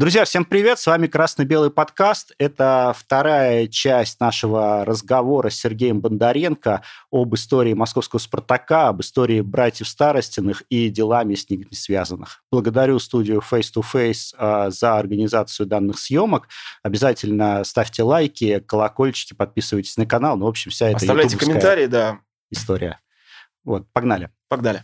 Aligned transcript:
Друзья, 0.00 0.24
всем 0.24 0.46
привет! 0.46 0.78
С 0.78 0.86
вами 0.86 1.08
«Красно-белый 1.08 1.70
подкаст». 1.70 2.32
Это 2.38 2.96
вторая 2.96 3.66
часть 3.66 4.18
нашего 4.18 4.82
разговора 4.86 5.50
с 5.50 5.56
Сергеем 5.56 6.00
Бондаренко 6.00 6.80
об 7.12 7.34
истории 7.34 7.74
московского 7.74 8.18
«Спартака», 8.18 8.88
об 8.88 9.02
истории 9.02 9.42
братьев 9.42 9.86
Старостиных 9.86 10.62
и 10.70 10.88
делами 10.88 11.34
с 11.34 11.50
ними 11.50 11.66
связанных. 11.72 12.42
Благодарю 12.50 12.98
студию 12.98 13.42
Face 13.42 13.70
to 13.76 13.84
Face 13.84 14.34
э, 14.38 14.70
за 14.70 14.96
организацию 14.96 15.66
данных 15.66 15.98
съемок. 15.98 16.48
Обязательно 16.82 17.62
ставьте 17.64 18.02
лайки, 18.02 18.60
колокольчики, 18.60 19.34
подписывайтесь 19.34 19.98
на 19.98 20.06
канал. 20.06 20.38
Ну, 20.38 20.46
в 20.46 20.48
общем, 20.48 20.70
вся 20.70 20.88
эта 20.88 20.96
Оставляйте 20.96 21.36
комментарии, 21.36 21.84
да. 21.84 22.20
История. 22.50 23.00
Вот, 23.64 23.84
погнали. 23.92 24.30
Погнали. 24.48 24.82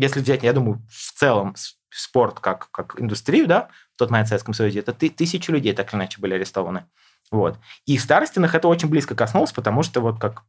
Если 0.00 0.20
взять, 0.20 0.42
я 0.42 0.52
думаю, 0.52 0.82
в 0.90 1.12
целом 1.18 1.54
спорт 1.90 2.40
как, 2.40 2.70
как 2.70 3.00
индустрию, 3.00 3.46
да, 3.46 3.68
в 3.94 3.98
тот 3.98 4.10
момент 4.10 4.28
в 4.28 4.30
Советском 4.30 4.54
Союзе, 4.54 4.80
это 4.80 4.92
ты, 4.92 5.10
тысячи 5.10 5.50
людей 5.50 5.72
так 5.72 5.92
или 5.92 5.98
иначе 5.98 6.20
были 6.20 6.34
арестованы. 6.34 6.86
Вот. 7.30 7.58
И 7.86 7.96
в 7.96 8.02
Старостинах 8.02 8.54
это 8.54 8.68
очень 8.68 8.88
близко 8.88 9.14
коснулось, 9.14 9.52
потому 9.52 9.82
что 9.82 10.00
вот 10.00 10.18
как 10.18 10.42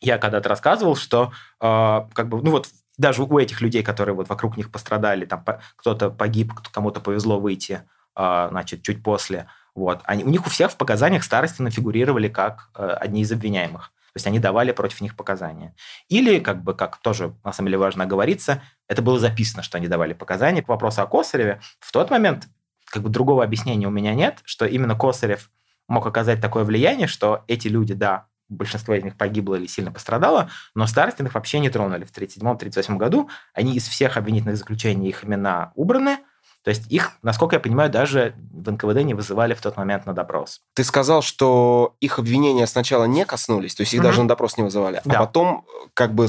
я 0.00 0.18
когда-то 0.18 0.48
рассказывал, 0.48 0.96
что 0.96 1.32
э, 1.60 2.00
как 2.12 2.28
бы, 2.28 2.42
ну 2.42 2.50
вот 2.50 2.68
даже 2.98 3.22
у 3.22 3.38
этих 3.38 3.60
людей, 3.60 3.82
которые 3.82 4.14
вот 4.14 4.28
вокруг 4.28 4.56
них 4.56 4.70
пострадали, 4.70 5.26
там 5.26 5.44
по, 5.44 5.60
кто-то 5.76 6.10
погиб, 6.10 6.52
кому-то 6.72 7.00
повезло 7.00 7.40
выйти, 7.40 7.82
э, 8.16 8.48
значит, 8.50 8.82
чуть 8.82 9.02
после, 9.02 9.46
вот, 9.74 10.00
они, 10.04 10.24
у 10.24 10.28
них 10.28 10.46
у 10.46 10.50
всех 10.50 10.72
в 10.72 10.76
показаниях 10.76 11.22
Старостина 11.22 11.70
фигурировали 11.70 12.28
как 12.28 12.70
э, 12.74 12.86
одни 12.86 13.22
из 13.22 13.32
обвиняемых. 13.32 13.92
То 14.16 14.18
есть 14.18 14.26
они 14.28 14.38
давали 14.38 14.72
против 14.72 15.02
них 15.02 15.14
показания. 15.14 15.74
Или, 16.08 16.38
как 16.38 16.64
бы, 16.64 16.72
как 16.72 16.96
тоже 16.96 17.36
на 17.44 17.52
самом 17.52 17.68
деле 17.68 17.76
важно 17.76 18.04
оговориться, 18.04 18.62
это 18.88 19.02
было 19.02 19.18
записано, 19.18 19.62
что 19.62 19.76
они 19.76 19.88
давали 19.88 20.14
показания. 20.14 20.62
К 20.62 20.68
вопросу 20.68 21.02
о 21.02 21.06
Косареве, 21.06 21.60
в 21.80 21.92
тот 21.92 22.10
момент 22.10 22.48
как 22.86 23.02
бы 23.02 23.10
другого 23.10 23.44
объяснения 23.44 23.86
у 23.86 23.90
меня 23.90 24.14
нет, 24.14 24.38
что 24.46 24.64
именно 24.64 24.96
Косарев 24.96 25.50
мог 25.86 26.06
оказать 26.06 26.40
такое 26.40 26.64
влияние, 26.64 27.08
что 27.08 27.44
эти 27.46 27.68
люди, 27.68 27.92
да, 27.92 28.28
большинство 28.48 28.94
из 28.94 29.04
них 29.04 29.18
погибло 29.18 29.56
или 29.56 29.66
сильно 29.66 29.92
пострадало, 29.92 30.48
но 30.74 30.86
Старостиных 30.86 31.34
вообще 31.34 31.58
не 31.58 31.68
тронули 31.68 32.04
в 32.04 32.10
1937-1938 32.10 32.96
году. 32.96 33.28
Они 33.52 33.76
из 33.76 33.86
всех 33.86 34.16
обвинительных 34.16 34.56
заключений, 34.56 35.10
их 35.10 35.24
имена 35.24 35.72
убраны, 35.74 36.20
то 36.66 36.70
есть 36.70 36.90
их, 36.90 37.12
насколько 37.22 37.54
я 37.54 37.60
понимаю, 37.60 37.90
даже 37.90 38.34
в 38.52 38.68
НКВД 38.68 39.04
не 39.04 39.14
вызывали 39.14 39.54
в 39.54 39.60
тот 39.60 39.76
момент 39.76 40.04
на 40.04 40.12
допрос. 40.12 40.62
Ты 40.74 40.82
сказал, 40.82 41.22
что 41.22 41.94
их 42.00 42.18
обвинения 42.18 42.66
сначала 42.66 43.04
не 43.04 43.24
коснулись, 43.24 43.76
то 43.76 43.82
есть 43.82 43.94
их 43.94 44.00
угу. 44.00 44.08
даже 44.08 44.22
на 44.22 44.26
допрос 44.26 44.56
не 44.56 44.64
вызывали, 44.64 44.96
а 44.96 45.02
да. 45.04 45.18
а 45.18 45.26
потом, 45.26 45.64
как 45.94 46.12
бы, 46.12 46.26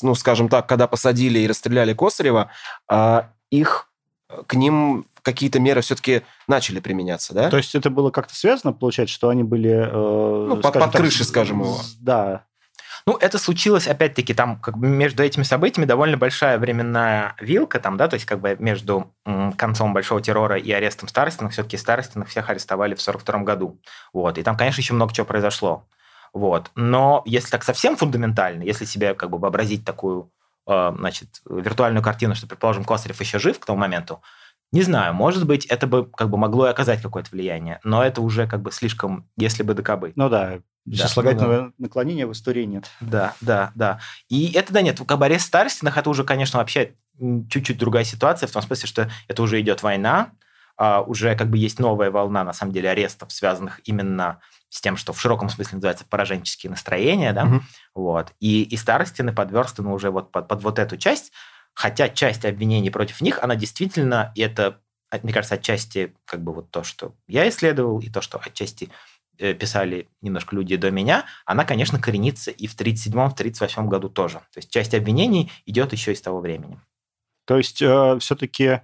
ну, 0.00 0.14
скажем 0.14 0.48
так, 0.48 0.66
когда 0.66 0.86
посадили 0.86 1.40
и 1.40 1.46
расстреляли 1.46 1.92
Косарева, 1.92 2.50
а, 2.88 3.28
их 3.50 3.90
к 4.46 4.54
ним 4.54 5.06
какие-то 5.20 5.60
меры 5.60 5.82
все-таки 5.82 6.22
начали 6.48 6.80
применяться, 6.80 7.34
да? 7.34 7.50
То 7.50 7.58
есть 7.58 7.74
это 7.74 7.90
было 7.90 8.10
как-то 8.10 8.34
связано, 8.34 8.72
получается, 8.72 9.14
что 9.14 9.28
они 9.28 9.42
были... 9.42 9.72
Э, 9.72 10.46
ну, 10.48 10.56
под, 10.56 10.72
под 10.72 10.92
крышей, 10.92 11.26
скажем 11.26 11.60
его. 11.60 11.76
Да, 12.00 12.46
ну, 13.08 13.16
это 13.18 13.38
случилось, 13.38 13.86
опять-таки, 13.86 14.34
там 14.34 14.58
как 14.58 14.76
бы 14.76 14.88
между 14.88 15.22
этими 15.22 15.44
событиями 15.44 15.86
довольно 15.86 16.16
большая 16.16 16.58
временная 16.58 17.36
вилка, 17.40 17.78
там, 17.78 17.96
да, 17.96 18.08
то 18.08 18.14
есть 18.14 18.26
как 18.26 18.40
бы 18.40 18.56
между 18.58 19.14
концом 19.56 19.94
Большого 19.94 20.20
террора 20.20 20.58
и 20.58 20.72
арестом 20.72 21.08
Старостиных, 21.08 21.52
все-таки 21.52 21.76
Старостиных 21.76 22.28
всех 22.28 22.50
арестовали 22.50 22.96
в 22.96 23.00
42 23.00 23.40
году. 23.42 23.80
Вот. 24.12 24.38
И 24.38 24.42
там, 24.42 24.56
конечно, 24.56 24.80
еще 24.80 24.94
много 24.94 25.12
чего 25.12 25.24
произошло. 25.24 25.86
Вот. 26.32 26.72
Но 26.74 27.22
если 27.26 27.48
так 27.48 27.62
совсем 27.62 27.96
фундаментально, 27.96 28.64
если 28.64 28.84
себе 28.84 29.14
как 29.14 29.30
бы 29.30 29.38
вообразить 29.38 29.84
такую 29.84 30.32
э, 30.68 30.92
значит, 30.98 31.28
виртуальную 31.48 32.02
картину, 32.02 32.34
что, 32.34 32.48
предположим, 32.48 32.84
Косарев 32.84 33.20
еще 33.20 33.38
жив 33.38 33.60
к 33.60 33.66
тому 33.66 33.78
моменту, 33.78 34.20
не 34.72 34.82
знаю, 34.82 35.14
может 35.14 35.46
быть, 35.46 35.64
это 35.66 35.86
бы 35.86 36.10
как 36.10 36.28
бы 36.28 36.36
могло 36.38 36.66
и 36.66 36.70
оказать 36.70 37.00
какое-то 37.00 37.30
влияние, 37.30 37.78
но 37.84 38.02
это 38.02 38.20
уже 38.20 38.48
как 38.48 38.62
бы 38.62 38.72
слишком, 38.72 39.28
если 39.36 39.62
бы 39.62 39.74
докобы. 39.74 40.12
Ну 40.16 40.28
да, 40.28 40.58
да, 40.86 41.08
сослагательного 41.08 41.60
ну, 41.62 41.72
наклонения 41.78 42.26
в 42.26 42.32
истории 42.32 42.64
нет. 42.64 42.90
Да, 43.00 43.34
да, 43.40 43.72
да. 43.74 44.00
И 44.28 44.52
это, 44.52 44.72
да, 44.72 44.82
нет, 44.82 45.00
в 45.00 45.04
кабаре 45.04 45.38
старостинах 45.38 45.98
это 45.98 46.08
уже, 46.08 46.24
конечно, 46.24 46.60
вообще 46.60 46.94
чуть-чуть 47.50 47.78
другая 47.78 48.04
ситуация, 48.04 48.46
в 48.46 48.52
том 48.52 48.62
смысле, 48.62 48.86
что 48.86 49.10
это 49.26 49.42
уже 49.42 49.60
идет 49.60 49.82
война, 49.82 50.30
а 50.76 51.00
уже 51.00 51.34
как 51.34 51.48
бы 51.50 51.58
есть 51.58 51.78
новая 51.78 52.10
волна, 52.10 52.44
на 52.44 52.52
самом 52.52 52.72
деле, 52.72 52.90
арестов, 52.90 53.32
связанных 53.32 53.80
именно 53.84 54.40
с 54.68 54.80
тем, 54.80 54.96
что 54.96 55.12
в 55.12 55.20
широком 55.20 55.48
смысле 55.48 55.76
называется 55.76 56.04
пораженческие 56.04 56.70
настроения, 56.70 57.32
да, 57.32 57.44
угу. 57.44 57.60
вот. 57.94 58.32
И, 58.40 58.62
и 58.62 58.76
старостины 58.76 59.32
подверстаны 59.32 59.90
уже 59.90 60.10
вот 60.10 60.30
под, 60.30 60.48
под 60.48 60.62
вот 60.62 60.78
эту 60.78 60.96
часть, 60.96 61.32
хотя 61.72 62.08
часть 62.08 62.44
обвинений 62.44 62.90
против 62.90 63.20
них, 63.20 63.42
она 63.42 63.56
действительно, 63.56 64.32
и 64.34 64.42
это, 64.42 64.80
мне 65.22 65.32
кажется, 65.32 65.54
отчасти 65.54 66.14
как 66.26 66.42
бы 66.42 66.52
вот 66.52 66.70
то, 66.70 66.84
что 66.84 67.14
я 67.26 67.48
исследовал, 67.48 68.00
и 68.00 68.10
то, 68.10 68.20
что 68.20 68.38
отчасти 68.38 68.90
писали 69.38 70.08
немножко 70.22 70.56
люди 70.56 70.76
до 70.76 70.90
меня, 70.90 71.26
она, 71.44 71.64
конечно, 71.64 72.00
коренится 72.00 72.50
и 72.50 72.66
в 72.66 72.76
37-38 72.76 73.86
году 73.86 74.08
тоже. 74.08 74.38
То 74.52 74.58
есть 74.58 74.70
часть 74.70 74.94
обвинений 74.94 75.50
идет 75.66 75.92
еще 75.92 76.12
из 76.12 76.20
того 76.20 76.40
времени. 76.40 76.80
То 77.46 77.56
есть 77.56 77.80
э, 77.80 78.18
все-таки, 78.20 78.64
э, 78.64 78.80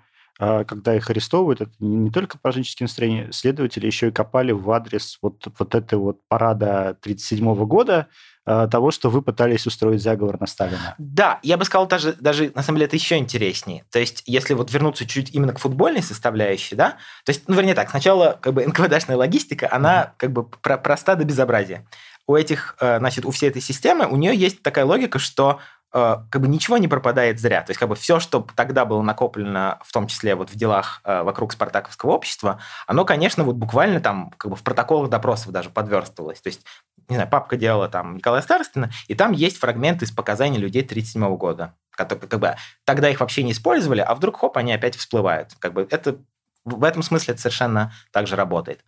когда 0.64 0.96
их 0.96 1.08
арестовывают, 1.10 1.60
это 1.60 1.72
не, 1.78 2.10
только 2.10 2.38
пораженческие 2.38 2.86
настроения, 2.86 3.28
следователи 3.32 3.86
еще 3.86 4.08
и 4.08 4.12
копали 4.12 4.52
в 4.52 4.70
адрес 4.70 5.18
вот, 5.22 5.46
вот 5.58 5.74
этой 5.74 5.98
вот 5.98 6.20
парада 6.28 6.96
1937 7.00 7.54
года, 7.66 8.08
Э, 8.44 8.66
того, 8.68 8.90
что 8.90 9.08
вы 9.08 9.22
пытались 9.22 9.66
устроить 9.68 10.02
заговор 10.02 10.40
на 10.40 10.48
Сталина. 10.48 10.96
Да, 10.98 11.38
я 11.44 11.56
бы 11.56 11.64
сказал 11.64 11.86
даже, 11.86 12.12
даже 12.14 12.50
на 12.56 12.64
самом 12.64 12.78
деле 12.78 12.86
это 12.86 12.96
еще 12.96 13.16
интереснее. 13.16 13.84
То 13.92 14.00
есть, 14.00 14.24
если 14.26 14.54
вот 14.54 14.72
вернуться 14.72 15.06
чуть 15.06 15.32
именно 15.32 15.52
к 15.52 15.60
футбольной 15.60 16.02
составляющей, 16.02 16.74
да, 16.74 16.96
то 17.24 17.30
есть, 17.30 17.44
ну, 17.46 17.54
вернее 17.54 17.74
так, 17.74 17.90
сначала 17.90 18.36
как 18.42 18.54
бы 18.54 18.66
НКВДшная 18.66 19.16
логистика, 19.16 19.68
она 19.70 20.14
как 20.16 20.32
бы 20.32 20.44
про 20.44 20.76
проста 20.76 21.14
до 21.14 21.24
безобразия. 21.24 21.86
У 22.26 22.34
этих, 22.34 22.74
э, 22.80 22.98
значит, 22.98 23.24
у 23.24 23.30
всей 23.30 23.48
этой 23.48 23.62
системы, 23.62 24.06
у 24.06 24.16
нее 24.16 24.34
есть 24.34 24.60
такая 24.60 24.86
логика, 24.86 25.20
что 25.20 25.60
как 25.92 26.40
бы 26.40 26.48
ничего 26.48 26.78
не 26.78 26.88
пропадает 26.88 27.38
зря. 27.38 27.62
То 27.62 27.70
есть 27.70 27.78
как 27.78 27.88
бы 27.88 27.94
все, 27.94 28.18
что 28.18 28.46
тогда 28.56 28.84
было 28.84 29.02
накоплено, 29.02 29.78
в 29.84 29.92
том 29.92 30.06
числе 30.06 30.34
вот 30.34 30.50
в 30.50 30.56
делах 30.56 31.00
вокруг 31.04 31.52
спартаковского 31.52 32.12
общества, 32.12 32.60
оно, 32.86 33.04
конечно, 33.04 33.44
вот 33.44 33.56
буквально 33.56 34.00
там 34.00 34.30
как 34.38 34.50
бы 34.50 34.56
в 34.56 34.62
протоколах 34.62 35.10
допросов 35.10 35.52
даже 35.52 35.70
подверстывалось. 35.70 36.40
То 36.40 36.48
есть 36.48 36.64
не 37.08 37.16
знаю, 37.16 37.28
папка 37.28 37.56
делала 37.56 37.88
там 37.88 38.16
Николая 38.16 38.42
Старостина, 38.42 38.90
и 39.08 39.14
там 39.14 39.32
есть 39.32 39.58
фрагменты 39.58 40.06
из 40.06 40.12
показаний 40.12 40.58
людей 40.58 40.82
37 40.82 41.36
года, 41.36 41.74
которые 41.90 42.26
как 42.26 42.40
бы 42.40 42.56
тогда 42.84 43.10
их 43.10 43.20
вообще 43.20 43.42
не 43.42 43.52
использовали, 43.52 44.00
а 44.00 44.14
вдруг 44.14 44.38
хоп, 44.38 44.56
они 44.56 44.72
опять 44.72 44.96
всплывают. 44.96 45.54
Как 45.58 45.74
бы 45.74 45.86
это 45.90 46.18
в 46.64 46.84
этом 46.84 47.02
смысле 47.02 47.34
это 47.34 47.42
совершенно 47.42 47.92
так 48.12 48.26
же 48.26 48.36
работает. 48.36 48.84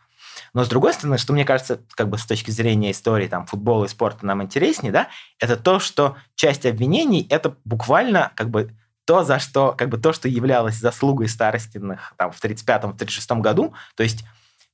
Но 0.52 0.64
с 0.64 0.68
другой 0.68 0.92
стороны, 0.92 1.18
что 1.18 1.32
мне 1.32 1.44
кажется, 1.44 1.80
как 1.94 2.08
бы 2.08 2.18
с 2.18 2.26
точки 2.26 2.50
зрения 2.50 2.90
истории 2.90 3.28
там, 3.28 3.46
футбола 3.46 3.84
и 3.84 3.88
спорта 3.88 4.26
нам 4.26 4.42
интереснее, 4.42 4.92
да, 4.92 5.08
это 5.38 5.56
то, 5.56 5.78
что 5.80 6.16
часть 6.34 6.66
обвинений 6.66 7.26
это 7.30 7.56
буквально 7.64 8.32
как 8.36 8.50
бы 8.50 8.74
то, 9.04 9.22
за 9.22 9.38
что, 9.38 9.72
как 9.72 9.88
бы 9.88 9.98
то, 9.98 10.12
что 10.12 10.28
являлось 10.28 10.76
заслугой 10.76 11.28
Старостиных 11.28 12.14
там, 12.16 12.32
в 12.32 12.42
1935-1936 12.42 13.40
году, 13.40 13.74
то 13.96 14.02
есть 14.02 14.24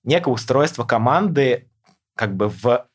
некое 0.05 0.31
устройство 0.31 0.85
команды 0.85 1.69
как 2.17 2.37
бы 2.37 2.49
в 2.49 2.87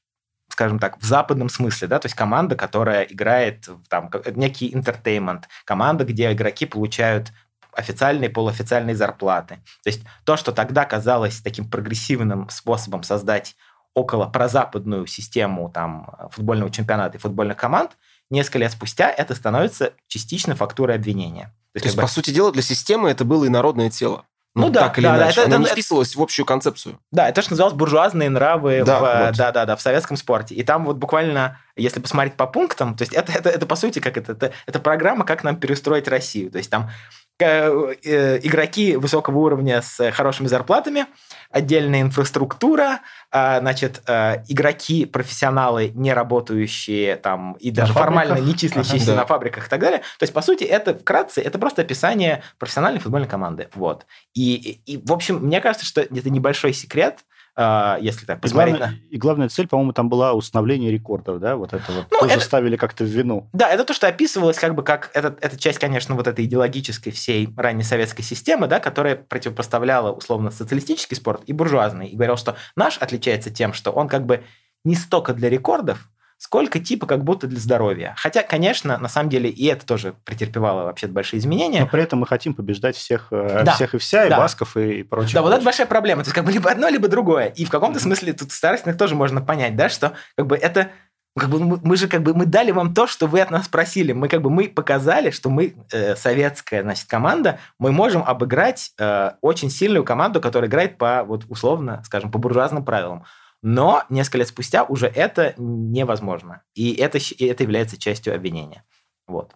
скажем 0.48 0.80
так, 0.80 0.98
в 1.00 1.04
западном 1.04 1.50
смысле, 1.50 1.88
да, 1.88 2.00
то 2.00 2.06
есть 2.06 2.16
команда, 2.16 2.56
которая 2.56 3.04
играет 3.04 3.68
там 3.90 4.10
некий 4.36 4.74
интертеймент, 4.74 5.50
команда, 5.66 6.06
где 6.06 6.32
игроки 6.32 6.66
получают 6.66 7.34
официальные, 7.76 8.30
полуофициальные 8.30 8.96
зарплаты. 8.96 9.56
То 9.84 9.90
есть 9.90 10.02
то, 10.24 10.38
что 10.38 10.52
тогда 10.52 10.86
казалось 10.86 11.42
таким 11.42 11.70
прогрессивным 11.70 12.50
способом 12.50 13.04
создать 13.04 13.56
около 13.94 14.26
прозападную 14.28 15.08
систему 15.08 15.70
там, 15.74 16.10
футбольного 16.32 16.72
чемпионата 16.72 17.18
и 17.18 17.20
футбольных 17.20 17.58
команд, 17.58 17.92
несколько 18.30 18.60
лет 18.60 18.72
спустя 18.72 19.10
это 19.10 19.36
становится 19.36 19.94
частично 20.08 20.56
фактурой 20.56 20.96
обвинения. 20.96 21.54
То 21.74 21.78
есть, 21.78 21.84
То 21.84 21.88
есть 21.88 21.96
бы... 21.98 22.02
по 22.04 22.08
сути 22.08 22.32
дела, 22.32 22.52
для 22.52 22.62
системы 22.62 23.10
это 23.10 23.26
было 23.26 23.48
инородное 23.48 23.90
тело. 23.90 24.26
Ну, 24.54 24.68
ну 24.68 24.70
да, 24.70 24.88
так 24.88 25.00
или 25.00 25.06
да, 25.06 25.18
иначе. 25.18 25.36
Да, 25.36 25.42
это, 25.42 25.56
Она 25.56 25.56
это, 25.56 25.70
не 25.70 25.74
вписывалась 25.74 26.12
это, 26.12 26.20
в 26.20 26.24
общую 26.24 26.46
концепцию. 26.46 26.98
Да, 27.12 27.28
это 27.28 27.42
что 27.42 27.52
называлось 27.52 27.76
буржуазные 27.76 28.30
нравы 28.30 28.84
да, 28.86 29.00
в, 29.00 29.02
вот. 29.02 29.38
да, 29.38 29.52
да, 29.52 29.66
да, 29.66 29.76
в 29.76 29.82
советском 29.82 30.16
спорте. 30.16 30.56
И 30.56 30.64
там 30.64 30.86
вот 30.86 30.96
буквально, 30.96 31.60
если 31.76 32.00
посмотреть 32.00 32.36
по 32.36 32.48
пунктам, 32.48 32.96
то 32.96 33.02
есть 33.02 33.14
это, 33.14 33.34
это, 33.34 33.50
это 33.50 33.66
по 33.66 33.76
сути 33.76 34.00
как 34.00 34.18
это, 34.18 34.32
это, 34.32 34.54
это 34.66 34.80
программа, 34.80 35.26
как 35.26 35.44
нам 35.44 35.58
перестроить 35.58 36.08
Россию. 36.08 36.52
То 36.52 36.58
есть 36.58 36.70
там 36.70 36.90
Э, 36.90 36.90
э, 36.90 37.25
игроки 37.44 38.96
высокого 38.96 39.40
уровня 39.40 39.82
с 39.82 40.12
хорошими 40.12 40.48
зарплатами, 40.48 41.06
отдельная 41.52 42.02
инфраструктура, 42.02 43.02
а, 43.32 43.60
значит, 43.60 44.02
э, 44.08 44.44
игроки, 44.48 45.06
профессионалы, 45.06 45.92
не 45.94 46.14
работающие 46.14 47.16
там 47.18 47.54
и 47.54 47.72
даже 47.72 47.94
на 47.94 48.00
формально 48.00 48.38
не 48.40 48.56
числящиеся 48.56 49.12
ага, 49.12 49.22
на 49.22 49.26
фабриках 49.26 49.68
и 49.68 49.70
так 49.70 49.80
далее. 49.80 50.00
То 50.00 50.24
есть, 50.24 50.34
по 50.34 50.42
сути, 50.42 50.64
это 50.64 50.94
вкратце, 50.94 51.42
это 51.42 51.60
просто 51.60 51.82
описание 51.82 52.44
профессиональной 52.58 53.00
футбольной 53.00 53.28
команды. 53.28 53.70
Вот. 53.74 54.06
И, 54.34 54.82
и, 54.86 54.98
в 54.98 55.12
общем, 55.12 55.38
мне 55.38 55.60
кажется, 55.62 55.86
что 55.86 56.02
это 56.02 56.30
небольшой 56.30 56.74
секрет, 56.74 57.20
э, 57.20 57.35
если 57.58 58.26
так 58.26 58.42
посмотреть. 58.42 58.76
И 58.76 58.78
главная, 58.78 59.00
и 59.12 59.18
главная 59.18 59.50
цель, 59.50 59.68
по-моему, 59.68 59.94
там 59.94 60.10
была 60.10 60.34
установление 60.34 60.92
рекордов, 60.92 61.40
да, 61.40 61.56
вот 61.56 61.74
это 61.74 61.90
вот 61.92 62.08
ну, 62.12 62.20
тоже 62.20 62.34
это... 62.34 62.44
ставили 62.44 62.76
как-то 62.76 63.06
в 63.06 63.08
вину. 63.08 63.48
Да, 63.54 63.70
это 63.70 63.86
то, 63.86 63.94
что 63.94 64.08
описывалось 64.08 64.58
как 64.58 64.76
бы 64.76 64.84
как, 64.84 65.10
это, 65.14 65.38
это 65.40 65.58
часть, 65.58 65.80
конечно, 65.80 66.16
вот 66.16 66.28
этой 66.28 66.46
идеологической 66.46 67.14
всей 67.14 67.50
ранней 67.56 67.84
советской 67.84 68.24
системы, 68.24 68.68
да, 68.68 68.80
которая 68.80 69.16
противопоставляла 69.16 70.12
условно 70.12 70.52
социалистический 70.52 71.16
спорт 71.16 71.44
и 71.46 71.54
буржуазный, 71.54 72.08
и 72.08 72.16
говорил, 72.16 72.36
что 72.36 72.58
наш 72.76 72.98
отличается 72.98 73.50
тем, 73.50 73.72
что 73.72 73.92
он 73.92 74.10
как 74.10 74.26
бы 74.26 74.44
не 74.84 74.96
столько 74.96 75.34
для 75.34 75.50
рекордов, 75.50 76.10
сколько 76.38 76.80
типа 76.80 77.08
как 77.08 77.24
будто 77.24 77.48
для 77.48 77.60
здоровья. 77.60 78.14
Хотя, 78.18 78.44
конечно, 78.44 78.98
на 78.98 79.08
самом 79.08 79.30
деле 79.30 79.50
и 79.50 79.66
это 79.66 79.86
тоже 79.86 80.16
претерпевало 80.26 80.84
вообще 80.84 81.08
большие 81.08 81.40
изменения. 81.40 81.82
Но 81.82 81.88
при 81.88 82.04
этом 82.04 82.20
мы 82.20 82.28
хотим 82.28 82.54
побеждать 82.54 82.96
всех, 82.96 83.28
э, 83.32 83.64
да. 83.64 83.74
всех 83.74 83.96
и 83.96 83.98
вся, 83.98 84.26
и 84.26 84.30
да. 84.30 84.38
Басков, 84.38 84.78
и 84.78 85.04
прочее. 85.04 85.36
Да, 85.36 85.42
вот 85.42 85.54
это 85.54 85.64
большая 85.64 85.88
проблема. 85.88 86.24
То 86.24 86.28
есть 86.28 86.36
как 86.36 86.46
бы 86.46 86.52
либо 86.52 86.70
одно, 86.70 86.90
либо 86.90 87.08
другое. 87.08 87.48
И 87.48 87.66
в 87.66 87.70
каком-то 87.70 88.00
смысле 88.00 88.34
тут 88.34 88.52
старостных 88.52 88.98
тоже 88.98 89.16
можно 89.16 89.42
понять, 89.42 89.76
да, 89.76 89.90
что 89.90 90.14
как 90.36 90.48
бы 90.48 90.56
это 90.56 90.90
как 91.38 91.50
бы 91.50 91.60
мы, 91.60 91.80
мы 91.84 91.98
же 91.98 92.08
как 92.08 92.24
бы 92.24 92.34
мы 92.34 92.46
дали 92.46 92.72
вам 92.72 92.94
то, 92.94 93.08
что 93.08 93.28
вы 93.28 93.42
от 93.42 93.52
нас 93.52 93.68
просили. 93.68 94.14
Мы 94.14 94.30
как 94.30 94.42
бы 94.42 94.50
мы 94.50 94.70
показали, 94.70 95.32
что 95.32 95.50
мы 95.50 95.76
э, 95.92 96.16
советская 96.16 96.82
значит 96.82 97.10
команда, 97.10 97.60
мы 97.78 97.92
можем 97.92 98.24
обыграть 98.24 98.92
э, 98.98 99.32
очень 99.42 99.70
сильную 99.70 100.06
команду, 100.06 100.40
которая 100.40 100.70
играет 100.70 100.98
по 100.98 101.24
вот 101.24 101.44
условно, 101.50 102.02
скажем, 102.06 102.32
по 102.32 102.38
буржуазным 102.38 102.86
правилам. 102.86 103.26
Но 103.68 104.04
несколько 104.10 104.38
лет 104.38 104.48
спустя 104.48 104.84
уже 104.84 105.08
это 105.08 105.56
невозможно. 105.58 106.62
И 106.76 106.94
это, 106.94 107.18
и 107.18 107.46
это 107.46 107.64
является 107.64 107.98
частью 107.98 108.36
обвинения. 108.36 108.86
Вот. 109.26 109.56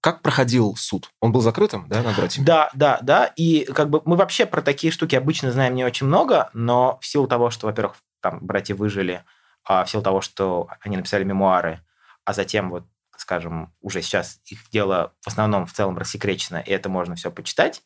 Как 0.00 0.20
проходил 0.20 0.74
суд? 0.74 1.08
Он 1.20 1.30
был 1.30 1.40
закрытым, 1.40 1.86
да, 1.86 2.02
над 2.02 2.16
братьями? 2.16 2.44
Да, 2.44 2.68
да, 2.74 2.98
да. 3.00 3.26
И 3.36 3.64
как 3.64 3.90
бы 3.90 4.02
мы 4.06 4.16
вообще 4.16 4.44
про 4.44 4.60
такие 4.60 4.92
штуки 4.92 5.14
обычно 5.14 5.52
знаем 5.52 5.76
не 5.76 5.84
очень 5.84 6.08
много, 6.08 6.50
но 6.52 6.98
в 7.00 7.06
силу 7.06 7.28
того, 7.28 7.50
что, 7.50 7.68
во-первых, 7.68 7.94
там 8.20 8.40
братья 8.44 8.74
выжили, 8.74 9.24
а 9.62 9.84
в 9.84 9.90
силу 9.90 10.02
того, 10.02 10.20
что 10.20 10.66
они 10.80 10.96
написали 10.96 11.22
мемуары, 11.22 11.78
а 12.24 12.32
затем 12.32 12.70
вот, 12.70 12.86
скажем, 13.16 13.72
уже 13.80 14.02
сейчас 14.02 14.40
их 14.46 14.68
дело 14.70 15.12
в 15.20 15.28
основном 15.28 15.64
в 15.64 15.72
целом 15.72 15.96
рассекречено, 15.96 16.56
и 16.56 16.72
это 16.72 16.88
можно 16.88 17.14
все 17.14 17.30
почитать. 17.30 17.84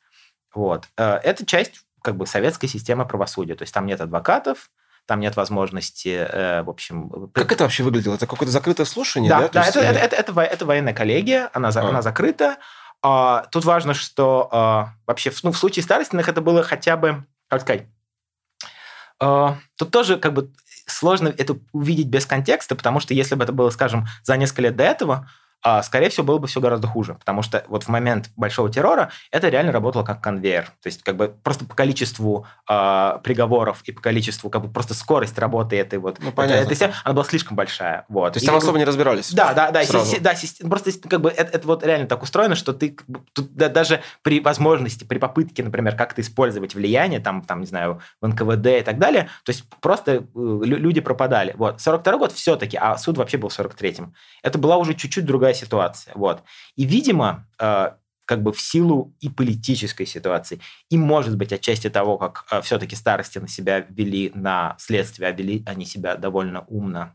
Вот. 0.54 0.88
Э, 0.96 1.16
это 1.16 1.44
часть 1.44 1.84
как 2.04 2.16
бы 2.16 2.26
советской 2.26 2.68
системы 2.68 3.06
правосудия. 3.06 3.54
То 3.54 3.62
есть 3.62 3.72
там 3.72 3.86
нет 3.86 4.00
адвокатов, 4.00 4.70
там 5.06 5.20
нет 5.20 5.36
возможности, 5.36 6.08
э, 6.08 6.62
в 6.62 6.70
общем... 6.70 7.30
Как 7.32 7.50
это 7.50 7.64
вообще 7.64 7.82
выглядело? 7.82 8.14
Это 8.14 8.26
какое-то 8.26 8.52
закрытое 8.52 8.86
слушание, 8.86 9.30
да? 9.30 9.40
Да, 9.40 9.48
да 9.48 9.64
есть... 9.64 9.76
это, 9.76 9.86
это, 9.86 9.98
это, 9.98 10.16
это, 10.16 10.40
это 10.40 10.66
военная 10.66 10.94
коллегия, 10.94 11.50
она, 11.54 11.70
а. 11.74 11.88
она 11.88 12.02
закрыта. 12.02 12.58
А, 13.02 13.46
тут 13.50 13.64
важно, 13.64 13.94
что 13.94 14.48
а, 14.52 14.94
вообще 15.06 15.32
ну, 15.42 15.52
в 15.52 15.58
случае 15.58 15.82
старостных 15.82 16.28
это 16.28 16.40
было 16.40 16.62
хотя 16.62 16.96
бы, 16.96 17.24
как 17.48 17.62
сказать, 17.62 17.86
а, 19.18 19.56
тут 19.76 19.90
тоже 19.90 20.18
как 20.18 20.34
бы 20.34 20.52
сложно 20.86 21.28
это 21.28 21.56
увидеть 21.72 22.08
без 22.08 22.26
контекста, 22.26 22.76
потому 22.76 23.00
что 23.00 23.14
если 23.14 23.34
бы 23.34 23.44
это 23.44 23.52
было, 23.52 23.70
скажем, 23.70 24.06
за 24.22 24.36
несколько 24.36 24.62
лет 24.62 24.76
до 24.76 24.84
этого, 24.84 25.28
скорее 25.82 26.10
всего, 26.10 26.26
было 26.26 26.38
бы 26.38 26.46
все 26.46 26.60
гораздо 26.60 26.86
хуже, 26.86 27.14
потому 27.14 27.42
что 27.42 27.64
вот 27.68 27.84
в 27.84 27.88
момент 27.88 28.30
большого 28.36 28.70
террора 28.70 29.10
это 29.30 29.48
реально 29.48 29.72
работало 29.72 30.02
как 30.02 30.20
конвейер. 30.20 30.64
То 30.82 30.86
есть 30.86 31.02
как 31.02 31.16
бы 31.16 31.34
просто 31.42 31.64
по 31.64 31.74
количеству 31.74 32.46
э, 32.68 33.18
приговоров 33.22 33.82
и 33.84 33.92
по 33.92 34.02
количеству, 34.02 34.50
как 34.50 34.62
бы 34.62 34.68
просто 34.70 34.94
скорость 34.94 35.38
работы 35.38 35.76
этой 35.76 35.98
вот, 35.98 36.18
ну, 36.20 36.32
понятно. 36.32 36.62
этой, 36.62 36.74
этой, 36.74 36.94
она 37.04 37.14
была 37.14 37.24
слишком 37.24 37.56
большая. 37.56 38.04
Вот. 38.08 38.34
То 38.34 38.36
есть 38.36 38.44
и, 38.44 38.46
там 38.46 38.56
особо 38.56 38.78
не 38.78 38.84
разбирались? 38.84 39.32
Да, 39.32 39.54
да, 39.54 39.70
да. 39.70 39.84
Си, 39.84 40.18
да 40.20 40.34
си, 40.34 40.66
просто 40.68 40.90
как 41.08 41.20
бы 41.20 41.30
это, 41.30 41.56
это 41.56 41.66
вот 41.66 41.84
реально 41.84 42.06
так 42.06 42.22
устроено, 42.22 42.54
что 42.54 42.72
ты 42.72 42.96
тут, 43.32 43.54
да, 43.54 43.68
даже 43.68 44.00
при 44.22 44.40
возможности, 44.40 45.04
при 45.04 45.18
попытке, 45.18 45.62
например, 45.62 45.96
как-то 45.96 46.20
использовать 46.20 46.74
влияние, 46.74 47.20
там, 47.20 47.42
там, 47.42 47.60
не 47.60 47.66
знаю, 47.66 48.00
в 48.20 48.26
НКВД 48.26 48.66
и 48.66 48.82
так 48.82 48.98
далее, 48.98 49.28
то 49.44 49.50
есть 49.50 49.64
просто 49.80 50.12
э, 50.12 50.20
люди 50.34 51.00
пропадали. 51.00 51.54
Вот. 51.56 51.80
42 51.80 52.18
год 52.18 52.32
все-таки, 52.32 52.76
а 52.76 52.96
суд 52.98 53.16
вообще 53.16 53.38
был 53.38 53.48
в 53.48 53.58
43-м. 53.58 54.14
Это 54.42 54.58
была 54.58 54.76
уже 54.76 54.94
чуть-чуть 54.94 55.24
другая 55.24 55.43
другая 55.44 55.54
ситуация. 55.54 56.12
Вот. 56.14 56.42
И, 56.76 56.84
видимо, 56.84 57.46
э, 57.60 57.90
как 58.24 58.42
бы 58.42 58.52
в 58.52 58.60
силу 58.60 59.14
и 59.20 59.28
политической 59.28 60.06
ситуации, 60.06 60.60
и, 60.90 60.96
может 60.96 61.36
быть, 61.36 61.52
отчасти 61.52 61.90
того, 61.90 62.16
как 62.16 62.46
э, 62.50 62.62
все-таки 62.62 62.96
старости 62.96 63.38
на 63.38 63.48
себя 63.48 63.86
вели 63.90 64.32
на 64.34 64.74
следствие, 64.78 65.28
а 65.28 65.32
вели 65.32 65.62
они 65.66 65.84
себя 65.84 66.16
довольно 66.16 66.64
умно 66.68 67.14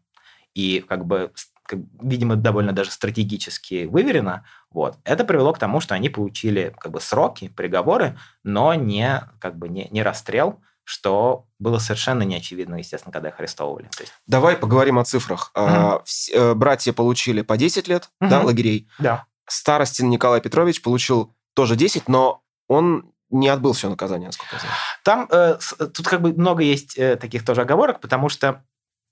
и 0.53 0.83
как 0.87 1.05
бы 1.05 1.31
как, 1.63 1.79
видимо, 2.01 2.35
довольно 2.35 2.71
даже 2.71 2.89
стратегически 2.91 3.85
выверено, 3.85 4.43
вот, 4.71 4.97
это 5.03 5.23
привело 5.23 5.53
к 5.53 5.59
тому, 5.59 5.81
что 5.81 5.93
они 5.95 6.09
получили 6.09 6.73
как 6.79 6.91
бы 6.91 6.99
сроки, 6.99 7.47
приговоры, 7.47 8.17
но 8.43 8.73
не, 8.73 9.21
как 9.39 9.55
бы 9.55 9.69
не, 9.69 9.87
не 9.91 10.01
расстрел, 10.01 10.59
что 10.89 11.45
было 11.59 11.77
совершенно 11.77 12.23
неочевидно, 12.23 12.75
естественно, 12.75 13.13
когда 13.13 13.29
их 13.29 13.39
арестовывали. 13.39 13.87
То 13.95 14.01
есть... 14.01 14.13
Давай 14.25 14.57
поговорим 14.57 14.97
о 14.97 15.05
цифрах. 15.05 15.51
Угу. 15.55 16.55
Братья 16.55 16.93
получили 16.93 17.43
по 17.43 17.57
10 17.57 17.87
лет 17.87 18.09
угу. 18.19 18.29
да, 18.29 18.41
лагерей. 18.41 18.89
Да. 18.97 19.25
Старостин 19.47 20.09
Николай 20.09 20.41
Петрович 20.41 20.81
получил 20.81 21.31
тоже 21.53 21.75
10, 21.75 22.09
но 22.09 22.41
он 22.67 23.11
не 23.29 23.49
отбыл 23.49 23.73
все 23.73 23.87
наказание, 23.87 24.29
насколько 24.29 24.55
я 24.55 24.59
знаю. 24.61 24.75
Там 25.03 25.27
э, 25.29 25.87
тут 25.93 26.07
как 26.07 26.21
бы 26.21 26.33
много 26.33 26.63
есть 26.63 26.97
э, 26.97 27.17
таких 27.17 27.45
тоже 27.45 27.61
оговорок, 27.61 27.99
потому 27.99 28.27
что 28.29 28.63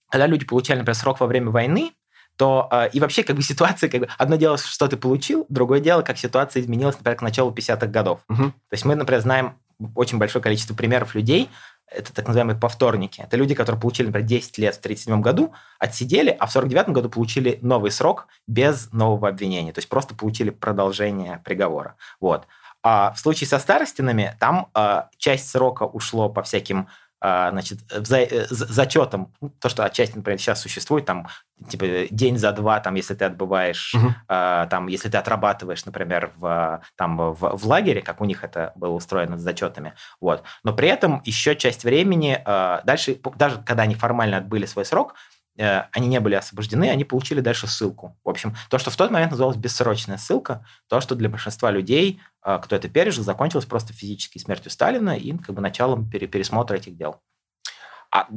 когда 0.09 0.25
люди 0.25 0.45
получали, 0.45 0.79
например, 0.79 0.95
срок 0.95 1.19
во 1.19 1.27
время 1.27 1.51
войны, 1.51 1.91
то 2.37 2.67
э, 2.71 2.89
и 2.89 2.99
вообще 2.99 3.21
как 3.21 3.35
бы 3.35 3.43
ситуация, 3.43 3.87
как 3.87 3.99
бы 4.01 4.07
одно 4.17 4.35
дело, 4.35 4.57
что 4.57 4.87
ты 4.87 4.97
получил, 4.97 5.45
другое 5.49 5.79
дело, 5.79 6.01
как 6.01 6.17
ситуация 6.17 6.63
изменилась, 6.63 6.95
например, 6.95 7.19
к 7.19 7.21
началу 7.21 7.51
50-х 7.51 7.85
годов. 7.85 8.21
Угу. 8.29 8.43
То 8.45 8.53
есть 8.71 8.85
мы, 8.85 8.95
например, 8.95 9.21
знаем 9.21 9.59
очень 9.95 10.17
большое 10.17 10.41
количество 10.41 10.73
примеров 10.73 11.15
людей, 11.15 11.49
это 11.89 12.13
так 12.13 12.27
называемые 12.27 12.59
повторники. 12.59 13.21
Это 13.21 13.37
люди, 13.37 13.55
которые 13.55 13.79
получили, 13.79 14.07
например, 14.07 14.27
10 14.27 14.57
лет 14.57 14.75
в 14.75 14.79
1937 14.79 15.21
году, 15.21 15.53
отсидели, 15.79 16.29
а 16.29 16.45
в 16.45 16.49
1949 16.49 16.89
году 16.89 17.09
получили 17.09 17.59
новый 17.61 17.91
срок 17.91 18.27
без 18.45 18.91
нового 18.91 19.29
обвинения. 19.29 19.71
То 19.71 19.79
есть 19.79 19.87
просто 19.87 20.13
получили 20.13 20.49
продолжение 20.49 21.41
приговора. 21.45 21.95
Вот. 22.19 22.45
А 22.83 23.11
в 23.13 23.19
случае 23.19 23.47
со 23.47 23.59
старостинами 23.59 24.35
там 24.39 24.69
э, 24.75 25.03
часть 25.17 25.49
срока 25.49 25.83
ушло 25.83 26.29
по 26.29 26.43
всяким 26.43 26.79
а, 26.79 26.87
значит, 27.21 27.79
за, 27.89 28.19
э, 28.19 28.45
зачетом, 28.49 29.33
ну, 29.41 29.49
то, 29.49 29.69
что 29.69 29.83
отчасти, 29.83 30.15
например, 30.15 30.39
сейчас 30.39 30.61
существует, 30.61 31.05
там, 31.05 31.27
типа, 31.67 31.85
день 32.11 32.37
за 32.37 32.51
два, 32.51 32.79
там, 32.79 32.95
если 32.95 33.15
ты 33.15 33.25
отбываешь, 33.25 33.95
угу. 33.95 34.13
uh 34.29 34.67
там, 34.67 34.87
если 34.87 35.09
ты 35.09 35.17
отрабатываешь, 35.17 35.85
например, 35.85 36.31
в, 36.35 36.81
там, 36.95 37.17
в, 37.17 37.57
в 37.57 37.65
лагере, 37.65 38.01
как 38.01 38.21
у 38.21 38.25
них 38.25 38.43
это 38.43 38.71
было 38.75 38.91
устроено 38.91 39.37
с 39.37 39.41
зачетами, 39.41 39.93
вот. 40.21 40.43
Но 40.63 40.73
при 40.73 40.89
этом 40.89 41.21
еще 41.25 41.55
часть 41.55 41.83
времени, 41.83 42.39
а, 42.45 42.81
дальше, 42.83 43.19
даже 43.35 43.61
когда 43.63 43.83
они 43.83 43.95
формально 43.95 44.37
отбыли 44.37 44.65
свой 44.65 44.85
срок, 44.85 45.15
Э, 45.15 45.36
они 45.57 46.07
не 46.07 46.19
были 46.19 46.35
освобождены, 46.35 46.89
они 46.89 47.03
получили 47.03 47.41
дальше 47.41 47.67
ссылку. 47.67 48.17
В 48.23 48.29
общем, 48.29 48.55
то, 48.69 48.77
что 48.77 48.91
в 48.91 48.95
тот 48.95 49.11
момент 49.11 49.31
называлось 49.31 49.57
бессрочная 49.57 50.17
ссылка, 50.17 50.65
то, 50.87 51.01
что 51.01 51.15
для 51.15 51.29
большинства 51.29 51.71
людей, 51.71 52.19
э, 52.45 52.59
кто 52.63 52.75
это 52.75 52.89
пережил, 52.89 53.23
закончилось 53.23 53.65
просто 53.65 53.93
физической 53.93 54.39
смертью 54.39 54.71
Сталина 54.71 55.17
и 55.17 55.35
как 55.37 55.55
бы 55.55 55.61
началом 55.61 56.09
пересмотра 56.09 56.75
этих 56.75 56.95
дел. 56.95 57.21
А 58.11 58.27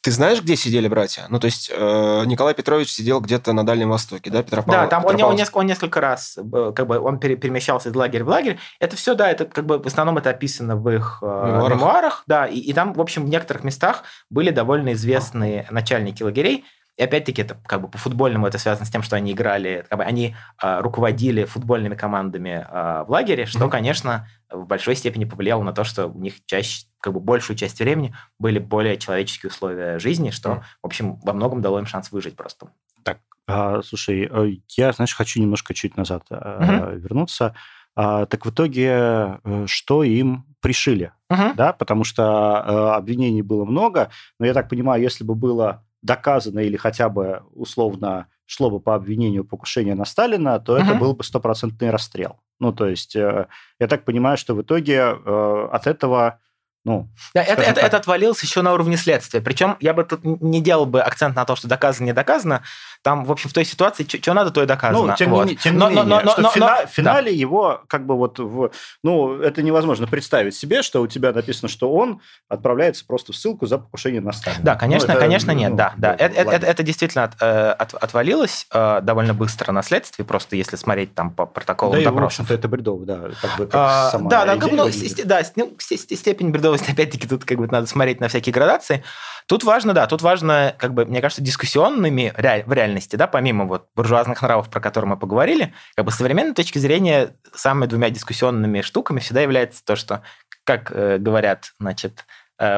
ты 0.00 0.12
знаешь, 0.12 0.40
где 0.40 0.54
сидели 0.54 0.86
братья? 0.86 1.26
Ну, 1.28 1.40
то 1.40 1.46
есть 1.46 1.70
э, 1.74 2.22
Николай 2.26 2.54
Петрович 2.54 2.90
сидел 2.90 3.20
где-то 3.20 3.52
на 3.52 3.66
Дальнем 3.66 3.90
Востоке, 3.90 4.30
да, 4.30 4.42
Петропавл? 4.42 4.82
Да, 4.82 4.86
там 4.86 5.04
он, 5.04 5.20
он, 5.20 5.34
несколько, 5.34 5.58
он 5.58 5.66
несколько 5.66 6.00
раз, 6.00 6.38
э, 6.38 6.72
как 6.74 6.86
бы, 6.86 7.00
он 7.00 7.18
перемещался 7.18 7.88
из 7.88 7.94
лагеря 7.94 8.24
в 8.24 8.28
лагерь. 8.28 8.58
Это 8.78 8.96
все, 8.96 9.14
да, 9.14 9.28
это 9.28 9.44
как 9.44 9.66
бы 9.66 9.78
в 9.78 9.86
основном 9.86 10.16
это 10.18 10.30
описано 10.30 10.76
в 10.76 10.88
их 10.88 11.18
э, 11.20 11.26
мемуарах. 11.26 11.70
мемуарах, 11.70 12.22
да, 12.26 12.46
и, 12.46 12.58
и 12.58 12.72
там, 12.72 12.92
в 12.92 13.00
общем, 13.00 13.26
в 13.26 13.28
некоторых 13.28 13.64
местах 13.64 14.04
были 14.30 14.50
довольно 14.50 14.92
известные 14.92 15.66
начальники 15.70 16.22
лагерей, 16.22 16.64
и 16.98 17.02
опять-таки, 17.02 17.42
это 17.42 17.56
как 17.64 17.80
бы 17.80 17.88
по 17.88 17.96
футбольному 17.96 18.48
это 18.48 18.58
связано 18.58 18.84
с 18.84 18.90
тем, 18.90 19.04
что 19.04 19.14
они 19.14 19.30
играли, 19.30 19.86
как 19.88 19.98
бы 19.98 20.04
они 20.04 20.34
э, 20.60 20.80
руководили 20.80 21.44
футбольными 21.44 21.94
командами 21.94 22.66
э, 22.68 23.04
в 23.06 23.10
лагере, 23.10 23.46
что, 23.46 23.60
mm-hmm. 23.66 23.70
конечно, 23.70 24.28
в 24.50 24.66
большой 24.66 24.96
степени 24.96 25.24
повлияло 25.24 25.62
на 25.62 25.72
то, 25.72 25.84
что 25.84 26.08
у 26.08 26.18
них 26.18 26.44
чаще, 26.44 26.86
как 27.00 27.12
бы 27.12 27.20
большую 27.20 27.56
часть 27.56 27.78
времени 27.78 28.16
были 28.40 28.58
более 28.58 28.96
человеческие 28.96 29.50
условия 29.50 30.00
жизни, 30.00 30.30
что, 30.30 30.48
mm-hmm. 30.50 30.62
в 30.82 30.86
общем, 30.86 31.20
во 31.20 31.32
многом 31.32 31.62
дало 31.62 31.78
им 31.78 31.86
шанс 31.86 32.10
выжить 32.10 32.34
просто. 32.34 32.72
Так, 33.04 33.18
а, 33.46 33.80
слушай, 33.82 34.28
э, 34.28 34.56
я, 34.70 34.90
знаешь, 34.90 35.14
хочу 35.14 35.40
немножко 35.40 35.74
чуть 35.74 35.96
назад 35.96 36.24
mm-hmm. 36.28 36.98
вернуться. 36.98 37.54
А, 37.94 38.26
так 38.26 38.44
в 38.44 38.50
итоге, 38.50 39.38
э, 39.44 39.64
что 39.66 40.02
им 40.02 40.46
пришили? 40.60 41.12
Uh-huh. 41.32 41.54
Да, 41.54 41.72
потому 41.72 42.04
что 42.04 42.22
э, 42.66 42.96
обвинений 42.96 43.42
было 43.42 43.64
много, 43.64 44.10
но 44.38 44.46
я 44.46 44.54
так 44.54 44.68
понимаю, 44.68 45.02
если 45.02 45.24
бы 45.24 45.34
было 45.34 45.84
доказано 46.02 46.60
или 46.60 46.76
хотя 46.76 47.08
бы 47.08 47.42
условно 47.54 48.26
шло 48.46 48.70
бы 48.70 48.80
по 48.80 48.94
обвинению 48.94 49.44
покушения 49.44 49.94
на 49.94 50.04
Сталина, 50.04 50.58
то 50.58 50.76
uh-huh. 50.76 50.82
это 50.82 50.94
был 50.94 51.14
бы 51.14 51.22
стопроцентный 51.22 51.90
расстрел. 51.90 52.40
Ну, 52.60 52.72
то 52.72 52.86
есть, 52.88 53.14
э, 53.14 53.46
я 53.78 53.86
так 53.88 54.04
понимаю, 54.04 54.36
что 54.38 54.54
в 54.54 54.62
итоге 54.62 54.94
э, 54.94 55.68
от 55.70 55.86
этого 55.86 56.40
Ну, 56.84 57.08
да, 57.34 57.42
это, 57.42 57.62
это, 57.62 57.80
это 57.80 57.96
отвалилось 57.96 58.42
еще 58.42 58.62
на 58.62 58.72
уровне 58.72 58.96
следствия. 58.96 59.40
Причем 59.40 59.76
я 59.80 59.92
бы 59.92 60.04
тут 60.04 60.24
не 60.24 60.60
делал 60.60 60.86
бы 60.86 61.02
акцент 61.02 61.36
на 61.36 61.44
то, 61.44 61.56
что 61.56 61.68
доказано, 61.68 62.06
не 62.06 62.12
доказано. 62.12 62.62
Там, 63.02 63.24
в 63.24 63.32
общем, 63.32 63.50
в 63.50 63.52
той 63.52 63.64
ситуации, 63.64 64.06
что 64.08 64.32
надо, 64.32 64.50
то 64.50 64.62
и 64.62 64.66
доказано. 64.66 65.08
Ну, 65.08 65.14
тем, 65.16 65.30
вот. 65.30 65.46
не, 65.46 65.56
тем 65.56 65.76
но, 65.76 65.88
не 65.88 65.96
менее, 65.96 66.08
но, 66.08 66.22
но, 66.24 66.30
что 66.32 66.42
но, 66.42 66.50
в, 66.50 66.54
фина, 66.54 66.86
в 66.86 66.90
финале 66.90 67.30
да. 67.30 67.36
его 67.36 67.82
как 67.88 68.06
бы 68.06 68.16
вот... 68.16 68.38
В, 68.38 68.70
ну, 69.02 69.40
это 69.40 69.62
невозможно 69.62 70.06
представить 70.06 70.54
себе, 70.54 70.82
что 70.82 71.02
у 71.02 71.06
тебя 71.06 71.32
написано, 71.32 71.68
что 71.68 71.92
он 71.92 72.20
отправляется 72.48 73.04
просто 73.06 73.32
в 73.32 73.36
ссылку 73.36 73.66
за 73.66 73.78
покушение 73.78 74.20
на 74.20 74.32
Сталина. 74.32 74.62
Да, 74.62 74.74
конечно, 74.74 75.08
ну, 75.08 75.14
это, 75.14 75.20
конечно, 75.20 75.50
нет, 75.52 75.70
ну, 75.70 75.76
да. 75.76 75.94
да. 75.96 76.14
Это, 76.14 76.40
это, 76.40 76.50
это, 76.50 76.66
это 76.66 76.82
действительно 76.82 77.24
от, 77.24 77.32
э, 77.40 77.70
от, 77.70 77.94
отвалилось 77.94 78.66
э, 78.72 79.00
довольно 79.02 79.34
быстро 79.34 79.72
на 79.72 79.82
следствии, 79.82 80.22
просто 80.22 80.56
если 80.56 80.76
смотреть 80.76 81.14
там 81.14 81.30
по 81.30 81.46
протоколу 81.46 81.92
да 81.92 82.02
допросов. 82.02 82.20
в 82.20 82.26
общем-то, 82.42 82.54
это 82.54 82.68
бредово, 82.68 83.04
да. 83.04 83.20
Как 83.40 83.58
бы, 83.58 83.66
как 83.66 83.74
а, 83.74 84.18
да, 84.18 84.44
да, 84.44 84.56
как, 84.56 84.72
ну, 84.72 84.88
да, 85.24 85.42
ну, 85.56 85.70
степень 85.78 86.50
бредовости, 86.68 86.90
опять-таки, 86.92 87.26
тут 87.26 87.44
как 87.44 87.58
бы 87.58 87.66
надо 87.66 87.86
смотреть 87.86 88.20
на 88.20 88.28
всякие 88.28 88.52
градации. 88.52 89.02
Тут 89.46 89.64
важно, 89.64 89.94
да, 89.94 90.06
тут 90.06 90.22
важно, 90.22 90.74
как 90.78 90.92
бы, 90.92 91.06
мне 91.06 91.20
кажется, 91.20 91.42
дискуссионными 91.42 92.32
в 92.36 92.72
реальности, 92.72 93.16
да, 93.16 93.26
помимо 93.26 93.64
вот 93.64 93.88
буржуазных 93.96 94.42
нравов, 94.42 94.68
про 94.68 94.80
которые 94.80 95.10
мы 95.10 95.16
поговорили, 95.16 95.72
как 95.96 96.04
бы 96.04 96.12
с 96.12 96.16
современной 96.16 96.54
точки 96.54 96.78
зрения 96.78 97.34
самыми 97.54 97.86
двумя 97.86 98.10
дискуссионными 98.10 98.82
штуками 98.82 99.20
всегда 99.20 99.40
является 99.40 99.82
то, 99.84 99.96
что, 99.96 100.22
как 100.64 100.92
э, 100.92 101.16
говорят, 101.18 101.72
значит, 101.80 102.26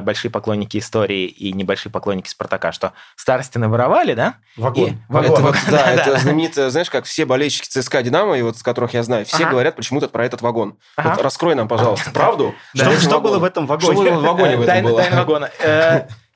большие 0.02 0.30
поклонники 0.30 0.78
истории 0.78 1.26
и 1.26 1.52
небольшие 1.52 1.90
поклонники 1.92 2.28
Спартака, 2.28 2.72
что 2.72 2.92
Старостины 3.16 3.68
воровали, 3.68 4.14
да? 4.14 4.34
Вагон. 4.56 4.90
И... 4.90 4.96
Вагон. 5.08 5.32
Это, 5.32 5.42
вот, 5.42 5.56
да, 5.70 5.90
это 5.90 6.18
знаменитое, 6.18 6.70
знаешь, 6.70 6.90
как 6.90 7.04
все 7.04 7.24
болельщики 7.24 7.68
ЦСКА 7.68 8.02
«Динамо», 8.02 8.36
и 8.36 8.42
вот 8.42 8.58
с 8.58 8.62
которых 8.62 8.94
я 8.94 9.02
знаю, 9.02 9.24
все 9.24 9.44
ага. 9.44 9.52
говорят 9.52 9.76
почему-то 9.76 10.08
про 10.08 10.24
этот 10.24 10.42
вагон. 10.42 10.76
Ага. 10.96 11.10
Вот 11.10 11.22
раскрой 11.22 11.54
нам, 11.54 11.68
пожалуйста, 11.68 12.10
правду. 12.10 12.54
Что, 12.74 13.00
что 13.00 13.20
было 13.20 13.38
в 13.38 13.44
этом 13.44 13.66
вагоне? 13.66 13.92
Что 13.92 14.02
было 14.02 14.18
в 14.18 14.22
вагоне 14.22 14.56
в 14.56 14.62
этом 14.62 14.84
было? 14.84 15.02
вагона. 15.12 15.50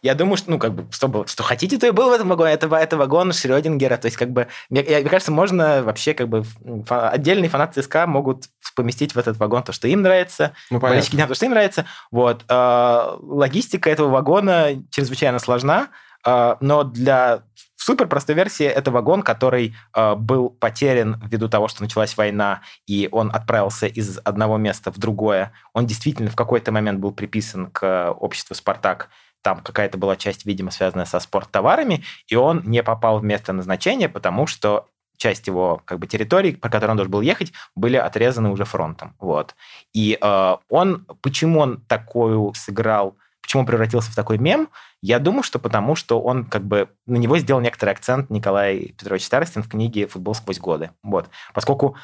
Э, 0.05 0.07
я 0.07 0.15
думаю, 0.15 0.37
что, 0.37 0.51
ну, 0.51 0.59
как 0.59 0.75
бы, 0.75 0.87
что, 0.93 1.09
было, 1.09 1.27
что 1.27 1.43
хотите, 1.43 1.79
то 1.79 1.87
и 1.87 1.91
было 1.91 2.11
в 2.11 2.13
этом 2.13 2.29
вагоне. 2.29 2.53
Это, 2.53 2.75
это 2.77 2.97
вагон 2.97 3.33
Шрёдингера. 3.33 3.97
То 3.97 4.07
есть, 4.07 4.19
как 4.19 4.31
бы, 4.31 4.49
мне, 4.69 4.83
мне 4.83 5.03
кажется, 5.03 5.33
можно 5.33 5.83
вообще, 5.83 6.13
как 6.15 6.29
бы, 6.29 6.45
фа- 6.87 7.11
отдельные 7.11 7.49
фанаты 7.49 7.81
ЦСКА 7.81 8.07
могут 8.07 8.45
поместить 8.77 9.15
в 9.15 9.19
этот 9.19 9.39
вагон 9.39 9.63
то, 9.63 9.73
что 9.73 9.89
им 9.89 10.03
нравится, 10.03 10.53
ну, 10.71 10.79
болельщики 10.79 11.17
то, 11.17 11.35
что 11.35 11.47
им 11.47 11.53
нравится. 11.53 11.87
Вот. 12.11 12.45
Э, 12.49 13.17
логистика 13.21 13.89
этого 13.89 14.09
вагона 14.09 14.83
чрезвычайно 14.91 15.39
сложна, 15.39 15.89
э, 16.27 16.57
но 16.61 16.83
для 16.85 17.43
супер 17.77 18.07
простой 18.07 18.35
версии 18.35 18.67
это 18.67 18.91
вагон, 18.91 19.23
который 19.23 19.75
э, 19.95 20.15
был 20.17 20.51
потерян 20.51 21.21
ввиду 21.25 21.49
того, 21.49 21.69
что 21.69 21.83
началась 21.83 22.17
война, 22.17 22.63
и 22.87 23.09
он 23.13 23.31
отправился 23.33 23.87
из 23.87 24.19
одного 24.25 24.59
места 24.59 24.91
в 24.91 24.99
другое. 24.99 25.53
Он 25.73 25.87
действительно 25.87 26.31
в 26.31 26.37
какой-то 26.37 26.73
момент 26.73 26.99
был 26.99 27.13
приписан 27.13 27.71
к 27.71 28.11
обществу 28.13 28.55
«Спартак», 28.55 29.09
там 29.45 29.61
какая-то 29.61 29.99
была 29.99 30.17
часть, 30.17 30.47
видимо, 30.47 30.71
связанная 30.71 31.05
со 31.05 31.21
спорттоварами, 31.21 32.03
и 32.27 32.35
он 32.35 32.63
не 32.65 32.83
попал 32.83 33.19
в 33.19 33.25
место 33.25 33.53
назначения, 33.53 34.09
потому 34.09 34.47
что 34.47 34.89
часть 35.19 35.47
его 35.47 35.83
как 35.85 35.99
бы 35.99 36.07
территорий, 36.07 36.57
по 36.57 36.71
которой 36.71 36.93
он 36.93 36.97
должен 36.97 37.13
был 37.13 37.21
ехать, 37.21 37.53
были 37.77 37.97
отрезаны 37.97 38.51
уже 38.51 38.65
фронтом. 38.65 39.15
Вот. 39.21 39.55
И 39.93 40.19
э, 40.21 40.57
он, 40.71 41.07
почему 41.21 41.61
он 41.61 41.83
такую 41.83 42.55
сыграл, 42.55 43.17
почему 43.43 43.61
он 43.61 43.67
превратился 43.67 44.11
в 44.11 44.15
такой 44.15 44.39
мем, 44.39 44.71
я 45.03 45.19
думаю, 45.19 45.43
что 45.43 45.59
потому, 45.59 45.95
что 45.95 46.23
он 46.23 46.47
как 46.47 46.65
бы 46.65 46.89
на 47.07 47.17
него 47.17 47.37
сделал 47.37 47.61
некоторый 47.61 47.91
акцент 47.91 48.31
Николай 48.31 48.95
Петрович 48.99 49.27
Старостин 49.27 49.63
в 49.63 49.69
книге 49.69 50.07
«Футбол 50.07 50.35
сквозь 50.35 50.59
годы». 50.59 50.93
Вот. 51.03 51.29
Поскольку 51.53 51.97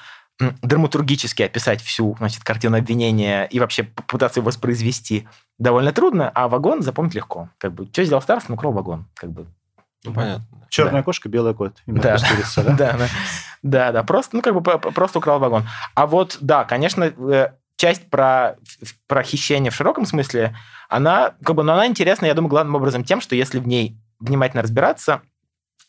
драматургически 0.62 1.42
описать 1.42 1.82
всю 1.82 2.16
значит, 2.18 2.42
картину 2.42 2.76
обвинения 2.76 3.44
и 3.44 3.60
вообще 3.60 3.84
попытаться 3.84 4.40
его 4.40 4.46
воспроизвести 4.46 5.28
довольно 5.58 5.92
трудно, 5.92 6.30
а 6.34 6.48
вагон 6.48 6.82
запомнить 6.82 7.14
легко. 7.14 7.50
Как 7.58 7.72
бы, 7.72 7.86
что 7.92 8.04
сделал 8.04 8.22
Старостин? 8.22 8.54
Украл 8.54 8.72
вагон. 8.72 9.06
Как 9.14 9.30
бы. 9.30 9.46
Ну, 10.04 10.14
понятно. 10.14 10.46
Черная 10.70 11.00
да. 11.00 11.02
кошка, 11.02 11.28
белый 11.28 11.54
кот. 11.54 11.76
Да. 11.86 12.16
да? 12.56 12.62
да, 12.76 12.96
да. 12.96 13.08
Да, 13.62 13.92
да, 13.92 14.02
просто, 14.02 14.36
ну, 14.36 14.42
как 14.42 14.54
бы 14.54 14.62
просто 14.62 15.18
украл 15.18 15.38
вагон. 15.38 15.68
А 15.94 16.06
вот, 16.06 16.38
да, 16.40 16.64
конечно, 16.64 17.04
э, 17.04 17.52
часть 17.76 18.08
про, 18.08 18.56
про 19.06 19.22
хищение 19.22 19.70
в 19.70 19.74
широком 19.74 20.06
смысле, 20.06 20.56
она, 20.88 21.34
как 21.44 21.56
бы, 21.56 21.62
но 21.62 21.74
она 21.74 21.86
интересна, 21.86 22.26
я 22.26 22.34
думаю, 22.34 22.48
главным 22.48 22.76
образом 22.76 23.04
тем, 23.04 23.20
что 23.20 23.34
если 23.36 23.58
в 23.58 23.68
ней 23.68 23.98
внимательно 24.18 24.62
разбираться, 24.62 25.22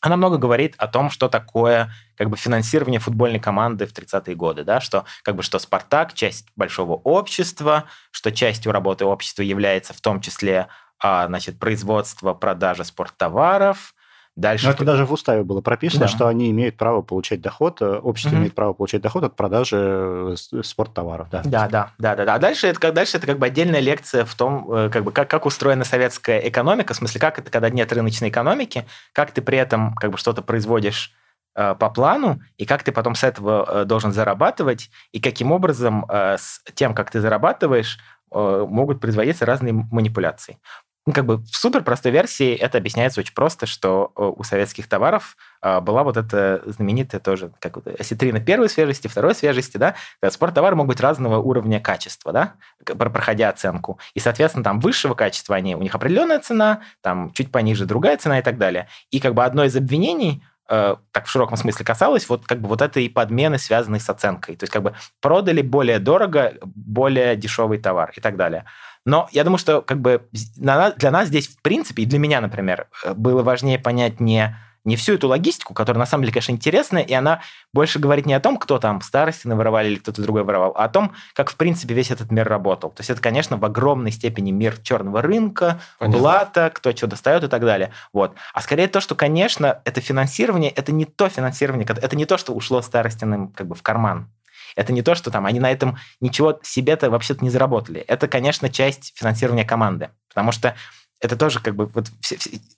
она 0.02 0.18
много 0.18 0.38
говорит 0.38 0.76
о 0.78 0.88
том, 0.88 1.10
что 1.10 1.30
такое 1.30 1.92
как 2.16 2.30
бы 2.30 2.36
финансирование 2.36 3.00
футбольной 3.00 3.40
команды 3.40 3.86
в 3.86 3.94
30-е 3.94 4.36
годы, 4.36 4.64
да, 4.64 4.82
что 4.82 5.06
как 5.24 5.36
бы 5.36 5.44
что 5.44 5.60
Спартак 5.60 6.14
часть 6.14 6.48
большого 6.56 6.94
общества, 6.94 7.86
что 8.10 8.32
частью 8.32 8.72
работы 8.72 9.06
общества 9.06 9.44
является 9.44 9.94
в 9.94 10.02
том 10.02 10.20
числе 10.20 10.68
а, 11.00 11.28
значит, 11.28 11.60
производство, 11.60 12.34
продажа 12.34 12.84
спорттоваров, 12.84 13.94
Дальше... 14.38 14.66
Но 14.66 14.72
это 14.72 14.86
даже 14.86 15.06
в 15.06 15.12
уставе 15.12 15.44
было 15.44 15.60
прописано, 15.62 16.06
да. 16.06 16.08
что 16.08 16.28
они 16.28 16.50
имеют 16.52 16.78
право 16.78 17.02
получать 17.02 17.42
доход, 17.42 17.82
э, 17.82 17.98
общество 17.98 18.36
угу. 18.36 18.40
имеет 18.40 18.56
право 18.56 18.72
получать 18.74 19.02
доход 19.02 19.26
от 19.26 19.36
продажи 19.36 20.36
э, 20.52 20.62
спорттоваров. 20.64 21.30
Да, 21.30 21.42
да, 21.44 21.68
да, 21.68 21.92
да, 21.98 22.16
да. 22.16 22.26
да. 22.26 22.36
А 22.36 22.40
дальше 22.40 22.68
это, 22.68 22.80
как, 22.80 22.94
дальше 22.94 23.18
это 23.18 23.28
как 23.28 23.40
бы 23.40 23.46
отдельная 23.46 23.82
лекция 23.82 24.24
в 24.24 24.34
том, 24.34 24.72
э, 24.72 24.90
как, 24.90 25.04
бы, 25.04 25.12
как, 25.12 25.30
как 25.30 25.46
устроена 25.46 25.84
советская 25.84 26.40
экономика, 26.40 26.94
в 26.94 26.98
смысле, 26.98 27.20
как 27.20 27.40
это, 27.40 27.52
когда 27.52 27.70
нет 27.70 27.92
рыночной 27.92 28.30
экономики, 28.30 28.86
как 29.12 29.32
ты 29.32 29.42
при 29.42 29.58
этом 29.58 29.96
как 29.96 30.12
бы 30.12 30.18
что-то 30.18 30.42
производишь 30.42 31.14
по 31.54 31.90
плану, 31.90 32.40
и 32.56 32.66
как 32.66 32.82
ты 32.82 32.94
потом 32.94 33.14
с 33.14 33.26
этого 33.26 33.84
должен 33.84 34.14
зарабатывать, 34.14 34.90
и 35.12 35.20
каким 35.20 35.52
образом 35.52 36.06
с 36.10 36.62
тем, 36.76 36.96
как 36.96 37.12
ты 37.12 37.20
зарабатываешь, 37.20 38.00
могут 38.32 39.02
производиться 39.02 39.46
разные 39.46 39.74
манипуляции 39.74 40.60
ну, 41.08 41.14
как 41.14 41.26
бы 41.26 41.38
в 41.38 41.56
супер 41.56 41.84
простой 41.84 42.12
версии 42.12 42.54
это 42.54 42.78
объясняется 42.78 43.22
очень 43.22 43.34
просто, 43.34 43.66
что 43.66 44.12
э, 44.16 44.22
у 44.24 44.44
советских 44.44 44.88
товаров 44.88 45.36
а, 45.62 45.82
была 45.82 46.04
вот 46.04 46.16
эта 46.16 46.62
знаменитая 46.66 47.20
тоже 47.20 47.52
как 47.60 47.78
вот, 47.78 47.88
осетрина 47.88 48.40
первой 48.40 48.70
свежести, 48.70 49.08
второй 49.08 49.34
свежести, 49.34 49.78
да, 49.78 49.96
спорттовары 50.30 50.76
могут 50.76 50.90
быть 50.90 51.02
разного 51.02 51.38
уровня 51.38 51.80
качества, 51.80 52.32
да, 52.32 52.54
проходя 52.86 53.50
оценку. 53.50 54.00
И, 54.14 54.20
соответственно, 54.20 54.64
там 54.64 54.80
высшего 54.80 55.16
качества 55.16 55.56
они, 55.56 55.76
у 55.76 55.82
них 55.82 55.96
определенная 55.96 56.40
цена, 56.40 56.82
там 57.02 57.32
чуть 57.34 57.52
пониже 57.52 57.86
другая 57.86 58.18
цена 58.18 58.40
и 58.40 58.44
так 58.44 58.58
далее. 58.58 58.88
И 59.10 59.20
как 59.20 59.34
бы 59.34 59.44
одно 59.44 59.64
из 59.64 59.76
обвинений 59.76 60.44
э, 60.70 60.96
так 61.12 61.26
в 61.26 61.30
широком 61.30 61.58
смысле 61.58 61.84
касалось 61.84 62.30
вот 62.30 62.46
как 62.46 62.62
бы 62.62 62.68
вот 62.68 62.82
этой 62.82 63.10
подмены, 63.10 63.58
связанной 63.58 64.00
с 64.00 64.10
оценкой. 64.10 64.56
То 64.56 64.64
есть 64.64 64.74
как 64.74 64.84
бы 64.84 64.94
продали 65.20 65.62
более 65.62 66.00
дорого, 66.00 66.54
более 66.64 67.36
дешевый 67.36 67.80
товар 67.80 68.12
и 68.16 68.22
так 68.22 68.38
далее. 68.38 68.66
Но 69.06 69.28
я 69.32 69.44
думаю, 69.44 69.58
что 69.58 69.82
как 69.82 70.00
бы 70.00 70.28
для 70.32 71.12
нас 71.12 71.28
здесь, 71.28 71.48
в 71.48 71.62
принципе, 71.62 72.04
и 72.04 72.06
для 72.06 72.20
меня, 72.20 72.42
например, 72.42 72.88
э, 73.04 73.14
было 73.14 73.44
важнее 73.44 73.80
понять 73.80 74.20
не 74.20 74.56
не 74.84 74.96
всю 74.96 75.14
эту 75.14 75.28
логистику, 75.28 75.74
которая 75.74 76.00
на 76.00 76.06
самом 76.06 76.24
деле, 76.24 76.34
конечно, 76.34 76.52
интересная, 76.52 77.04
и 77.04 77.14
она 77.14 77.42
больше 77.74 78.00
говорит 78.00 78.26
не 78.26 78.34
о 78.34 78.40
том, 78.40 78.58
кто 78.58 78.80
там 78.80 79.02
старости 79.02 79.48
наворовали 79.48 79.90
или 79.90 79.96
кто-то 79.98 80.22
другой 80.22 80.44
воровал, 80.44 80.74
а 80.76 80.86
о 80.86 80.90
том, 80.90 81.14
как, 81.34 81.52
в 81.52 81.56
принципе, 81.56 81.94
весь 81.94 82.10
этот 82.10 82.32
мир 82.32 82.48
работал. 82.48 82.90
То 82.90 83.02
есть 83.02 83.10
это, 83.10 83.22
конечно, 83.22 83.58
в 83.58 83.66
огромной 83.66 84.12
степени 84.12 84.52
мир 84.52 84.78
черного 84.82 85.22
рынка, 85.22 85.80
Понятно. 86.00 86.20
блата, 86.20 86.72
кто 86.74 86.92
что 86.96 87.08
достает 87.08 87.44
и 87.44 87.48
так 87.48 87.62
далее. 87.62 87.92
Вот. 88.12 88.34
А 88.54 88.62
скорее 88.62 88.88
то, 88.88 89.02
что, 89.02 89.14
конечно, 89.14 89.82
это 89.86 90.02
финансирование, 90.02 90.72
это 90.72 90.92
не 90.92 91.06
то 91.06 91.30
финансирование, 91.30 91.86
это 91.88 92.16
не 92.16 92.26
то, 92.26 92.38
что 92.38 92.54
ушло 92.54 92.82
старостиным 92.82 93.50
как 93.50 93.68
бы 93.68 93.76
в 93.76 93.84
карман. 93.84 94.30
Это 94.76 94.94
не 94.94 95.02
то, 95.02 95.16
что 95.16 95.32
там 95.32 95.46
они 95.46 95.60
на 95.60 95.72
этом 95.72 95.98
ничего 96.20 96.60
себе-то 96.64 97.10
вообще-то 97.10 97.44
не 97.44 97.50
заработали. 97.50 98.02
Это, 98.02 98.28
конечно, 98.28 98.70
часть 98.70 99.14
финансирования 99.16 99.66
команды, 99.66 100.10
потому 100.30 100.52
что 100.52 100.76
это 101.20 101.36
тоже 101.36 101.60
как 101.60 101.76
бы 101.76 101.86
вот 101.86 102.12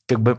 как 0.08 0.20
бы 0.20 0.38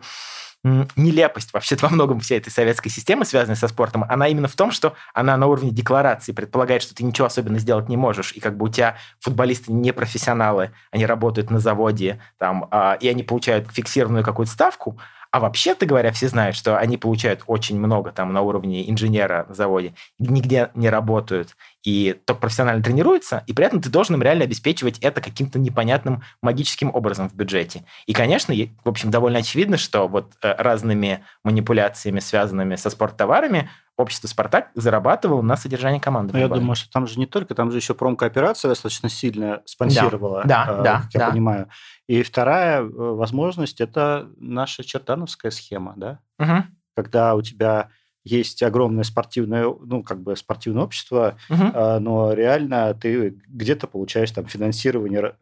нелепость 0.64 1.52
вообще 1.52 1.76
во 1.76 1.90
многом 1.90 2.20
всей 2.20 2.38
этой 2.38 2.50
советской 2.50 2.88
системы, 2.88 3.26
связанной 3.26 3.56
со 3.56 3.68
спортом, 3.68 4.04
она 4.08 4.28
именно 4.28 4.49
в 4.49 4.56
том, 4.56 4.70
что 4.70 4.94
она 5.12 5.37
на 5.37 5.46
уровне 5.46 5.70
декларации 5.70 6.32
предполагает, 6.32 6.82
что 6.82 6.94
ты 6.94 7.04
ничего 7.04 7.26
особенно 7.26 7.58
сделать 7.58 7.88
не 7.90 7.99
можешь, 7.99 8.32
и 8.32 8.40
как 8.40 8.56
бы 8.56 8.66
у 8.66 8.68
тебя 8.70 8.96
футболисты 9.20 9.73
не 9.73 9.92
профессионалы, 9.92 10.70
они 10.90 11.04
работают 11.04 11.50
на 11.50 11.58
заводе, 11.58 12.20
там, 12.38 12.66
а, 12.70 12.94
и 12.94 13.08
они 13.08 13.23
получают 13.23 13.70
фиксированную 13.73 14.25
какую-то 14.25 14.52
ставку, 14.52 14.99
а 15.34 15.40
вообще-то 15.40 15.84
говоря, 15.84 16.12
все 16.12 16.28
знают, 16.28 16.54
что 16.54 16.78
они 16.78 16.96
получают 16.96 17.42
очень 17.48 17.76
много 17.76 18.12
там 18.12 18.32
на 18.32 18.42
уровне 18.42 18.88
инженера 18.88 19.46
на 19.48 19.54
заводе, 19.54 19.92
нигде 20.20 20.70
не 20.76 20.88
работают 20.88 21.56
и 21.82 22.16
только 22.24 22.42
профессионально 22.42 22.84
тренируются, 22.84 23.42
и 23.48 23.52
при 23.52 23.66
этом 23.66 23.80
ты 23.80 23.90
должен 23.90 24.14
им 24.14 24.22
реально 24.22 24.44
обеспечивать 24.44 25.00
это 25.00 25.20
каким-то 25.20 25.58
непонятным 25.58 26.22
магическим 26.40 26.94
образом 26.94 27.28
в 27.28 27.34
бюджете. 27.34 27.84
И, 28.06 28.12
конечно, 28.12 28.54
в 28.84 28.88
общем, 28.88 29.10
довольно 29.10 29.40
очевидно, 29.40 29.76
что 29.76 30.06
вот 30.06 30.34
э, 30.40 30.54
разными 30.56 31.24
манипуляциями, 31.42 32.20
связанными 32.20 32.76
со 32.76 32.88
спорттоварами, 32.88 33.68
общество 33.96 34.28
«Спартак» 34.28 34.70
зарабатывало 34.74 35.42
на 35.42 35.56
содержании 35.56 35.98
команды. 35.98 36.32
Ну, 36.32 36.38
я 36.38 36.48
думаю, 36.48 36.74
что 36.74 36.90
там 36.90 37.06
же 37.06 37.18
не 37.18 37.26
только, 37.26 37.54
там 37.54 37.70
же 37.70 37.78
еще 37.78 37.94
промкооперация 37.94 38.68
достаточно 38.68 39.08
сильно 39.08 39.62
спонсировала, 39.64 40.42
да, 40.44 40.66
да, 40.66 40.72
э, 40.72 40.82
да, 40.82 41.02
я 41.12 41.20
да. 41.20 41.30
понимаю. 41.30 41.68
И 42.08 42.22
вторая 42.22 42.80
э, 42.80 42.84
возможность– 42.84 43.80
это 43.82 44.28
наша 44.36 44.82
чертановская 44.82 45.50
схема, 45.50 45.94
да? 45.96 46.18
Угу. 46.38 46.64
Когда 46.96 47.34
у 47.34 47.42
тебя 47.42 47.90
есть 48.24 48.62
огромное 48.62 49.04
спортивное, 49.04 49.64
ну, 49.64 50.02
как 50.02 50.22
бы 50.22 50.34
спортивное 50.34 50.84
общество, 50.84 51.36
угу. 51.50 51.64
но 52.00 52.32
реально 52.32 52.94
ты 52.94 53.38
где-то 53.46 53.86
получаешь 53.86 54.30
там 54.30 54.46
финансирование 54.46 55.34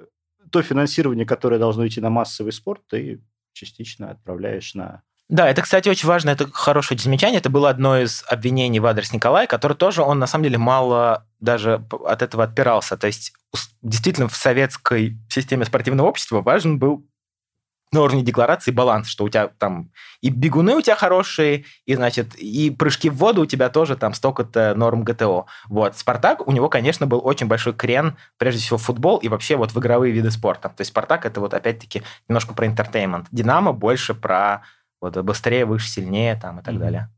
то 0.53 0.63
финансирование, 0.63 1.25
которое 1.27 1.59
должно 1.59 1.87
идти 1.87 2.01
на 2.01 2.11
массовый 2.11 2.53
спорт, 2.53 2.83
ты 2.87 3.23
частично 3.55 4.11
отправляешь 4.11 4.75
на 4.75 5.03
да, 5.33 5.49
это, 5.49 5.63
кстати, 5.63 5.89
очень 5.89 6.07
важно, 6.07 6.29
это 6.29 6.47
хорошее 6.53 7.01
замечание. 7.01 7.39
Это 7.39 7.49
было 7.49 7.71
одно 7.71 7.99
из 7.99 8.23
обвинений 8.29 8.81
в 8.81 8.87
адрес 8.87 9.15
Николая, 9.15 9.47
который 9.47 9.79
тоже, 9.79 10.03
он 10.03 10.19
на 10.19 10.27
самом 10.27 10.45
деле 10.45 10.59
мало 10.59 11.27
даже 11.41 11.83
от 12.05 12.21
этого 12.21 12.45
отпирался. 12.45 12.99
То 12.99 13.07
есть 13.07 13.33
действительно 13.81 14.29
в 14.29 14.37
советской 14.37 15.17
системе 15.31 15.65
спортивного 15.65 16.09
общества 16.09 16.43
важен 16.43 16.79
был 16.79 17.07
на 17.93 18.03
уровне 18.03 18.23
декларации 18.23 18.73
баланс, 18.73 19.09
что 19.09 19.25
у 19.25 19.29
тебя 19.31 19.49
там 19.49 19.91
и 20.21 20.29
бегуны 20.29 20.77
у 20.77 20.83
тебя 20.83 20.97
хорошие, 20.97 21.65
и, 21.87 21.95
значит, 21.95 22.35
и 22.35 22.69
прыжки 22.69 23.09
в 23.09 23.17
воду 23.17 23.41
у 23.41 23.47
тебя 23.47 23.71
тоже 23.71 23.97
там 23.97 24.13
столько-то 24.13 24.75
норм 24.75 25.03
ГТО. 25.03 25.47
Вот. 25.71 25.97
Спартак, 25.97 26.47
у 26.47 26.53
него, 26.53 26.69
конечно, 26.69 27.07
был 27.07 27.23
очень 27.25 27.47
большой 27.47 27.73
крен, 27.73 28.19
прежде 28.37 28.61
всего, 28.61 28.77
в 28.77 28.83
футбол 28.83 29.17
и 29.17 29.29
вообще 29.29 29.57
вот 29.57 29.73
в 29.73 29.79
игровые 29.79 30.13
виды 30.13 30.31
спорта. 30.31 30.69
То 30.69 30.83
есть 30.83 30.91
Спартак 30.91 31.25
это 31.25 31.41
вот 31.41 31.55
опять-таки 31.55 32.03
немножко 32.29 32.53
про 32.53 32.67
интертеймент. 32.67 33.29
Динамо 33.31 33.73
больше 33.73 34.13
про 34.13 34.63
вот 35.03 35.17
быстрее, 35.19 35.67
выше, 35.67 35.89
сильнее 35.89 36.37
там 36.37 36.61
и 36.61 36.63
так 36.63 36.75
mm-hmm. 36.75 36.79
далее. 36.79 37.11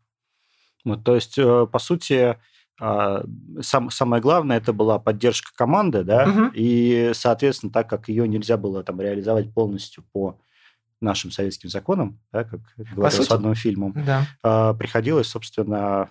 Вот, 0.84 1.04
то 1.04 1.14
есть, 1.14 1.38
э, 1.38 1.66
по 1.70 1.78
сути, 1.78 2.36
а, 2.80 3.24
сам, 3.60 3.90
самое 3.90 4.20
главное 4.20 4.56
это 4.56 4.72
была 4.72 4.98
поддержка 4.98 5.52
команды, 5.54 6.02
да, 6.02 6.28
угу. 6.28 6.50
и, 6.54 7.12
соответственно, 7.14 7.72
так 7.72 7.88
как 7.88 8.08
ее 8.08 8.26
нельзя 8.26 8.56
было 8.56 8.82
там 8.82 9.00
реализовать 9.00 9.52
полностью 9.54 10.04
по 10.12 10.40
нашим 11.00 11.30
советским 11.30 11.70
законам, 11.70 12.20
да, 12.32 12.42
как 12.44 12.60
говорилось 12.76 13.28
в 13.28 13.32
одном 13.32 13.54
фильме, 13.54 13.92
да. 13.94 14.26
А, 14.42 14.74
приходилось, 14.74 15.28
собственно, 15.28 16.10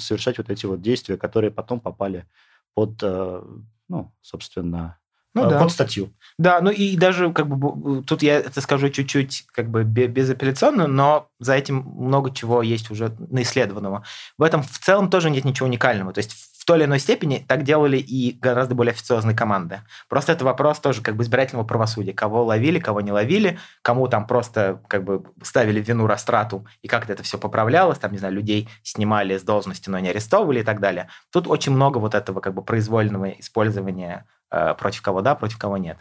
совершать 0.00 0.38
вот 0.38 0.50
эти 0.50 0.66
вот 0.66 0.82
действия, 0.82 1.16
которые 1.16 1.52
потом 1.52 1.78
попали 1.78 2.26
под, 2.74 3.00
э, 3.02 3.42
ну, 3.88 4.12
собственно, 4.20 4.98
ну, 5.34 5.46
э, 5.46 5.50
да. 5.50 5.58
под 5.58 5.70
статью. 5.70 6.12
Да, 6.38 6.60
ну 6.60 6.70
и 6.70 6.96
даже 6.96 7.32
как 7.32 7.48
бы 7.48 8.02
тут 8.02 8.22
я 8.22 8.38
это 8.38 8.60
скажу 8.60 8.88
чуть-чуть 8.88 9.46
как 9.52 9.68
бы 9.68 9.84
безапелляционно, 9.84 10.86
но 10.86 11.28
за 11.38 11.54
этим 11.54 11.76
много 11.96 12.32
чего 12.32 12.62
есть 12.62 12.90
уже 12.90 13.14
наисследованного. 13.30 14.04
В 14.38 14.42
этом 14.42 14.62
в 14.62 14.78
целом 14.78 15.10
тоже 15.10 15.30
нет 15.30 15.44
ничего 15.44 15.66
уникального. 15.66 16.12
То 16.12 16.18
есть 16.18 16.53
в 16.64 16.66
той 16.66 16.78
или 16.78 16.86
иной 16.86 16.98
степени 16.98 17.44
так 17.46 17.62
делали 17.62 17.98
и 17.98 18.38
гораздо 18.40 18.74
более 18.74 18.92
официозные 18.92 19.36
команды. 19.36 19.82
Просто 20.08 20.32
это 20.32 20.46
вопрос 20.46 20.78
тоже 20.78 21.02
как 21.02 21.14
бы 21.14 21.22
избирательного 21.22 21.66
правосудия. 21.66 22.14
Кого 22.14 22.42
ловили, 22.42 22.78
кого 22.78 23.02
не 23.02 23.12
ловили, 23.12 23.58
кому 23.82 24.08
там 24.08 24.26
просто 24.26 24.80
как 24.88 25.04
бы 25.04 25.24
ставили 25.42 25.82
вину 25.82 26.06
растрату 26.06 26.66
и 26.80 26.88
как-то 26.88 27.12
это 27.12 27.22
все 27.22 27.36
поправлялось, 27.36 27.98
там, 27.98 28.12
не 28.12 28.18
знаю, 28.18 28.32
людей 28.32 28.70
снимали 28.82 29.36
с 29.36 29.42
должности, 29.42 29.90
но 29.90 29.98
не 29.98 30.08
арестовывали 30.08 30.60
и 30.60 30.62
так 30.62 30.80
далее. 30.80 31.10
Тут 31.30 31.48
очень 31.48 31.72
много 31.72 31.98
вот 31.98 32.14
этого 32.14 32.40
как 32.40 32.54
бы 32.54 32.62
произвольного 32.62 33.28
использования 33.32 34.26
э, 34.50 34.72
против 34.72 35.02
кого 35.02 35.20
да, 35.20 35.34
против 35.34 35.58
кого 35.58 35.76
нет. 35.76 35.98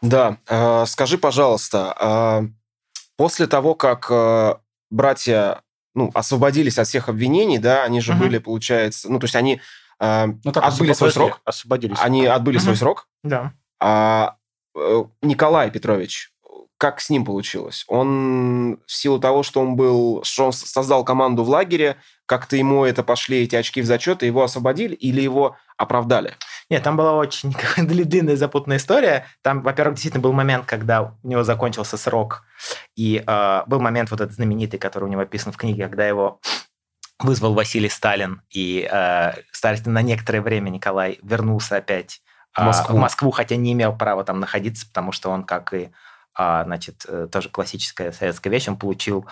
Да, 0.00 0.36
э, 0.46 0.86
скажи, 0.86 1.18
пожалуйста, 1.18 1.96
э, 2.00 2.48
после 3.16 3.48
того, 3.48 3.74
как 3.74 4.06
э, 4.08 4.54
братья 4.88 5.61
ну, 5.94 6.10
освободились 6.14 6.78
от 6.78 6.86
всех 6.86 7.08
обвинений, 7.08 7.58
да, 7.58 7.84
они 7.84 8.00
же 8.00 8.12
угу. 8.12 8.20
были, 8.22 8.38
получается, 8.38 9.10
ну, 9.10 9.18
то 9.18 9.24
есть 9.24 9.36
они 9.36 9.60
э, 10.00 10.26
ну, 10.44 10.52
так, 10.52 10.64
отбыли 10.64 10.92
свой 10.92 11.12
срок. 11.12 11.40
Освободились. 11.44 11.98
Они 12.00 12.26
отбыли 12.26 12.56
угу. 12.56 12.64
свой 12.64 12.76
срок. 12.76 13.08
Да. 13.22 13.52
А 13.80 14.36
э, 14.76 15.04
Николай 15.22 15.70
Петрович, 15.70 16.32
как 16.78 17.00
с 17.00 17.10
ним 17.10 17.24
получилось? 17.24 17.84
Он 17.86 18.80
в 18.86 18.92
силу 18.92 19.20
того, 19.20 19.42
что 19.44 19.60
он 19.60 19.76
был, 19.76 20.22
что 20.24 20.46
он 20.46 20.52
создал 20.52 21.04
команду 21.04 21.44
в 21.44 21.48
лагере, 21.48 21.96
как-то 22.26 22.56
ему 22.56 22.84
это 22.84 23.04
пошли 23.04 23.42
эти 23.42 23.54
очки 23.54 23.82
в 23.82 23.86
зачет, 23.86 24.22
и 24.22 24.26
его 24.26 24.42
освободили 24.42 24.94
или 24.94 25.20
его 25.20 25.56
оправдали? 25.76 26.34
Нет, 26.70 26.82
там 26.82 26.96
была 26.96 27.14
очень 27.14 27.54
длинная 27.76 28.36
запутанная 28.36 28.78
история. 28.78 29.26
Там, 29.42 29.62
во-первых, 29.62 29.94
действительно 29.94 30.22
был 30.22 30.32
момент, 30.32 30.66
когда 30.66 31.02
у 31.22 31.28
него 31.28 31.42
закончился 31.42 31.96
срок, 31.96 32.44
и 32.96 33.22
э, 33.26 33.62
был 33.66 33.80
момент 33.80 34.10
вот 34.10 34.20
этот 34.20 34.34
знаменитый, 34.34 34.78
который 34.78 35.04
у 35.04 35.08
него 35.08 35.22
описан 35.22 35.52
в 35.52 35.56
книге, 35.56 35.86
когда 35.86 36.06
его 36.06 36.40
вызвал 37.18 37.54
Василий 37.54 37.88
Сталин, 37.88 38.42
и 38.50 38.88
э, 38.90 39.32
на 39.86 40.02
некоторое 40.02 40.40
время 40.40 40.70
Николай 40.70 41.18
вернулся 41.22 41.76
опять 41.76 42.22
э, 42.56 42.62
в, 42.62 42.64
Москву. 42.64 42.96
в 42.96 43.00
Москву, 43.00 43.30
хотя 43.30 43.56
не 43.56 43.72
имел 43.72 43.96
права 43.96 44.24
там 44.24 44.40
находиться, 44.40 44.86
потому 44.86 45.12
что 45.12 45.30
он, 45.30 45.44
как 45.44 45.74
и, 45.74 45.90
э, 46.38 46.62
значит, 46.64 47.04
э, 47.08 47.28
тоже 47.30 47.48
классическая 47.48 48.12
советская 48.12 48.52
вещь, 48.52 48.68
он 48.68 48.76
получил 48.76 49.26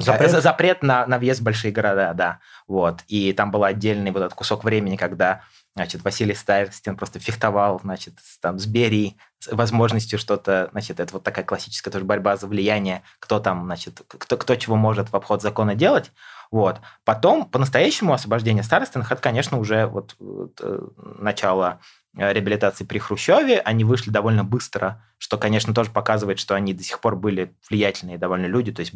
запрет, 0.00 0.30
запрет 0.30 0.82
на, 0.82 1.06
на 1.06 1.18
въезд 1.18 1.40
в 1.40 1.44
большие 1.44 1.72
города, 1.72 2.12
да. 2.14 2.38
Вот. 2.68 3.00
И 3.08 3.32
там 3.32 3.50
был 3.50 3.64
отдельный 3.64 4.10
вот 4.10 4.20
этот 4.20 4.34
кусок 4.34 4.64
времени, 4.64 4.96
когда 4.96 5.42
Значит, 5.76 6.02
Василий 6.04 6.34
Старостин 6.34 6.96
просто 6.96 7.18
фехтовал, 7.18 7.78
значит, 7.80 8.14
там, 8.40 8.58
с 8.58 8.64
Берией, 8.64 9.18
с 9.40 9.52
возможностью 9.52 10.18
что-то, 10.18 10.70
значит, 10.72 11.00
это 11.00 11.12
вот 11.12 11.22
такая 11.22 11.44
классическая 11.44 11.90
тоже 11.90 12.06
борьба 12.06 12.38
за 12.38 12.46
влияние, 12.46 13.02
кто 13.18 13.40
там, 13.40 13.66
значит, 13.66 14.00
кто, 14.08 14.38
кто 14.38 14.56
чего 14.56 14.76
может 14.76 15.12
в 15.12 15.16
обход 15.16 15.42
закона 15.42 15.74
делать. 15.74 16.12
Вот. 16.50 16.80
Потом, 17.04 17.44
по-настоящему, 17.44 18.14
освобождение 18.14 18.62
Старостиных, 18.62 19.12
это, 19.12 19.20
конечно, 19.20 19.58
уже 19.58 19.86
вот, 19.86 20.16
э, 20.18 20.78
начало 21.18 21.80
э, 21.82 22.05
реабилитации 22.16 22.84
при 22.84 22.98
Хрущеве. 22.98 23.60
Они 23.60 23.84
вышли 23.84 24.10
довольно 24.10 24.44
быстро, 24.44 25.02
что, 25.18 25.38
конечно, 25.38 25.74
тоже 25.74 25.90
показывает, 25.90 26.38
что 26.38 26.54
они 26.54 26.72
до 26.72 26.82
сих 26.82 27.00
пор 27.00 27.16
были 27.16 27.54
влиятельные 27.68 28.18
довольно 28.18 28.46
люди. 28.46 28.72
То 28.72 28.80
есть 28.80 28.92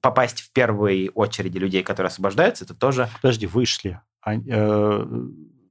попасть 0.00 0.40
в 0.40 0.52
первые 0.52 1.10
очереди 1.10 1.58
людей, 1.58 1.82
которые 1.82 2.08
освобождаются, 2.08 2.64
это 2.64 2.74
тоже... 2.74 3.08
Подожди, 3.20 3.46
вышли. 3.46 4.00
Они, 4.20 4.44
э, 4.48 5.06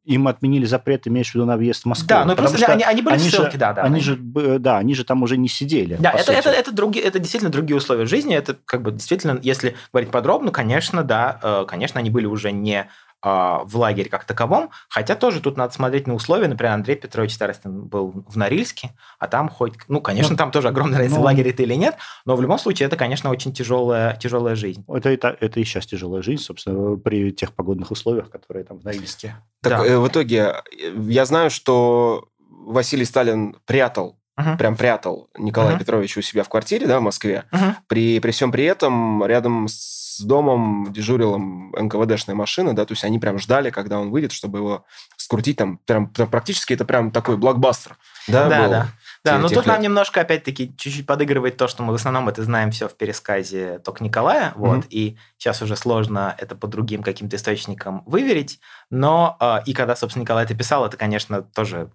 им 0.06 0.28
отменили 0.28 0.66
запрет, 0.66 1.08
имеешь 1.08 1.32
в 1.32 1.36
виду 1.36 1.46
на 1.46 1.58
въезд 1.58 1.84
в 1.84 1.86
Москву. 1.86 2.08
Да, 2.08 2.26
ну 2.26 2.36
просто 2.36 2.66
они, 2.68 2.84
они 2.84 3.02
были 3.02 3.16
они 3.16 3.28
в 3.28 3.32
ссылке, 3.32 3.52
же, 3.54 3.58
да, 3.58 3.74
да. 3.74 3.82
Они 3.82 4.00
же, 4.00 4.18
да, 4.18 4.78
они 4.78 4.94
же 4.94 5.04
там 5.04 5.24
уже 5.24 5.36
не 5.36 5.48
сидели. 5.48 5.98
Да, 6.00 6.12
это, 6.12 6.32
это, 6.32 6.50
это, 6.50 6.72
другие, 6.72 7.04
это 7.06 7.20
действительно 7.20 7.52
другие 7.52 7.76
условия 7.76 8.06
жизни. 8.06 8.36
Это 8.36 8.56
как 8.66 8.84
бы 8.84 8.92
действительно, 8.92 9.40
если 9.42 9.76
говорить 9.92 10.12
подробно, 10.12 10.52
конечно, 10.52 11.04
да, 11.04 11.40
э, 11.42 11.66
конечно, 11.68 12.00
они 12.00 12.10
были 12.10 12.28
уже 12.28 12.52
не 12.52 12.82
а, 12.82 12.88
в 13.26 13.78
лагере 13.78 14.08
как 14.08 14.26
таковом, 14.26 14.70
хотя 14.88 15.16
тоже 15.16 15.42
тут 15.42 15.58
надо 15.58 15.74
смотреть 15.74 16.06
на 16.06 16.14
условия. 16.14 16.48
Например, 16.48 16.74
Андрей 16.74 16.96
Петрович 16.96 17.34
Старостин 17.34 17.86
был 17.86 18.24
в 18.28 18.38
Норильске, 18.38 18.92
а 19.18 19.28
там 19.28 19.50
хоть, 19.50 19.74
ну, 19.88 20.00
конечно, 20.00 20.34
ну, 20.34 20.38
там 20.38 20.52
тоже 20.52 20.68
огромная 20.68 21.00
разница, 21.00 21.16
ну, 21.16 21.22
в 21.24 21.26
лагере 21.26 21.52
ты 21.52 21.64
или 21.64 21.74
нет, 21.74 21.96
но 22.26 22.36
в 22.36 22.42
любом 22.42 22.60
случае 22.60 22.86
это, 22.86 22.98
конечно, 22.98 23.32
очень 23.32 23.52
тяжелая, 23.52 24.16
тяжелая 24.18 24.56
жизнь. 24.56 24.86
Это, 24.88 25.10
это, 25.10 25.36
это 25.40 25.60
и 25.60 25.64
сейчас 25.64 25.88
тяжелая 25.88 26.22
жизнь, 26.22 26.44
собственно, 26.44 26.98
при 26.98 27.32
тех 27.32 27.54
погодных 27.54 27.90
условиях, 27.90 28.30
которые 28.30 28.64
там 28.64 28.80
в 28.80 28.84
Норильске. 28.84 29.36
Так 29.62 29.80
да. 29.80 29.86
Э, 29.86 29.98
в 29.98 30.08
итоге 30.08 30.62
я 31.08 31.26
знаю, 31.26 31.50
что 31.50 32.30
Василий 32.38 33.06
Сталин 33.06 33.56
прятал 33.66 34.20
Uh-huh. 34.38 34.58
Прям 34.58 34.76
прятал 34.76 35.30
Николая 35.38 35.76
uh-huh. 35.76 35.80
Петровича 35.80 36.20
у 36.20 36.22
себя 36.22 36.44
в 36.44 36.50
квартире, 36.50 36.88
да, 36.88 37.00
в 37.00 37.04
Москве. 37.04 37.46
Uh-huh. 37.52 37.76
При, 37.88 38.20
при 38.20 38.32
всем 38.32 38.52
при 38.52 38.66
этом 38.66 39.26
рядом 39.26 39.68
с 39.70 40.20
домом 40.20 40.92
дежурила 40.92 41.38
НКВДшная 41.38 42.36
машина, 42.36 42.76
да, 42.76 42.86
то 42.86 42.94
есть 42.94 43.04
они 43.04 43.20
прям 43.20 43.40
ждали, 43.40 43.70
когда 43.70 44.00
он 44.00 44.12
выйдет, 44.12 44.32
чтобы 44.32 44.60
его 44.60 44.86
скрутить 45.18 45.58
там, 45.58 45.78
прям, 45.86 46.08
прям 46.08 46.30
практически 46.30 46.74
это 46.74 46.86
прям 46.86 47.12
такой 47.12 47.38
блокбастер, 47.38 47.98
да, 48.28 48.50
да, 48.50 48.62
был. 48.62 48.70
да. 48.70 48.88
Да, 49.24 49.40
но 49.40 49.48
тут 49.48 49.58
лет. 49.58 49.66
нам 49.66 49.82
немножко, 49.82 50.22
опять-таки, 50.22 50.76
чуть-чуть 50.78 51.08
подыгрывает 51.08 51.58
то, 51.58 51.68
что 51.68 51.82
мы 51.82 51.94
в 51.94 51.96
основном 51.96 52.30
это 52.30 52.44
знаем 52.44 52.70
все 52.70 52.88
в 52.88 52.96
пересказе 52.96 53.80
только 53.80 54.04
Николая, 54.04 54.54
вот, 54.56 54.86
mm-hmm. 54.86 54.90
и 54.92 55.18
сейчас 55.40 55.64
уже 55.64 55.76
сложно 55.76 56.36
это 56.38 56.56
по 56.56 56.68
другим 56.68 57.02
каким-то 57.02 57.36
источникам 57.36 58.04
выверить, 58.06 58.60
но 58.92 59.36
э, 59.40 59.62
и 59.66 59.74
когда, 59.74 59.96
собственно, 59.96 60.22
Николай 60.22 60.46
это 60.46 60.54
писал, 60.54 60.86
это, 60.86 60.96
конечно, 60.96 61.42
тоже 61.42 61.90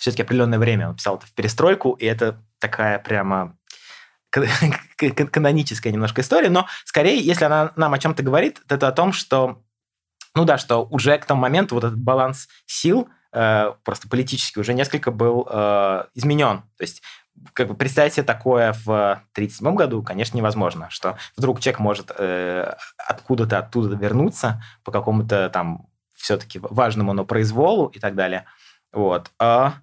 все-таки 0.00 0.22
определенное 0.22 0.58
время 0.58 0.88
он 0.88 0.96
писал 0.96 1.16
это 1.16 1.26
в 1.26 1.32
перестройку, 1.34 1.92
и 1.92 2.06
это 2.06 2.42
такая 2.58 2.98
прямо 2.98 3.56
каноническая 4.96 5.92
немножко 5.92 6.22
история, 6.22 6.48
но 6.48 6.66
скорее, 6.84 7.20
если 7.20 7.44
она 7.44 7.72
нам 7.76 7.92
о 7.92 7.98
чем-то 7.98 8.22
говорит, 8.22 8.62
это 8.68 8.88
о 8.88 8.92
том, 8.92 9.12
что, 9.12 9.62
ну 10.34 10.44
да, 10.44 10.56
что 10.56 10.86
уже 10.86 11.18
к 11.18 11.26
тому 11.26 11.42
моменту 11.42 11.74
вот 11.74 11.84
этот 11.84 11.98
баланс 11.98 12.48
сил 12.64 13.08
э, 13.32 13.72
просто 13.84 14.08
политически 14.08 14.58
уже 14.58 14.72
несколько 14.72 15.10
был 15.10 15.46
э, 15.50 16.04
изменен. 16.14 16.62
То 16.78 16.82
есть 16.82 17.02
как 17.52 17.68
бы 17.68 17.74
представить 17.74 18.14
себе 18.14 18.24
такое 18.24 18.72
в 18.72 19.12
1937 19.32 19.74
году, 19.74 20.02
конечно, 20.02 20.36
невозможно, 20.36 20.88
что 20.88 21.18
вдруг 21.36 21.60
человек 21.60 21.80
может 21.80 22.10
э, 22.16 22.74
откуда-то 22.96 23.58
оттуда 23.58 23.96
вернуться 23.96 24.62
по 24.82 24.92
какому-то 24.92 25.50
там 25.50 25.88
все-таки 26.14 26.58
важному, 26.62 27.12
но 27.12 27.26
произволу 27.26 27.88
и 27.88 27.98
так 27.98 28.14
далее. 28.14 28.46
Вот. 28.92 29.30
А 29.38 29.74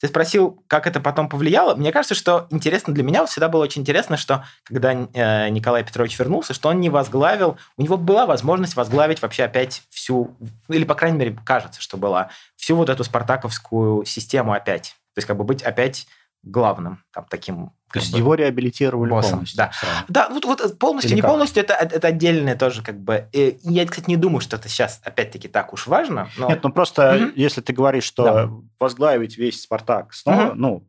ты 0.00 0.08
спросил, 0.08 0.62
как 0.68 0.86
это 0.86 1.00
потом 1.00 1.28
повлияло. 1.28 1.74
Мне 1.74 1.92
кажется, 1.92 2.14
что 2.14 2.46
интересно 2.50 2.92
для 2.92 3.04
меня 3.04 3.24
всегда 3.26 3.48
было 3.48 3.62
очень 3.62 3.82
интересно, 3.82 4.16
что 4.16 4.44
когда 4.64 4.92
э, 4.92 5.48
Николай 5.48 5.84
Петрович 5.84 6.18
вернулся, 6.18 6.52
что 6.54 6.68
он 6.68 6.80
не 6.80 6.90
возглавил, 6.90 7.56
у 7.76 7.82
него 7.82 7.96
была 7.96 8.26
возможность 8.26 8.76
возглавить 8.76 9.22
вообще 9.22 9.44
опять 9.44 9.82
всю, 9.90 10.36
или, 10.68 10.84
по 10.84 10.94
крайней 10.94 11.18
мере, 11.18 11.38
кажется, 11.44 11.80
что 11.80 11.96
была, 11.96 12.30
всю 12.56 12.76
вот 12.76 12.88
эту 12.88 13.04
спартаковскую 13.04 14.04
систему 14.04 14.52
опять. 14.52 14.96
То 15.14 15.18
есть 15.18 15.28
как 15.28 15.36
бы 15.36 15.44
быть 15.44 15.62
опять 15.62 16.06
главным 16.44 17.02
там 17.12 17.26
таким 17.28 17.72
то 17.92 18.00
есть 18.00 18.12
его 18.12 18.34
реабилитировали 18.34 19.10
боссом, 19.10 19.32
полностью? 19.32 19.56
Да, 19.56 19.70
да 20.08 20.28
вот, 20.28 20.44
вот 20.44 20.78
полностью, 20.80 21.10
Или 21.10 21.16
не 21.16 21.20
как? 21.20 21.30
полностью, 21.30 21.62
это, 21.62 21.74
это 21.74 22.08
отдельное 22.08 22.56
тоже 22.56 22.82
как 22.82 22.98
бы... 22.98 23.28
Я, 23.32 23.86
кстати, 23.86 24.08
не 24.08 24.16
думаю, 24.16 24.40
что 24.40 24.56
это 24.56 24.68
сейчас 24.68 25.00
опять-таки 25.04 25.46
так 25.46 25.72
уж 25.72 25.86
важно. 25.86 26.28
Но... 26.36 26.48
Нет, 26.48 26.64
ну 26.64 26.72
просто 26.72 27.14
угу. 27.14 27.32
если 27.36 27.60
ты 27.60 27.72
говоришь, 27.72 28.02
что 28.02 28.24
да. 28.24 28.50
возглавить 28.80 29.38
весь 29.38 29.62
«Спартак» 29.62 30.12
снова, 30.12 30.48
угу. 30.48 30.54
ну, 30.56 30.86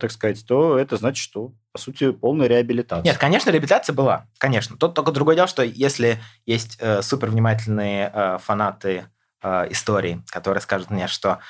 так 0.00 0.10
сказать, 0.10 0.42
то 0.46 0.78
это 0.78 0.96
значит, 0.96 1.22
что, 1.22 1.52
по 1.72 1.78
сути, 1.78 2.10
полная 2.10 2.46
реабилитация. 2.46 3.04
Нет, 3.04 3.18
конечно, 3.18 3.50
реабилитация 3.50 3.92
была, 3.92 4.26
конечно. 4.38 4.78
Тут 4.78 4.94
только 4.94 5.12
другое 5.12 5.36
дело, 5.36 5.48
что 5.48 5.62
если 5.62 6.18
есть 6.46 6.78
э, 6.80 7.02
супер 7.02 7.28
внимательные 7.28 8.10
э, 8.12 8.38
фанаты 8.40 9.06
э, 9.42 9.66
истории, 9.70 10.22
которые 10.30 10.62
скажут 10.62 10.88
мне, 10.90 11.06
что 11.06 11.40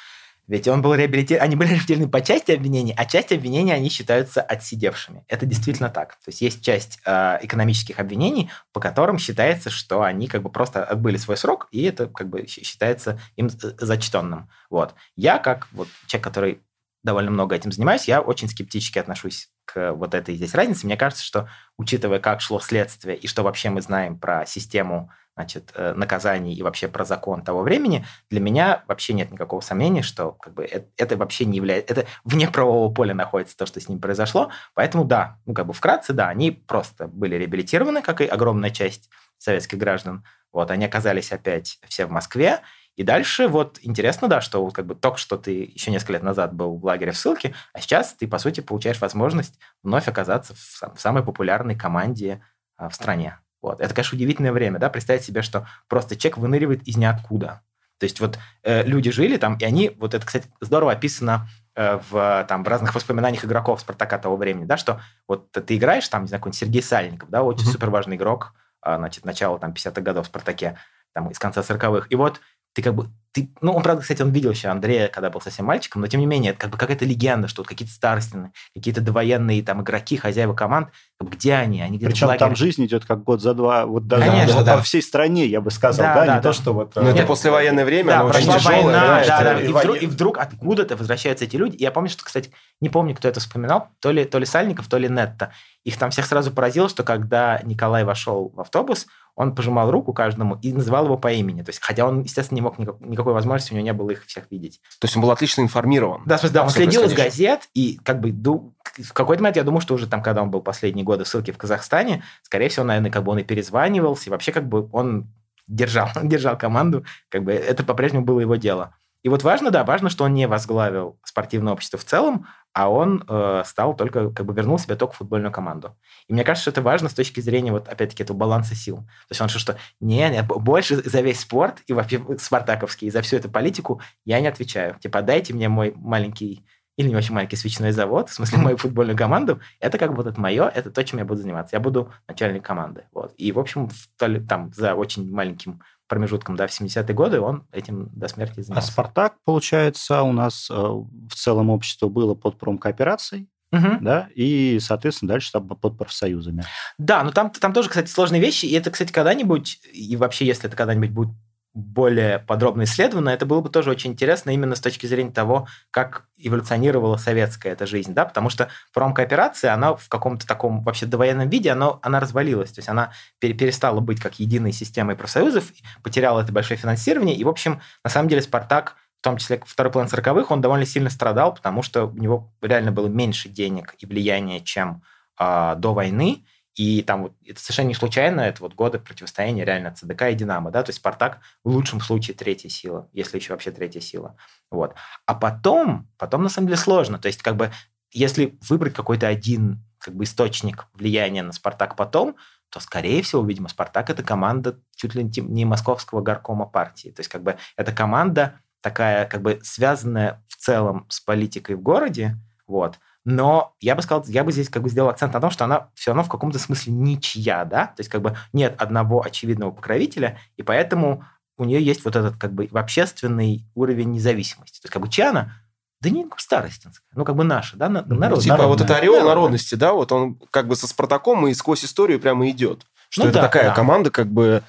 ведь 0.50 0.66
он 0.66 0.82
был 0.82 0.94
реабилитирован, 0.94 1.44
они 1.44 1.54
были 1.54 1.68
реабилитированы 1.70 2.08
по 2.08 2.20
части 2.20 2.50
обвинений, 2.50 2.92
а 2.96 3.06
часть 3.06 3.30
обвинений 3.30 3.70
они 3.70 3.88
считаются 3.88 4.42
отсидевшими. 4.42 5.24
Это 5.28 5.46
действительно 5.46 5.90
так. 5.90 6.16
То 6.16 6.28
есть 6.28 6.40
есть 6.42 6.64
часть 6.64 6.98
э, 7.06 7.38
экономических 7.42 8.00
обвинений, 8.00 8.50
по 8.72 8.80
которым 8.80 9.18
считается, 9.18 9.70
что 9.70 10.02
они 10.02 10.26
как 10.26 10.42
бы 10.42 10.50
просто 10.50 10.82
отбыли 10.82 11.18
свой 11.18 11.36
срок, 11.36 11.68
и 11.70 11.84
это 11.84 12.08
как 12.08 12.28
бы 12.28 12.48
считается 12.48 13.20
им 13.36 13.48
зачтенным. 13.48 14.50
Вот. 14.70 14.96
Я, 15.14 15.38
как 15.38 15.68
вот 15.70 15.86
человек, 16.08 16.24
который 16.24 16.60
довольно 17.04 17.30
много 17.30 17.54
этим 17.54 17.70
занимаюсь, 17.70 18.08
я 18.08 18.20
очень 18.20 18.48
скептически 18.48 18.98
отношусь 18.98 19.50
к 19.66 19.92
вот 19.92 20.14
этой 20.14 20.34
здесь 20.34 20.54
разнице. 20.54 20.84
Мне 20.84 20.96
кажется, 20.96 21.24
что 21.24 21.48
учитывая, 21.78 22.18
как 22.18 22.40
шло 22.40 22.58
следствие 22.58 23.16
и 23.16 23.28
что 23.28 23.44
вообще 23.44 23.70
мы 23.70 23.82
знаем 23.82 24.18
про 24.18 24.44
систему 24.46 25.12
значит, 25.40 25.72
э, 25.74 25.94
наказаний 25.94 26.54
и 26.54 26.62
вообще 26.62 26.86
про 26.86 27.04
закон 27.04 27.42
того 27.42 27.62
времени, 27.62 28.04
для 28.28 28.40
меня 28.40 28.84
вообще 28.86 29.14
нет 29.14 29.32
никакого 29.32 29.62
сомнения, 29.62 30.02
что 30.02 30.32
как 30.32 30.52
бы, 30.52 30.64
это, 30.64 30.86
это 30.98 31.16
вообще 31.16 31.46
не 31.46 31.56
является... 31.56 31.92
Это 31.92 32.06
вне 32.24 32.48
правового 32.48 32.92
поля 32.92 33.14
находится 33.14 33.56
то, 33.56 33.64
что 33.64 33.80
с 33.80 33.88
ним 33.88 34.00
произошло. 34.00 34.50
Поэтому 34.74 35.04
да, 35.04 35.38
ну 35.46 35.54
как 35.54 35.66
бы 35.66 35.72
вкратце, 35.72 36.12
да, 36.12 36.28
они 36.28 36.50
просто 36.50 37.08
были 37.08 37.36
реабилитированы, 37.36 38.02
как 38.02 38.20
и 38.20 38.26
огромная 38.26 38.70
часть 38.70 39.08
советских 39.38 39.78
граждан. 39.78 40.24
Вот, 40.52 40.70
они 40.70 40.84
оказались 40.84 41.32
опять 41.32 41.78
все 41.88 42.04
в 42.06 42.10
Москве, 42.10 42.60
и 42.96 43.02
дальше 43.02 43.48
вот 43.48 43.78
интересно, 43.80 44.28
да, 44.28 44.42
что 44.42 44.68
как 44.70 44.84
бы 44.84 44.94
только 44.94 45.16
что 45.16 45.38
ты 45.38 45.72
еще 45.72 45.90
несколько 45.90 46.14
лет 46.14 46.22
назад 46.22 46.52
был 46.52 46.76
в 46.76 46.84
лагере 46.84 47.12
в 47.12 47.16
ссылке, 47.16 47.54
а 47.72 47.80
сейчас 47.80 48.12
ты, 48.12 48.28
по 48.28 48.38
сути, 48.38 48.60
получаешь 48.60 49.00
возможность 49.00 49.58
вновь 49.82 50.06
оказаться 50.06 50.54
в, 50.54 50.96
в 50.96 51.00
самой 51.00 51.22
популярной 51.22 51.76
команде 51.76 52.44
а, 52.76 52.90
в 52.90 52.94
стране. 52.94 53.38
Вот. 53.62 53.80
Это, 53.80 53.94
конечно, 53.94 54.16
удивительное 54.16 54.52
время, 54.52 54.78
да, 54.78 54.88
представить 54.88 55.24
себе, 55.24 55.42
что 55.42 55.66
просто 55.88 56.16
человек 56.16 56.38
выныривает 56.38 56.82
из 56.88 56.96
ниоткуда. 56.96 57.62
То 57.98 58.04
есть 58.04 58.18
вот 58.20 58.38
э, 58.62 58.82
люди 58.84 59.10
жили 59.10 59.36
там, 59.36 59.56
и 59.58 59.64
они, 59.64 59.90
вот 59.98 60.14
это, 60.14 60.24
кстати, 60.24 60.48
здорово 60.60 60.92
описано 60.92 61.48
э, 61.74 62.00
в, 62.10 62.46
там, 62.48 62.64
в 62.64 62.68
разных 62.68 62.94
воспоминаниях 62.94 63.44
игроков 63.44 63.82
Спартака 63.82 64.18
того 64.18 64.36
времени, 64.36 64.64
да, 64.64 64.78
что 64.78 65.02
вот 65.28 65.52
ты 65.52 65.76
играешь, 65.76 66.08
там, 66.08 66.22
не 66.22 66.28
знаю, 66.28 66.40
какой-нибудь 66.40 66.58
Сергей 66.58 66.82
Сальников, 66.82 67.28
да, 67.28 67.42
очень 67.42 67.66
mm-hmm. 67.66 67.72
супер 67.72 67.90
важный 67.90 68.16
игрок, 68.16 68.54
э, 68.84 68.96
значит, 68.96 69.26
начала 69.26 69.58
там 69.58 69.72
50-х 69.72 70.00
годов 70.00 70.24
в 70.24 70.28
Спартаке, 70.28 70.78
там, 71.12 71.30
из 71.30 71.38
конца 71.38 71.60
40-х. 71.60 72.06
И 72.08 72.16
вот 72.16 72.40
ты 72.72 72.82
как 72.82 72.94
бы 72.94 73.10
ты, 73.32 73.48
ну, 73.60 73.72
он, 73.72 73.82
правда, 73.82 74.02
кстати, 74.02 74.22
он 74.22 74.30
видел 74.30 74.50
еще 74.50 74.68
Андрея, 74.68 75.06
когда 75.06 75.30
был 75.30 75.40
совсем 75.40 75.66
мальчиком, 75.66 76.00
но 76.00 76.08
тем 76.08 76.18
не 76.18 76.26
менее, 76.26 76.50
это 76.50 76.60
как 76.60 76.70
бы 76.70 76.78
какая-то 76.78 77.04
легенда, 77.04 77.46
что 77.46 77.62
вот 77.62 77.68
какие-то 77.68 77.94
старостины, 77.94 78.52
какие-то 78.74 79.00
довоенные 79.00 79.62
там 79.62 79.82
игроки, 79.82 80.16
хозяева 80.16 80.52
команд, 80.52 80.88
как 81.16 81.28
бы, 81.28 81.36
где 81.36 81.54
они? 81.54 81.80
они 81.80 81.98
Причем 81.98 82.36
там 82.36 82.56
жизнь 82.56 82.84
идет 82.86 83.04
как 83.04 83.22
год 83.22 83.40
за 83.40 83.54
два, 83.54 83.86
вот 83.86 84.08
даже 84.08 84.26
Конечно, 84.26 84.64
да. 84.64 84.76
по 84.76 84.82
всей 84.82 85.00
стране, 85.00 85.46
я 85.46 85.60
бы 85.60 85.70
сказал, 85.70 86.06
да, 86.06 86.14
да, 86.14 86.20
да 86.20 86.26
не 86.36 86.40
да. 86.40 86.42
то, 86.42 86.52
что 86.52 86.72
вот... 86.72 86.96
Ну, 86.96 87.02
это 87.02 87.24
послевоенное 87.24 87.84
время, 87.84 88.08
да, 88.08 88.20
оно 88.20 88.30
очень 88.30 88.52
тяжелое. 88.52 88.82
Война, 88.82 89.00
да, 89.00 89.24
да, 89.24 89.42
да. 89.44 89.60
И, 89.60 89.68
и, 89.68 89.72
вдруг, 89.72 90.02
и 90.02 90.06
вдруг 90.06 90.38
откуда-то 90.38 90.96
возвращаются 90.96 91.44
эти 91.44 91.54
люди. 91.54 91.76
Я 91.78 91.92
помню, 91.92 92.10
что, 92.10 92.24
кстати, 92.24 92.50
не 92.80 92.88
помню, 92.88 93.14
кто 93.14 93.28
это 93.28 93.38
вспоминал, 93.38 93.88
то 94.00 94.10
ли, 94.10 94.24
то 94.24 94.38
ли 94.38 94.46
Сальников, 94.46 94.88
то 94.88 94.98
ли 94.98 95.08
Нетта. 95.08 95.52
Их 95.84 95.96
там 95.96 96.10
всех 96.10 96.26
сразу 96.26 96.50
поразило, 96.50 96.88
что 96.88 97.04
когда 97.04 97.60
Николай 97.62 98.04
вошел 98.04 98.52
в 98.54 98.60
автобус, 98.60 99.06
он 99.36 99.54
пожимал 99.54 99.90
руку 99.90 100.12
каждому 100.12 100.58
и 100.62 100.72
называл 100.72 101.06
его 101.06 101.16
по 101.16 101.32
имени. 101.32 101.62
То 101.62 101.70
есть, 101.70 101.80
хотя 101.82 102.06
он, 102.06 102.22
естественно, 102.22 102.56
не 102.56 102.62
мог 102.62 102.78
никак, 102.78 103.00
никакой 103.00 103.32
возможности, 103.32 103.72
у 103.72 103.76
него 103.76 103.84
не 103.84 103.92
было 103.92 104.10
их 104.10 104.24
всех 104.26 104.50
видеть. 104.50 104.80
То 104.98 105.06
есть 105.06 105.16
он 105.16 105.22
был 105.22 105.30
отлично 105.30 105.62
информирован. 105.62 106.22
Да, 106.26 106.38
смысле, 106.38 106.54
да, 106.54 106.62
он 106.64 106.70
следил 106.70 107.02
из 107.04 107.14
газет, 107.14 107.68
и 107.74 107.98
как 108.02 108.20
бы 108.20 108.32
ду, 108.32 108.74
в 108.98 109.12
какой-то 109.12 109.42
момент 109.42 109.56
я 109.56 109.64
думаю, 109.64 109.80
что 109.80 109.94
уже 109.94 110.06
там, 110.06 110.22
когда 110.22 110.42
он 110.42 110.50
был 110.50 110.60
последние 110.60 111.04
годы 111.04 111.24
в 111.24 111.28
ссылке 111.28 111.52
в 111.52 111.58
Казахстане, 111.58 112.22
скорее 112.42 112.68
всего, 112.68 112.84
наверное, 112.84 113.10
как 113.10 113.24
бы 113.24 113.32
он 113.32 113.38
и 113.38 113.44
перезванивался, 113.44 114.28
и 114.28 114.30
вообще 114.30 114.52
как 114.52 114.68
бы 114.68 114.88
он 114.92 115.28
держал, 115.66 116.08
держал 116.22 116.58
команду, 116.58 117.04
как 117.28 117.44
бы 117.44 117.52
это 117.52 117.84
по-прежнему 117.84 118.24
было 118.24 118.40
его 118.40 118.56
дело. 118.56 118.94
И 119.22 119.28
вот 119.28 119.42
важно, 119.42 119.70
да, 119.70 119.84
важно, 119.84 120.08
что 120.08 120.24
он 120.24 120.32
не 120.32 120.48
возглавил 120.48 121.18
спортивное 121.24 121.74
общество 121.74 121.98
в 121.98 122.04
целом, 122.04 122.46
а 122.72 122.88
он 122.88 123.24
э, 123.28 123.62
стал 123.66 123.96
только, 123.96 124.30
как 124.30 124.46
бы 124.46 124.54
вернул 124.54 124.78
себе 124.78 124.94
только 124.94 125.14
футбольную 125.14 125.52
команду. 125.52 125.96
И 126.28 126.32
мне 126.32 126.44
кажется, 126.44 126.70
что 126.70 126.70
это 126.70 126.82
важно 126.82 127.08
с 127.08 127.14
точки 127.14 127.40
зрения, 127.40 127.72
вот 127.72 127.88
опять-таки, 127.88 128.22
этого 128.22 128.36
баланса 128.36 128.74
сил. 128.74 128.98
То 128.98 129.30
есть 129.30 129.40
он 129.40 129.48
что, 129.48 129.58
что 129.58 129.76
не, 129.98 130.28
не, 130.30 130.42
больше 130.42 130.96
за 130.96 131.20
весь 131.20 131.40
спорт 131.40 131.82
и 131.86 131.92
вообще 131.92 132.24
спартаковский, 132.38 133.08
и 133.08 133.10
за 133.10 133.22
всю 133.22 133.36
эту 133.36 133.50
политику 133.50 134.00
я 134.24 134.40
не 134.40 134.46
отвечаю. 134.46 134.96
Типа, 135.00 135.22
дайте 135.22 135.52
мне 135.52 135.68
мой 135.68 135.92
маленький 135.96 136.64
или 137.00 137.08
не 137.08 137.16
очень 137.16 137.34
маленький 137.34 137.56
свечной 137.56 137.92
завод, 137.92 138.28
в 138.28 138.34
смысле 138.34 138.58
мою 138.58 138.76
футбольную 138.76 139.16
команду, 139.16 139.60
это 139.80 139.96
как 139.96 140.10
бы 140.10 140.16
вот 140.16 140.26
это 140.26 140.38
мое, 140.38 140.68
это 140.68 140.90
то, 140.90 141.02
чем 141.02 141.18
я 141.18 141.24
буду 141.24 141.40
заниматься. 141.40 141.74
Я 141.74 141.80
буду 141.80 142.12
начальник 142.28 142.62
команды. 142.62 143.04
Вот. 143.12 143.32
И, 143.38 143.50
в 143.52 143.58
общем, 143.58 143.88
в, 143.88 144.46
там 144.46 144.72
за 144.74 144.94
очень 144.94 145.32
маленьким 145.32 145.80
промежутком, 146.08 146.56
да, 146.56 146.66
в 146.66 146.70
70-е 146.70 147.14
годы 147.14 147.40
он 147.40 147.64
этим 147.72 148.10
до 148.12 148.28
смерти 148.28 148.60
занимался. 148.60 148.88
А 148.88 148.92
«Спартак», 148.92 149.34
получается, 149.44 150.22
у 150.22 150.32
нас 150.32 150.68
э, 150.70 150.74
в 150.74 151.34
целом 151.34 151.70
общество 151.70 152.08
было 152.08 152.34
под 152.34 152.58
промкооперацией, 152.58 153.48
Угу. 153.72 153.98
Да, 154.00 154.28
и, 154.34 154.80
соответственно, 154.80 155.28
дальше 155.28 155.52
там 155.52 155.68
под 155.68 155.96
профсоюзами. 155.96 156.64
Да, 156.98 157.22
но 157.22 157.30
там, 157.30 157.50
там 157.50 157.72
тоже, 157.72 157.88
кстати, 157.88 158.10
сложные 158.10 158.40
вещи. 158.40 158.66
И 158.66 158.72
это, 158.72 158.90
кстати, 158.90 159.12
когда-нибудь, 159.12 159.80
и 159.92 160.16
вообще, 160.16 160.44
если 160.44 160.66
это 160.66 160.76
когда-нибудь 160.76 161.10
будет 161.10 161.30
более 161.72 162.40
подробно 162.40 162.82
исследовано, 162.82 163.28
это 163.28 163.46
было 163.46 163.60
бы 163.60 163.68
тоже 163.68 163.90
очень 163.90 164.12
интересно 164.12 164.50
именно 164.50 164.74
с 164.74 164.80
точки 164.80 165.06
зрения 165.06 165.30
того, 165.30 165.68
как 165.90 166.24
эволюционировала 166.36 167.16
советская 167.16 167.72
эта 167.72 167.86
жизнь, 167.86 168.12
да, 168.12 168.24
потому 168.24 168.50
что 168.50 168.68
промкооперация, 168.92 169.72
она 169.72 169.94
в 169.94 170.08
каком-то 170.08 170.46
таком 170.46 170.82
вообще 170.82 171.06
довоенном 171.06 171.48
виде, 171.48 171.70
она, 171.70 171.92
она 172.02 172.18
развалилась, 172.18 172.72
то 172.72 172.80
есть 172.80 172.88
она 172.88 173.12
перестала 173.38 174.00
быть 174.00 174.20
как 174.20 174.40
единой 174.40 174.72
системой 174.72 175.14
профсоюзов, 175.14 175.64
потеряла 176.02 176.40
это 176.40 176.52
большое 176.52 176.78
финансирование, 176.78 177.36
и, 177.36 177.44
в 177.44 177.48
общем, 177.48 177.80
на 178.04 178.10
самом 178.10 178.28
деле 178.28 178.42
«Спартак» 178.42 178.96
в 179.20 179.22
том 179.22 179.36
числе 179.36 179.60
второй 179.66 179.92
план 179.92 180.06
40-х, 180.06 180.46
он 180.48 180.62
довольно 180.62 180.86
сильно 180.86 181.10
страдал, 181.10 181.54
потому 181.54 181.82
что 181.82 182.06
у 182.06 182.16
него 182.16 182.50
реально 182.62 182.90
было 182.90 183.06
меньше 183.06 183.50
денег 183.50 183.94
и 183.98 184.06
влияния, 184.06 184.60
чем 184.60 185.02
э, 185.38 185.74
до 185.76 185.92
войны, 185.92 186.46
и 186.76 187.02
там 187.02 187.22
вот 187.22 187.34
это 187.44 187.60
совершенно 187.60 187.88
не 187.88 187.94
случайно, 187.94 188.40
это 188.40 188.62
вот 188.62 188.74
годы 188.74 188.98
противостояния 188.98 189.64
реально 189.64 189.94
ЦДК 189.94 190.22
и 190.30 190.34
Динамо, 190.34 190.70
да, 190.70 190.82
то 190.82 190.90
есть 190.90 190.98
Спартак 190.98 191.40
в 191.64 191.70
лучшем 191.70 192.00
случае 192.00 192.36
третья 192.36 192.68
сила, 192.68 193.08
если 193.12 193.38
еще 193.38 193.52
вообще 193.52 193.70
третья 193.70 194.00
сила. 194.00 194.36
Вот. 194.70 194.94
А 195.26 195.34
потом, 195.34 196.08
потом 196.16 196.42
на 196.42 196.48
самом 196.48 196.68
деле 196.68 196.78
сложно, 196.78 197.18
то 197.18 197.26
есть 197.26 197.42
как 197.42 197.56
бы 197.56 197.70
если 198.12 198.58
выбрать 198.68 198.94
какой-то 198.94 199.28
один 199.28 199.84
как 199.98 200.14
бы 200.14 200.24
источник 200.24 200.86
влияния 200.94 201.42
на 201.42 201.52
Спартак 201.52 201.96
потом, 201.96 202.36
то, 202.70 202.80
скорее 202.80 203.22
всего, 203.22 203.44
видимо, 203.44 203.68
Спартак 203.68 204.10
это 204.10 204.22
команда 204.22 204.80
чуть 204.94 205.14
ли 205.14 205.24
не 205.24 205.64
московского 205.64 206.20
горкома 206.22 206.66
партии. 206.66 207.10
То 207.10 207.20
есть, 207.20 207.30
как 207.30 207.42
бы, 207.42 207.56
это 207.76 207.92
команда 207.92 208.60
такая, 208.80 209.26
как 209.26 209.42
бы, 209.42 209.60
связанная 209.62 210.42
в 210.48 210.56
целом 210.56 211.06
с 211.08 211.20
политикой 211.20 211.76
в 211.76 211.82
городе, 211.82 212.36
вот, 212.66 212.98
но 213.24 213.74
я 213.80 213.94
бы 213.94 214.02
сказал, 214.02 214.24
я 214.26 214.44
бы 214.44 214.52
здесь 214.52 214.68
как 214.68 214.82
бы 214.82 214.88
сделал 214.88 215.10
акцент 215.10 215.34
на 215.34 215.40
том, 215.40 215.50
что 215.50 215.64
она 215.64 215.88
все 215.94 216.10
равно 216.10 216.24
в 216.24 216.28
каком-то 216.28 216.58
смысле 216.58 216.92
ничья, 216.92 217.64
да, 217.64 217.86
то 217.86 218.00
есть 218.00 218.10
как 218.10 218.22
бы 218.22 218.36
нет 218.52 218.80
одного 218.80 219.22
очевидного 219.22 219.70
покровителя, 219.70 220.38
и 220.56 220.62
поэтому 220.62 221.24
у 221.58 221.64
нее 221.64 221.82
есть 221.82 222.04
вот 222.04 222.16
этот 222.16 222.36
как 222.36 222.52
бы 222.54 222.68
общественный 222.72 223.66
уровень 223.74 224.10
независимости. 224.12 224.80
То 224.80 224.86
есть 224.86 224.92
как 224.92 225.02
бы 225.02 225.08
Чана, 225.08 225.52
да 226.00 226.08
не 226.08 226.26
старостинская, 226.38 227.06
ну 227.14 227.24
как 227.24 227.36
бы 227.36 227.44
наша, 227.44 227.76
да, 227.76 227.90
народ. 227.90 228.08
Ну, 228.08 228.16
типа 228.16 228.56
народная. 228.56 228.66
вот 228.66 228.80
это 228.80 228.96
орел 228.96 229.22
народности, 229.22 229.74
да, 229.74 229.92
вот 229.92 230.10
он 230.12 230.40
как 230.50 230.66
бы 230.66 230.76
со 230.76 230.86
Спартаком 230.86 231.46
и 231.46 231.54
сквозь 231.54 231.84
историю 231.84 232.20
прямо 232.20 232.48
идет. 232.48 232.86
Что 233.10 233.24
ну, 233.24 233.28
это 233.28 233.40
да, 233.40 233.42
такая 233.42 233.68
да. 233.68 233.74
команда 233.74 234.10
как 234.10 234.28
бы 234.28 234.62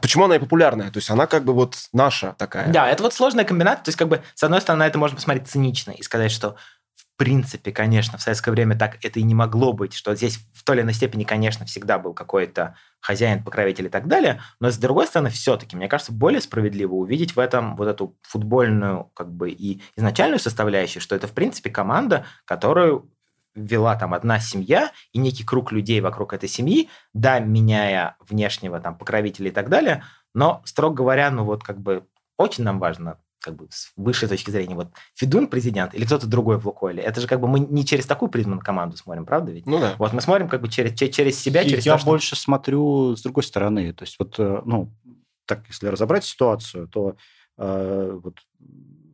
Почему 0.00 0.24
она 0.24 0.36
и 0.36 0.38
популярная? 0.38 0.90
То 0.90 0.96
есть 0.96 1.10
она 1.10 1.26
как 1.26 1.44
бы 1.44 1.52
вот 1.52 1.76
наша 1.92 2.34
такая. 2.38 2.72
Да, 2.72 2.88
это 2.88 3.02
вот 3.02 3.12
сложная 3.12 3.44
комбинация. 3.44 3.84
То 3.84 3.88
есть 3.90 3.98
как 3.98 4.08
бы 4.08 4.22
с 4.34 4.42
одной 4.42 4.62
стороны 4.62 4.84
это 4.84 4.98
можно 4.98 5.16
посмотреть 5.16 5.48
цинично 5.48 5.90
и 5.90 6.02
сказать, 6.02 6.32
что 6.32 6.56
принципе, 7.22 7.70
конечно, 7.70 8.18
в 8.18 8.20
советское 8.20 8.50
время 8.50 8.76
так 8.76 8.98
это 9.04 9.20
и 9.20 9.22
не 9.22 9.32
могло 9.32 9.72
быть, 9.72 9.94
что 9.94 10.12
здесь 10.16 10.40
в 10.52 10.64
той 10.64 10.74
или 10.74 10.82
иной 10.82 10.92
степени, 10.92 11.22
конечно, 11.22 11.64
всегда 11.66 12.00
был 12.00 12.14
какой-то 12.14 12.74
хозяин, 12.98 13.44
покровитель 13.44 13.86
и 13.86 13.88
так 13.88 14.08
далее, 14.08 14.40
но 14.58 14.72
с 14.72 14.76
другой 14.76 15.06
стороны, 15.06 15.30
все-таки, 15.30 15.76
мне 15.76 15.86
кажется, 15.86 16.12
более 16.12 16.40
справедливо 16.40 16.94
увидеть 16.94 17.36
в 17.36 17.38
этом 17.38 17.76
вот 17.76 17.86
эту 17.86 18.18
футбольную 18.22 19.04
как 19.14 19.32
бы 19.32 19.50
и 19.50 19.80
изначальную 19.96 20.40
составляющую, 20.40 21.00
что 21.00 21.14
это, 21.14 21.28
в 21.28 21.32
принципе, 21.32 21.70
команда, 21.70 22.26
которую 22.44 23.08
вела 23.54 23.94
там 23.94 24.14
одна 24.14 24.40
семья 24.40 24.90
и 25.12 25.20
некий 25.20 25.44
круг 25.44 25.70
людей 25.70 26.00
вокруг 26.00 26.32
этой 26.32 26.48
семьи, 26.48 26.90
да, 27.14 27.38
меняя 27.38 28.16
внешнего 28.28 28.80
там 28.80 28.98
покровителя 28.98 29.50
и 29.50 29.52
так 29.52 29.68
далее, 29.68 30.02
но, 30.34 30.60
строго 30.64 30.96
говоря, 30.96 31.30
ну 31.30 31.44
вот 31.44 31.62
как 31.62 31.80
бы 31.80 32.04
очень 32.36 32.64
нам 32.64 32.80
важно 32.80 33.20
как 33.42 33.56
бы 33.56 33.66
с 33.70 33.92
высшей 33.96 34.28
точки 34.28 34.50
зрения, 34.50 34.74
вот 34.74 34.88
Федун 35.14 35.48
президент 35.48 35.94
или 35.94 36.04
кто-то 36.04 36.26
другой 36.26 36.58
в 36.58 36.66
Лукойле. 36.66 37.02
Это 37.02 37.20
же 37.20 37.26
как 37.26 37.40
бы 37.40 37.48
мы 37.48 37.60
не 37.60 37.84
через 37.84 38.06
такую 38.06 38.30
призму 38.30 38.54
на 38.54 38.60
команду 38.60 38.96
смотрим, 38.96 39.26
правда 39.26 39.52
ведь? 39.52 39.66
Ну 39.66 39.78
да. 39.80 39.94
Вот 39.98 40.12
мы 40.12 40.20
смотрим 40.20 40.48
как 40.48 40.62
бы 40.62 40.68
через, 40.68 40.98
через 40.98 41.38
себя, 41.38 41.64
через 41.64 41.84
Я 41.84 41.98
то, 41.98 42.04
больше 42.04 42.28
что... 42.28 42.36
смотрю 42.36 43.16
с 43.16 43.22
другой 43.22 43.42
стороны. 43.42 43.92
То 43.92 44.04
есть 44.04 44.16
вот, 44.18 44.36
э, 44.38 44.62
ну, 44.64 44.92
так, 45.46 45.64
если 45.68 45.88
разобрать 45.88 46.24
ситуацию, 46.24 46.88
то 46.88 47.16
э, 47.58 48.18
вот 48.22 48.38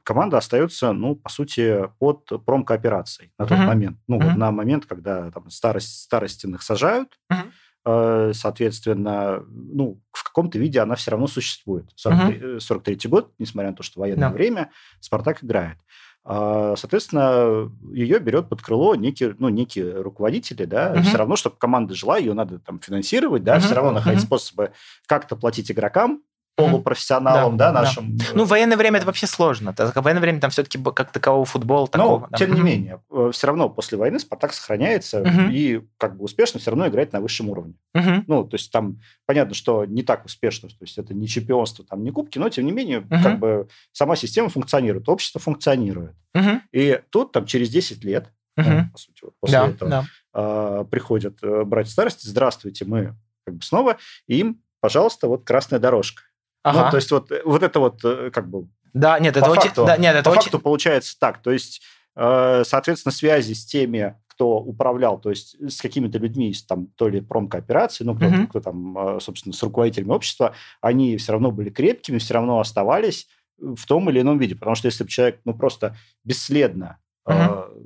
команда 0.05 0.39
остается, 0.39 0.93
ну, 0.93 1.17
по 1.17 1.29
сути, 1.29 1.89
под 1.99 2.27
промкооперацией 2.47 3.31
на 3.39 3.47
тот 3.47 3.59
uh-huh. 3.59 3.67
момент. 3.67 3.99
Ну, 4.07 4.19
uh-huh. 4.19 4.25
вот 4.25 4.37
на 4.37 4.51
момент, 4.51 4.87
когда 4.87 5.31
там 5.31 5.51
старость, 5.51 6.03
старостиных 6.03 6.63
сажают, 6.63 7.19
uh-huh. 7.31 7.51
Соответственно, 7.85 9.43
ну, 9.49 10.01
в 10.13 10.25
каком-то 10.25 10.59
виде 10.59 10.81
она 10.81 10.95
все 10.95 11.11
равно 11.11 11.27
существует. 11.27 11.91
43, 11.95 12.39
uh-huh. 12.39 12.61
43 12.61 13.11
год, 13.11 13.33
несмотря 13.39 13.71
на 13.71 13.77
то, 13.77 13.83
что 13.83 14.01
военное 14.01 14.29
yeah. 14.29 14.33
время, 14.33 14.71
Спартак 15.01 15.43
играет. 15.43 15.79
А, 16.25 16.75
соответственно, 16.77 17.73
ее 17.91 18.19
берет 18.19 18.51
под 18.51 18.61
крыло 18.61 18.95
некие, 18.95 19.35
ну, 19.39 19.49
некие 19.49 20.03
руководители, 20.03 20.67
да, 20.67 20.95
uh-huh. 20.95 21.03
все 21.03 21.17
равно, 21.17 21.37
чтобы 21.37 21.57
команда 21.57 21.95
жила, 21.95 22.19
ее 22.19 22.35
надо 22.35 22.59
там 22.59 22.79
финансировать, 22.81 23.45
да, 23.45 23.57
uh-huh. 23.57 23.61
все 23.61 23.75
равно 23.75 23.93
находить 23.93 24.21
uh-huh. 24.21 24.27
способы 24.27 24.73
как-то 25.07 25.37
платить 25.37 25.71
игрокам, 25.71 26.23
полупрофессионалом, 26.59 27.57
да, 27.57 27.73
да, 27.73 27.83
нашим. 27.83 28.17
Да. 28.17 28.25
Ну, 28.35 28.45
в 28.45 28.49
военное 28.49 28.77
время 28.77 28.99
это 28.99 29.07
вообще 29.07 29.27
сложно. 29.27 29.73
В 29.77 30.03
военное 30.03 30.21
время 30.21 30.41
там 30.41 30.51
все-таки 30.51 30.79
как 30.95 31.13
такового 31.13 31.45
футбола 31.45 31.87
такого. 31.87 32.21
Но, 32.21 32.27
да. 32.31 32.37
тем 32.37 32.55
не 32.55 32.61
менее, 32.61 33.01
э, 33.11 33.31
все 33.33 33.47
равно 33.47 33.69
после 33.69 33.97
войны 33.97 34.19
Спартак 34.19 34.53
сохраняется 34.53 35.21
угу. 35.21 35.51
и 35.51 35.83
как 35.99 36.17
бы 36.17 36.25
успешно 36.25 36.59
все 36.59 36.71
равно 36.71 36.89
играет 36.89 37.13
на 37.13 37.21
высшем 37.21 37.49
уровне. 37.49 37.75
Угу. 37.95 38.25
Ну, 38.27 38.45
то 38.45 38.57
есть 38.57 38.73
там 38.73 39.01
понятно, 39.25 39.55
что 39.55 39.85
не 39.85 40.03
так 40.03 40.25
успешно, 40.25 40.69
то 40.69 40.77
есть 40.81 40.99
это 40.99 41.15
не 41.15 41.29
чемпионство, 41.29 41.85
там 41.85 42.03
не 42.03 42.11
кубки, 42.11 42.39
но 42.39 42.49
тем 42.49 42.67
не 42.67 42.73
менее, 42.73 43.01
угу. 43.01 43.23
как 43.23 43.39
бы 43.39 43.69
сама 43.93 44.17
система 44.17 44.49
функционирует, 44.49 45.09
общество 45.09 45.41
функционирует. 45.41 46.17
Угу. 46.35 46.61
И 46.73 47.01
тут 47.11 47.33
там 47.33 47.47
через 47.47 47.71
10 47.71 48.03
лет, 48.05 48.33
угу. 48.57 48.69
ну, 48.69 48.91
по 48.91 48.99
сути, 48.99 49.25
вот 49.25 49.35
после 49.41 49.59
да, 49.59 49.69
этого 49.69 49.91
да. 49.91 50.05
э, 50.35 50.85
приходят 50.91 51.39
э, 51.43 51.63
братья 51.65 51.93
старости, 51.93 52.27
здравствуйте, 52.27 52.85
мы 52.85 53.15
как 53.45 53.55
бы 53.55 53.63
снова, 53.63 53.97
и 54.27 54.39
им, 54.39 54.63
пожалуйста, 54.81 55.29
вот 55.29 55.45
красная 55.45 55.79
дорожка. 55.79 56.23
Ну, 56.65 56.71
ага. 56.71 56.85
Ну, 56.85 56.91
то 56.91 56.97
есть 56.97 57.11
вот, 57.11 57.31
вот 57.45 57.63
это 57.63 57.81
вот 57.81 58.05
э, 58.05 58.31
как 58.31 58.49
бы... 58.49 58.69
Да, 58.93 59.19
нет, 59.19 59.37
это 59.37 59.51
очень... 59.51 59.71
да, 59.75 59.97
нет, 59.97 60.17
это 60.17 60.25
по 60.25 60.31
очень... 60.31 60.43
факту 60.43 60.59
получается 60.59 61.17
так. 61.19 61.43
То 61.43 61.51
есть, 61.51 61.83
э, 62.17 62.63
соответственно, 62.65 63.13
связи 63.13 63.53
с 63.53 63.65
теми, 63.65 64.17
кто 64.39 64.59
управлял, 64.61 65.21
то 65.21 65.31
есть 65.31 65.57
с 65.69 65.81
какими-то 65.81 66.19
людьми 66.19 66.51
из 66.51 66.65
там 66.65 66.87
то 66.97 67.09
ли 67.09 67.21
промкооперации, 67.21 68.05
ну, 68.05 68.15
кто, 68.15 68.27
mm-hmm. 68.27 68.47
кто 68.47 68.61
там, 68.61 69.17
э, 69.17 69.21
собственно, 69.21 69.53
с 69.53 69.63
руководителями 69.63 70.13
общества, 70.13 70.55
они 70.81 71.17
все 71.17 71.33
равно 71.33 71.51
были 71.51 71.71
крепкими, 71.71 72.19
все 72.19 72.35
равно 72.35 72.61
оставались 72.61 73.27
в 73.59 73.85
том 73.87 74.09
или 74.11 74.21
ином 74.21 74.39
виде. 74.39 74.55
Потому 74.55 74.77
что 74.77 74.87
если 74.87 75.05
бы 75.05 75.11
человек, 75.11 75.41
ну, 75.45 75.55
просто 75.55 75.97
бесследно, 76.23 76.99
mm-hmm. 77.27 77.69
э, 77.69 77.81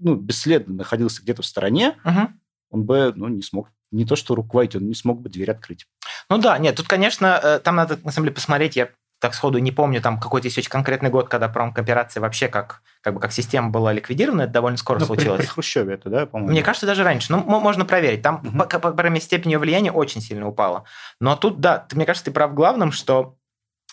ну, 0.00 0.14
бесследно 0.16 0.74
находился 0.74 1.22
где-то 1.22 1.42
в 1.42 1.46
стороне, 1.46 1.96
mm-hmm. 2.04 2.28
он 2.70 2.84
бы, 2.84 3.12
ну, 3.14 3.28
не 3.28 3.42
смог 3.42 3.70
не 3.92 4.04
то 4.04 4.16
что 4.16 4.34
руководить, 4.34 4.74
он 4.74 4.88
не 4.88 4.94
смог 4.94 5.20
бы 5.20 5.28
дверь 5.28 5.52
открыть. 5.52 5.86
Ну 6.30 6.38
да, 6.38 6.58
нет, 6.58 6.76
тут, 6.76 6.88
конечно, 6.88 7.40
э, 7.42 7.58
там 7.60 7.76
надо, 7.76 7.98
на 8.02 8.12
самом 8.12 8.26
деле, 8.26 8.34
посмотреть, 8.34 8.76
я 8.76 8.88
так 9.20 9.34
сходу 9.34 9.58
не 9.58 9.72
помню, 9.72 10.02
там 10.02 10.20
какой-то 10.20 10.48
есть 10.48 10.58
очень 10.58 10.68
конкретный 10.68 11.08
год, 11.08 11.30
когда 11.30 11.48
промкооперация 11.48 12.20
вообще 12.20 12.48
как, 12.48 12.82
как 13.00 13.14
бы 13.14 13.20
как 13.20 13.32
система 13.32 13.70
была 13.70 13.92
ликвидирована, 13.92 14.42
это 14.42 14.52
довольно 14.52 14.76
скоро 14.76 14.98
ну, 14.98 15.06
случилось. 15.06 15.38
При, 15.38 15.46
при 15.46 15.50
Хрущеве 15.50 15.94
это, 15.94 16.10
да, 16.10 16.26
по-моему? 16.26 16.52
Мне 16.52 16.62
кажется, 16.62 16.86
даже 16.86 17.04
раньше. 17.04 17.32
Ну, 17.32 17.38
можно 17.38 17.86
проверить. 17.86 18.20
Там, 18.20 18.42
угу. 18.44 18.58
по, 18.58 18.78
по, 18.78 18.92
по, 18.92 19.20
степень 19.20 19.52
ее 19.52 19.58
влияния 19.58 19.92
очень 19.92 20.20
сильно 20.20 20.46
упала. 20.46 20.84
Но 21.20 21.36
тут, 21.36 21.60
да, 21.60 21.78
ты, 21.78 21.96
мне 21.96 22.04
кажется, 22.04 22.26
ты 22.26 22.32
прав 22.32 22.50
в 22.50 22.54
главном, 22.54 22.92
что 22.92 23.36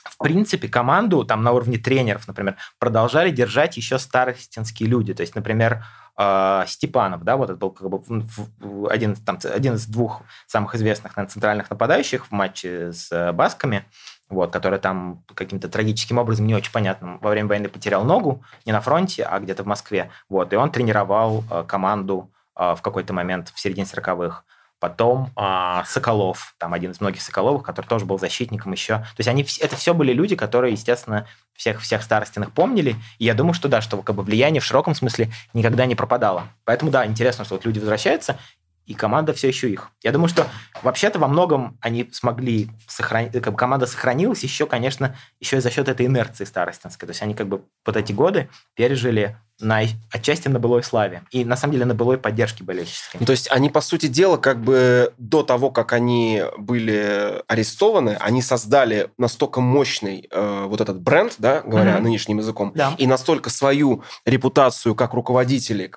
в 0.04 0.18
принципе, 0.18 0.68
команду 0.68 1.24
там 1.24 1.44
на 1.44 1.52
уровне 1.52 1.78
тренеров, 1.78 2.28
например, 2.28 2.56
продолжали 2.80 3.30
держать 3.30 3.78
еще 3.78 4.00
старостинские 4.00 4.90
люди. 4.90 5.14
То 5.14 5.22
есть, 5.22 5.36
например, 5.36 5.84
э, 6.18 6.64
Степанов, 6.68 7.24
да, 7.24 7.38
вот 7.38 7.50
это 7.50 7.60
был 7.60 7.72
как 7.72 7.90
бы 7.90 8.90
один, 8.90 9.16
там, 9.16 9.40
один 9.44 9.76
из 9.76 9.86
двух 9.86 10.22
самых 10.48 10.76
известных 10.76 11.16
наверное, 11.16 11.32
центральных 11.32 11.70
нападающих 11.70 12.28
в 12.28 12.32
матче 12.32 12.94
с 12.94 13.12
э, 13.12 13.32
Басками, 13.32 13.86
вот, 14.30 14.52
который 14.52 14.80
там 14.80 15.24
каким-то 15.34 15.70
трагическим 15.70 16.18
образом, 16.18 16.48
не 16.48 16.56
очень 16.56 16.72
понятным, 16.72 17.20
во 17.20 17.30
время 17.30 17.50
войны 17.50 17.70
потерял 17.70 18.04
ногу, 18.04 18.44
не 18.66 18.72
на 18.72 18.82
фронте, 18.82 19.24
а 19.24 19.40
где-то 19.40 19.64
в 19.64 19.68
Москве. 19.68 20.10
Вот, 20.30 20.52
и 20.54 20.56
он 20.56 20.72
тренировал 20.72 21.44
э, 21.50 21.64
команду 21.68 22.32
э, 22.56 22.76
в 22.76 22.82
какой-то 22.82 23.14
момент 23.14 23.52
в 23.54 23.60
середине 23.60 23.86
40-х. 23.86 24.44
Потом 24.82 25.30
а, 25.36 25.84
Соколов, 25.86 26.56
там 26.58 26.74
один 26.74 26.90
из 26.90 27.00
многих 27.00 27.22
Соколовых, 27.22 27.62
который 27.62 27.86
тоже 27.86 28.06
был 28.06 28.18
защитником 28.18 28.72
еще. 28.72 28.96
То 28.98 29.20
есть 29.20 29.28
они, 29.28 29.46
это 29.60 29.76
все 29.76 29.94
были 29.94 30.12
люди, 30.12 30.36
которые, 30.36 30.72
естественно, 30.72 31.28
всех, 31.54 31.82
всех 31.82 32.02
старостиных 32.02 32.52
помнили. 32.52 32.96
И 33.20 33.26
я 33.26 33.36
думаю, 33.36 33.54
что 33.54 33.70
да, 33.70 33.82
что 33.82 34.02
как 34.02 34.16
бы 34.16 34.24
влияние 34.24 34.60
в 34.60 34.66
широком 34.66 34.96
смысле 34.96 35.32
никогда 35.54 35.86
не 35.86 35.94
пропадало. 35.94 36.48
Поэтому 36.66 36.90
да, 36.90 37.06
интересно, 37.06 37.46
что 37.46 37.54
вот 37.54 37.66
люди 37.66 37.78
возвращаются, 37.78 38.40
и 38.88 38.96
команда 38.96 39.34
все 39.34 39.50
еще 39.50 39.70
их. 39.70 39.92
Я 40.02 40.12
думаю, 40.12 40.30
что 40.30 40.48
вообще-то 40.82 41.20
во 41.20 41.28
многом 41.28 41.78
они 41.80 42.10
смогли 42.12 42.72
сохранить, 42.88 43.34
как 43.34 43.54
бы 43.54 43.58
команда 43.58 43.86
сохранилась 43.86 44.42
еще, 44.42 44.66
конечно, 44.66 45.16
еще 45.40 45.58
и 45.58 45.62
за 45.62 45.70
счет 45.70 45.90
этой 45.90 46.08
инерции 46.08 46.44
старостинской. 46.44 47.06
То 47.06 47.12
есть 47.12 47.22
они 47.22 47.36
как 47.36 47.48
бы 47.48 47.64
под 47.84 47.98
эти 47.98 48.14
годы 48.14 48.50
пережили 48.74 49.38
на, 49.62 49.82
отчасти 50.12 50.48
на 50.48 50.60
былой 50.60 50.84
славе. 50.84 51.24
И 51.32 51.46
на 51.46 51.56
самом 51.56 51.74
деле 51.74 51.86
на 51.86 51.96
былой 51.96 52.18
поддержке 52.18 52.64
болельщической. 52.64 53.20
Ну, 53.20 53.26
то 53.26 53.32
есть 53.32 53.50
они, 53.52 53.70
по 53.70 53.82
сути 53.82 54.08
дела, 54.08 54.38
как 54.38 54.62
бы 54.62 55.14
до 55.18 55.44
того, 55.44 55.72
как 55.72 55.94
они 55.94 56.44
были 56.58 57.42
арестованы, 57.48 58.18
они 58.20 58.42
создали 58.42 59.10
настолько 59.18 59.62
мощный 59.62 60.28
э, 60.32 60.66
вот 60.68 60.82
этот 60.82 61.02
бренд, 61.02 61.36
да, 61.38 61.62
говоря 61.62 61.98
mm-hmm. 61.98 62.02
нынешним 62.02 62.38
языком, 62.40 62.72
да. 62.76 62.96
и 62.98 63.08
настолько 63.08 63.50
свою 63.50 64.04
репутацию 64.26 64.96
как 64.96 65.14
руководители. 65.14 65.92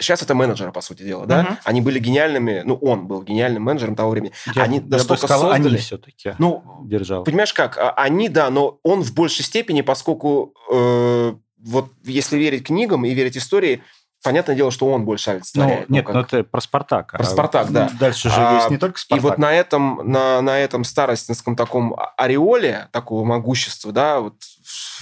Сейчас 0.00 0.22
это 0.22 0.34
менеджеры, 0.34 0.72
по 0.72 0.80
сути 0.80 1.02
дела, 1.02 1.26
да? 1.26 1.42
Mm-hmm. 1.42 1.56
Они 1.64 1.80
были 1.80 1.98
гениальными, 1.98 2.62
ну, 2.64 2.74
он 2.76 3.06
был 3.06 3.22
гениальным 3.22 3.62
менеджером 3.62 3.96
того 3.96 4.10
времени. 4.10 4.32
Я, 4.54 4.62
они 4.62 4.78
я 4.78 4.84
настолько 4.84 5.26
сказал, 5.26 5.50
создали... 5.50 5.68
они 5.68 5.76
все-таки 5.78 6.34
ну, 6.38 6.62
держал. 6.84 7.24
Понимаешь 7.24 7.52
как? 7.52 7.78
А, 7.78 7.90
они, 7.92 8.28
да, 8.28 8.50
но 8.50 8.78
он 8.82 9.02
в 9.02 9.14
большей 9.14 9.44
степени, 9.44 9.80
поскольку 9.82 10.54
э, 10.72 11.34
вот 11.64 11.90
если 12.04 12.36
верить 12.36 12.66
книгам 12.66 13.04
и 13.04 13.14
верить 13.14 13.36
истории, 13.36 13.82
понятное 14.22 14.56
дело, 14.56 14.70
что 14.70 14.86
он 14.90 15.04
больше 15.04 15.30
олицетворяет. 15.30 15.88
Ну, 15.88 15.94
нет, 15.94 16.06
ну, 16.06 16.12
как... 16.12 16.32
ну 16.32 16.38
это 16.38 16.48
про 16.48 16.60
Спартак. 16.60 17.12
Про 17.12 17.22
а 17.22 17.24
Спартак, 17.24 17.70
да. 17.70 17.90
Дальше 17.98 18.30
же 18.30 18.36
а, 18.38 18.56
есть 18.56 18.70
не 18.70 18.78
только 18.78 18.98
Спартак. 18.98 19.24
И 19.24 19.28
вот 19.28 19.38
на 19.38 19.52
этом, 19.52 20.00
на, 20.04 20.40
на 20.40 20.58
этом 20.58 20.84
старостинском 20.84 21.56
таком 21.56 21.96
ореоле, 22.16 22.88
такого 22.90 23.24
могущества, 23.24 23.92
да, 23.92 24.20
вот 24.20 24.34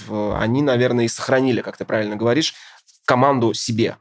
они, 0.09 0.61
наверное, 0.61 1.05
и 1.05 1.07
сохранили, 1.07 1.61
как 1.61 1.77
ты 1.77 1.85
правильно 1.85 2.15
говоришь, 2.15 2.53
команду 3.05 3.53
себе. 3.53 3.97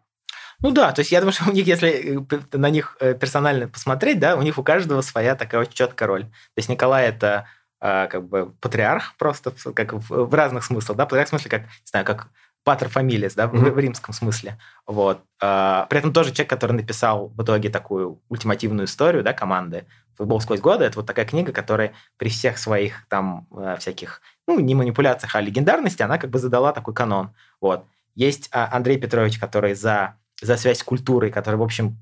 Ну 0.63 0.71
да, 0.71 0.93
то 0.93 1.01
есть 1.01 1.11
я 1.11 1.21
думаю, 1.21 1.33
что 1.33 1.51
у 1.51 1.53
них, 1.53 1.67
если 1.67 2.25
э, 2.31 2.57
на 2.57 2.71
них 2.71 2.97
э, 3.01 3.15
персонально 3.15 3.67
посмотреть, 3.67 4.21
да, 4.21 4.37
у 4.37 4.43
них 4.43 4.59
у 4.59 4.63
каждого 4.63 5.01
своя 5.01 5.35
такая 5.35 5.63
очень 5.63 5.73
четкая 5.73 6.07
роль. 6.07 6.23
То 6.23 6.59
есть 6.59 6.69
Николай 6.69 7.09
это 7.09 7.49
э, 7.81 8.07
как 8.09 8.29
бы 8.29 8.55
патриарх 8.61 9.17
просто, 9.19 9.51
как 9.73 9.93
в, 9.93 10.09
в 10.09 10.35
разных 10.35 10.65
смыслах, 10.65 10.97
да, 10.97 11.05
патриарх 11.05 11.27
в 11.27 11.31
смысле 11.31 11.51
как, 11.51 11.63
не 11.63 11.87
знаю, 11.87 12.07
как 12.07 12.29
патер 12.65 12.89
фамилис, 12.89 13.35
да, 13.35 13.45
mm-hmm. 13.45 13.71
в, 13.71 13.75
в 13.75 13.79
римском 13.79 14.15
смысле. 14.15 14.59
Вот. 14.87 15.23
А, 15.41 15.87
при 15.87 15.99
этом 15.99 16.13
тоже 16.13 16.31
человек, 16.31 16.51
который 16.51 16.73
написал 16.73 17.29
в 17.29 17.43
итоге 17.43 17.69
такую 17.69 18.21
ультимативную 18.29 18.87
историю, 18.87 19.23
да, 19.23 19.33
команды 19.33 19.87
«Футбол 20.17 20.41
сквозь 20.41 20.61
годы». 20.61 20.85
Это 20.85 20.99
вот 20.99 21.07
такая 21.07 21.25
книга, 21.25 21.53
которая 21.53 21.95
при 22.19 22.29
всех 22.29 22.59
своих 22.59 23.07
там 23.09 23.47
э, 23.57 23.77
всяких, 23.79 24.21
ну, 24.47 24.61
не 24.61 24.75
манипуляциях, 24.75 25.35
а 25.35 25.41
легендарности, 25.41 26.03
она 26.03 26.19
как 26.19 26.31
бы 26.31 26.39
задала 26.39 26.73
такой 26.73 26.95
канон. 26.95 27.35
Вот. 27.61 27.87
Есть 28.15 28.49
а, 28.53 28.69
Андрей 28.71 28.99
Петрович, 28.99 29.39
который 29.39 29.75
за, 29.75 30.17
за 30.41 30.57
связь 30.57 30.79
с 30.79 30.85
культурой, 30.85 31.31
который, 31.31 31.57
в 31.57 31.63
общем, 31.63 31.99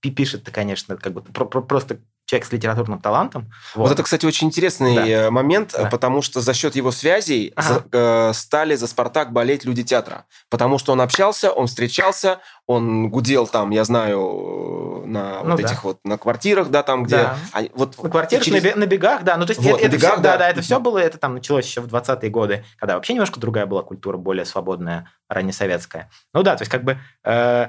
пишет, 0.00 0.48
конечно, 0.52 0.96
как 0.96 1.12
бы 1.12 1.22
про, 1.22 1.44
про, 1.46 1.62
просто 1.62 1.98
человек 2.26 2.46
с 2.46 2.52
литературным 2.52 3.00
талантом. 3.00 3.50
Вот, 3.74 3.84
вот 3.88 3.92
это, 3.92 4.02
кстати, 4.02 4.24
очень 4.24 4.46
интересный 4.46 4.94
да. 4.94 5.06
Э, 5.06 5.30
момент, 5.30 5.74
да. 5.76 5.88
потому 5.90 6.22
что 6.22 6.40
за 6.40 6.54
счет 6.54 6.74
его 6.74 6.90
связей 6.90 7.52
ага. 7.54 7.68
за, 7.68 7.84
э, 7.92 8.32
стали 8.32 8.74
за 8.76 8.86
«Спартак» 8.86 9.32
болеть 9.32 9.64
люди 9.64 9.82
театра. 9.82 10.24
Потому 10.48 10.78
что 10.78 10.92
он 10.92 11.00
общался, 11.00 11.52
он 11.52 11.66
встречался, 11.66 12.40
он 12.66 13.10
гудел 13.10 13.46
там, 13.46 13.70
я 13.70 13.84
знаю, 13.84 15.04
на 15.06 15.42
ну, 15.42 15.50
вот 15.50 15.60
да. 15.60 15.66
этих 15.66 15.84
вот, 15.84 15.98
на 16.04 16.16
квартирах, 16.16 16.70
да, 16.70 16.82
там, 16.82 17.04
где... 17.04 17.16
Да. 17.16 17.36
Они, 17.52 17.70
вот, 17.74 18.02
на 18.02 18.08
квартирах, 18.08 18.44
через... 18.44 18.74
на 18.74 18.86
бегах, 18.86 19.22
да. 19.22 19.36
Ну, 19.36 19.44
то 19.44 19.52
есть 19.52 19.62
вот, 19.62 19.76
это, 19.76 19.86
это 19.88 19.96
бегах, 19.96 20.12
все, 20.14 20.22
да, 20.22 20.36
да, 20.38 20.48
это 20.48 20.62
все 20.62 20.80
было, 20.80 20.98
это 20.98 21.18
там 21.18 21.34
началось 21.34 21.66
еще 21.66 21.82
в 21.82 21.86
20-е 21.86 22.30
годы, 22.30 22.64
когда 22.78 22.94
вообще 22.94 23.12
немножко 23.12 23.38
другая 23.38 23.66
была 23.66 23.82
культура, 23.82 24.16
более 24.16 24.46
свободная, 24.46 25.10
раннесоветская. 25.28 26.10
Ну 26.32 26.42
да, 26.42 26.56
то 26.56 26.62
есть 26.62 26.70
как 26.70 26.84
бы 26.84 26.98
э, 27.24 27.68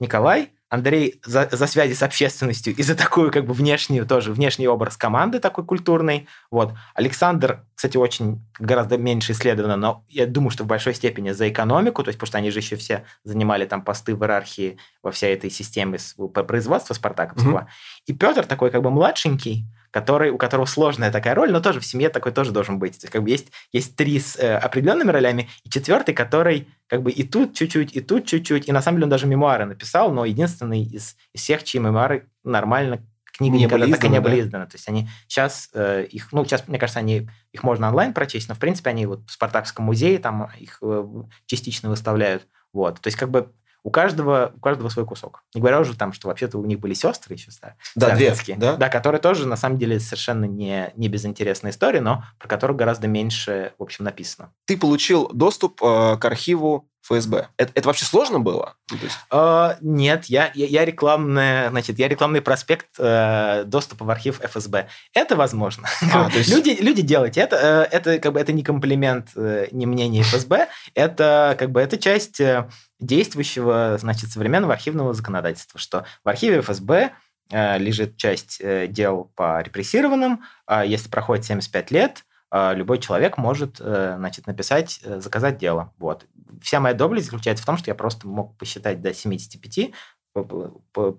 Николай 0.00 0.52
Андрей 0.74 1.20
за, 1.24 1.48
за 1.50 1.66
связи 1.66 1.94
с 1.94 2.02
общественностью 2.02 2.74
и 2.74 2.82
за 2.82 2.94
такую 2.94 3.30
как 3.30 3.46
бы 3.46 3.54
внешнюю 3.54 4.06
тоже, 4.06 4.32
внешний 4.32 4.66
образ 4.66 4.96
команды 4.96 5.38
такой 5.38 5.64
культурной. 5.64 6.26
Вот. 6.50 6.74
Александр, 6.94 7.64
кстати, 7.74 7.96
очень 7.96 8.44
гораздо 8.58 8.98
меньше 8.98 9.32
исследовано, 9.32 9.76
но 9.76 10.04
я 10.08 10.26
думаю, 10.26 10.50
что 10.50 10.64
в 10.64 10.66
большой 10.66 10.94
степени 10.94 11.30
за 11.30 11.48
экономику, 11.48 12.02
то 12.02 12.08
есть 12.08 12.18
потому 12.18 12.26
что 12.26 12.38
они 12.38 12.50
же 12.50 12.58
еще 12.58 12.76
все 12.76 13.04
занимали 13.22 13.66
там 13.66 13.82
посты 13.82 14.16
в 14.16 14.22
иерархии 14.22 14.78
во 15.02 15.12
всей 15.12 15.32
этой 15.32 15.50
системе 15.50 15.98
производства 16.46 16.94
спартаковского. 16.94 17.58
Mm-hmm. 17.60 18.06
И 18.06 18.12
Петр 18.12 18.44
такой 18.44 18.70
как 18.70 18.82
бы 18.82 18.90
младшенький, 18.90 19.66
который, 19.94 20.30
у 20.30 20.38
которого 20.38 20.66
сложная 20.66 21.12
такая 21.12 21.36
роль, 21.36 21.52
но 21.52 21.60
тоже 21.60 21.78
в 21.78 21.86
семье 21.86 22.08
такой 22.08 22.32
тоже 22.32 22.50
должен 22.50 22.80
быть. 22.80 22.98
То 22.98 23.04
есть, 23.04 23.12
как 23.12 23.22
бы 23.22 23.30
есть, 23.30 23.52
есть 23.70 23.94
три 23.94 24.18
с 24.18 24.36
э, 24.36 24.56
определенными 24.56 25.12
ролями, 25.12 25.48
и 25.62 25.70
четвертый, 25.70 26.16
который 26.16 26.66
как 26.88 27.04
бы 27.04 27.12
и 27.12 27.22
тут 27.22 27.54
чуть-чуть, 27.54 27.94
и 27.94 28.00
тут 28.00 28.26
чуть-чуть, 28.26 28.68
и 28.68 28.72
на 28.72 28.82
самом 28.82 28.96
деле 28.96 29.04
он 29.04 29.10
даже 29.10 29.28
мемуары 29.28 29.66
написал, 29.66 30.10
но 30.10 30.24
единственный 30.24 30.82
из, 30.82 31.14
из 31.32 31.42
всех, 31.42 31.62
чьи 31.62 31.80
мемуары 31.80 32.28
нормально 32.42 33.06
книга 33.38 33.56
не 33.56 33.64
никогда 33.66 33.86
так 33.86 34.04
и 34.04 34.08
не 34.08 34.20
были 34.20 34.40
да? 34.40 34.40
изданы. 34.40 34.66
То 34.66 34.74
есть 34.74 34.88
они 34.88 35.08
сейчас 35.28 35.70
э, 35.74 36.06
их, 36.10 36.32
ну, 36.32 36.44
сейчас, 36.44 36.66
мне 36.66 36.80
кажется, 36.80 36.98
они 36.98 37.30
их 37.52 37.62
можно 37.62 37.86
онлайн 37.86 38.14
прочесть, 38.14 38.48
но, 38.48 38.56
в 38.56 38.58
принципе, 38.58 38.90
они 38.90 39.06
вот 39.06 39.28
в 39.28 39.30
Спартакском 39.30 39.84
музее 39.84 40.18
там 40.18 40.50
их 40.58 40.78
э, 40.82 41.06
частично 41.46 41.88
выставляют. 41.88 42.48
Вот. 42.72 43.00
То 43.00 43.06
есть, 43.06 43.16
как 43.16 43.30
бы 43.30 43.52
у 43.84 43.90
каждого, 43.90 44.52
у 44.56 44.60
каждого 44.60 44.88
свой 44.88 45.04
кусок. 45.04 45.44
Не 45.54 45.60
говоря 45.60 45.78
уже 45.78 45.94
там, 45.94 46.12
что 46.12 46.28
вообще-то 46.28 46.58
у 46.58 46.64
них 46.64 46.80
были 46.80 46.94
сестры 46.94 47.34
еще 47.34 47.50
да, 47.94 48.16
две, 48.16 48.34
да? 48.56 48.76
да, 48.76 48.88
которые 48.88 49.20
тоже, 49.20 49.46
на 49.46 49.56
самом 49.56 49.78
деле, 49.78 50.00
совершенно 50.00 50.46
не, 50.46 50.90
не 50.96 51.08
безинтересная 51.08 51.70
история, 51.70 52.00
но 52.00 52.24
про 52.38 52.48
которую 52.48 52.76
гораздо 52.76 53.06
меньше, 53.06 53.74
в 53.78 53.82
общем, 53.82 54.04
написано. 54.04 54.52
Ты 54.64 54.78
получил 54.78 55.28
доступ 55.32 55.82
э, 55.82 56.16
к 56.16 56.24
архиву 56.24 56.88
ФСБ. 57.04 57.48
Это, 57.58 57.72
это 57.74 57.88
вообще 57.88 58.06
сложно 58.06 58.40
было? 58.40 58.76
Ну, 58.90 58.96
есть... 59.02 59.18
uh, 59.30 59.76
нет, 59.82 60.24
я, 60.26 60.50
я, 60.54 60.66
я, 60.66 60.84
рекламный, 60.84 61.68
значит, 61.68 61.98
я 61.98 62.08
рекламный 62.08 62.40
проспект 62.40 62.88
э, 62.98 63.64
доступа 63.66 64.04
в 64.04 64.10
архив 64.10 64.40
ФСБ. 64.40 64.88
Это 65.12 65.36
возможно. 65.36 65.86
А, 66.12 66.30
есть... 66.32 66.48
люди, 66.48 66.76
люди 66.80 67.02
делайте. 67.02 67.40
Это, 67.40 67.88
э, 67.92 67.96
это, 67.96 68.18
как 68.18 68.32
бы, 68.32 68.40
это 68.40 68.52
не 68.52 68.62
комплимент, 68.62 69.28
э, 69.36 69.68
не 69.72 69.84
мнение 69.84 70.22
ФСБ. 70.22 70.68
Это, 70.94 71.56
как 71.58 71.72
бы, 71.72 71.80
это 71.80 71.98
часть 71.98 72.40
э, 72.40 72.68
действующего, 73.00 73.96
значит, 73.98 74.30
современного 74.30 74.72
архивного 74.72 75.12
законодательства, 75.12 75.78
что 75.80 76.04
в 76.24 76.28
архиве 76.28 76.60
ФСБ 76.60 77.12
э, 77.50 77.78
лежит 77.78 78.16
часть 78.16 78.60
э, 78.60 78.86
дел 78.86 79.30
по 79.34 79.60
репрессированным. 79.62 80.42
Э, 80.66 80.82
если 80.86 81.08
проходит 81.08 81.44
75 81.44 81.90
лет, 81.90 82.24
э, 82.50 82.74
любой 82.74 82.98
человек 82.98 83.36
может 83.38 83.76
значит, 83.78 84.46
написать, 84.46 85.00
заказать 85.02 85.58
дело. 85.58 85.92
Вот 85.98 86.26
вся 86.62 86.80
моя 86.80 86.94
доблесть 86.94 87.26
заключается 87.26 87.62
в 87.62 87.66
том, 87.66 87.76
что 87.76 87.90
я 87.90 87.94
просто 87.94 88.26
мог 88.28 88.56
посчитать 88.56 89.00
до 89.00 89.12
75, 89.12 89.90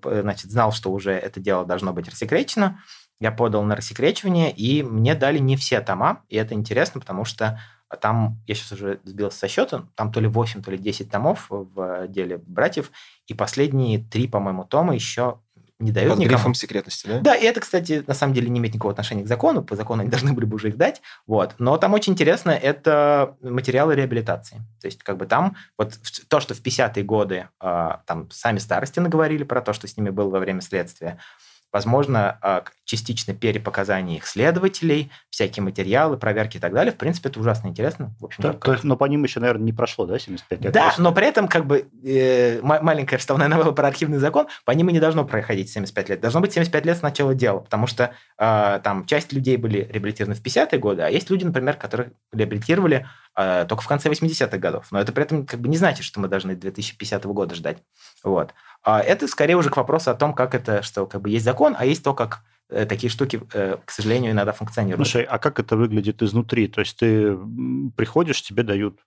значит, 0.03 0.51
знал, 0.51 0.71
что 0.73 0.91
уже 0.91 1.11
это 1.11 1.39
дело 1.39 1.65
должно 1.65 1.93
быть 1.93 2.09
рассекречено. 2.09 2.79
Я 3.19 3.31
подал 3.31 3.63
на 3.63 3.75
рассекречивание, 3.75 4.51
и 4.51 4.83
мне 4.83 5.15
дали 5.15 5.39
не 5.39 5.55
все 5.55 5.79
тома, 5.79 6.23
и 6.27 6.35
это 6.35 6.53
интересно, 6.53 6.99
потому 6.99 7.23
что 7.23 7.59
там, 8.01 8.41
я 8.47 8.55
сейчас 8.55 8.71
уже 8.73 8.99
сбился 9.03 9.39
со 9.39 9.47
счета, 9.47 9.87
там 9.95 10.11
то 10.11 10.19
ли 10.19 10.27
8, 10.27 10.61
то 10.61 10.71
ли 10.71 10.77
10 10.77 11.09
томов 11.09 11.47
в 11.49 12.07
деле 12.07 12.37
братьев, 12.37 12.91
и 13.27 13.33
последние 13.33 13.99
три, 13.99 14.27
по-моему, 14.27 14.63
тома 14.63 14.93
еще 14.93 15.39
не 15.79 15.91
дают 15.91 16.11
Под 16.11 16.19
никому. 16.19 16.37
грифом 16.37 16.53
секретности, 16.53 17.07
да? 17.07 17.19
Да, 17.19 17.35
и 17.35 17.43
это, 17.43 17.59
кстати, 17.59 18.03
на 18.07 18.13
самом 18.13 18.33
деле 18.33 18.49
не 18.49 18.59
имеет 18.59 18.73
никакого 18.73 18.93
отношения 18.93 19.23
к 19.23 19.27
закону, 19.27 19.61
по 19.61 19.75
закону 19.75 20.01
они 20.01 20.09
должны 20.11 20.31
были 20.33 20.45
бы 20.45 20.55
уже 20.55 20.69
их 20.69 20.77
дать, 20.77 21.01
вот. 21.27 21.55
Но 21.59 21.77
там 21.77 21.93
очень 21.93 22.13
интересно, 22.13 22.51
это 22.51 23.35
материалы 23.41 23.95
реабилитации. 23.95 24.61
То 24.79 24.87
есть, 24.87 25.03
как 25.03 25.17
бы 25.17 25.25
там, 25.25 25.57
вот 25.77 25.99
то, 26.29 26.39
что 26.39 26.53
в 26.53 26.61
50-е 26.61 27.03
годы 27.03 27.49
э, 27.61 27.89
там 28.05 28.29
сами 28.31 28.59
старости 28.59 28.99
наговорили 28.99 29.43
про 29.43 29.61
то, 29.61 29.73
что 29.73 29.87
с 29.87 29.97
ними 29.97 30.11
было 30.11 30.29
во 30.29 30.39
время 30.39 30.61
следствия, 30.61 31.19
возможно, 31.75 32.39
а, 32.41 32.63
частично 32.85 33.33
перепоказания 33.33 34.15
их 34.15 34.27
следователей, 34.27 35.11
всякие 35.29 35.61
материалы, 35.61 36.15
проверки 36.15 36.55
и 36.55 36.59
так 36.61 36.71
далее. 36.71 36.93
В 36.93 36.95
принципе, 36.95 37.27
это 37.27 37.37
ужасно 37.37 37.67
интересно. 37.67 38.15
В 38.21 38.23
общем, 38.23 38.43
да, 38.43 38.53
то 38.53 38.71
есть, 38.71 38.85
но 38.85 38.95
по 38.95 39.03
ним 39.03 39.25
еще, 39.25 39.41
наверное, 39.41 39.65
не 39.65 39.73
прошло, 39.73 40.05
да, 40.05 40.17
75 40.17 40.61
лет? 40.61 40.71
Да, 40.71 40.83
просто? 40.83 41.01
но 41.01 41.11
при 41.11 41.27
этом 41.27 41.49
как 41.49 41.65
бы 41.65 41.89
э, 42.01 42.61
маленькая 42.61 43.17
вставная 43.17 43.49
новелла 43.49 43.73
про 43.73 43.89
архивный 43.89 44.19
закон, 44.19 44.47
по 44.63 44.71
ним 44.71 44.87
и 44.87 44.93
не 44.93 45.01
должно 45.01 45.25
проходить 45.25 45.69
75 45.69 46.09
лет. 46.09 46.21
Должно 46.21 46.39
быть 46.39 46.53
75 46.53 46.85
лет 46.85 46.97
с 46.97 47.01
начала 47.01 47.35
дела, 47.35 47.59
потому 47.59 47.87
что 47.87 48.13
э, 48.37 48.79
там 48.81 49.05
часть 49.05 49.33
людей 49.33 49.57
были 49.57 49.79
реабилитированы 49.91 50.35
в 50.35 50.41
50-е 50.41 50.79
годы, 50.79 51.01
а 51.01 51.09
есть 51.09 51.29
люди, 51.29 51.43
например, 51.43 51.75
которых 51.75 52.07
реабилитировали 52.31 53.05
э, 53.35 53.65
только 53.67 53.83
в 53.83 53.87
конце 53.87 54.07
80-х 54.07 54.57
годов. 54.59 54.87
Но 54.91 55.01
это 55.01 55.11
при 55.11 55.25
этом 55.25 55.45
как 55.45 55.59
бы 55.59 55.67
не 55.67 55.75
значит, 55.75 56.05
что 56.05 56.21
мы 56.21 56.29
должны 56.29 56.55
2050 56.55 57.25
года 57.25 57.53
ждать. 57.53 57.79
Вот. 58.23 58.53
А 58.85 58.99
это 59.01 59.27
скорее 59.27 59.55
уже 59.55 59.71
к 59.71 59.77
вопросу 59.77 60.11
о 60.11 60.13
том, 60.13 60.33
как 60.35 60.53
это, 60.53 60.83
что 60.83 61.07
как 61.07 61.21
бы 61.21 61.31
есть 61.31 61.43
закон, 61.43 61.75
а 61.77 61.85
есть 61.85 62.03
то, 62.03 62.13
как 62.13 62.43
э, 62.69 62.85
такие 62.85 63.09
штуки, 63.09 63.41
э, 63.51 63.77
к 63.83 63.89
сожалению, 63.89 64.31
иногда 64.31 64.51
функционируют. 64.51 65.07
Слушай, 65.07 65.23
а 65.23 65.39
как 65.39 65.59
это 65.59 65.75
выглядит 65.75 66.21
изнутри? 66.21 66.67
То 66.67 66.81
есть 66.81 66.95
ты 66.99 67.35
приходишь, 67.97 68.43
тебе 68.43 68.61
дают 68.61 68.99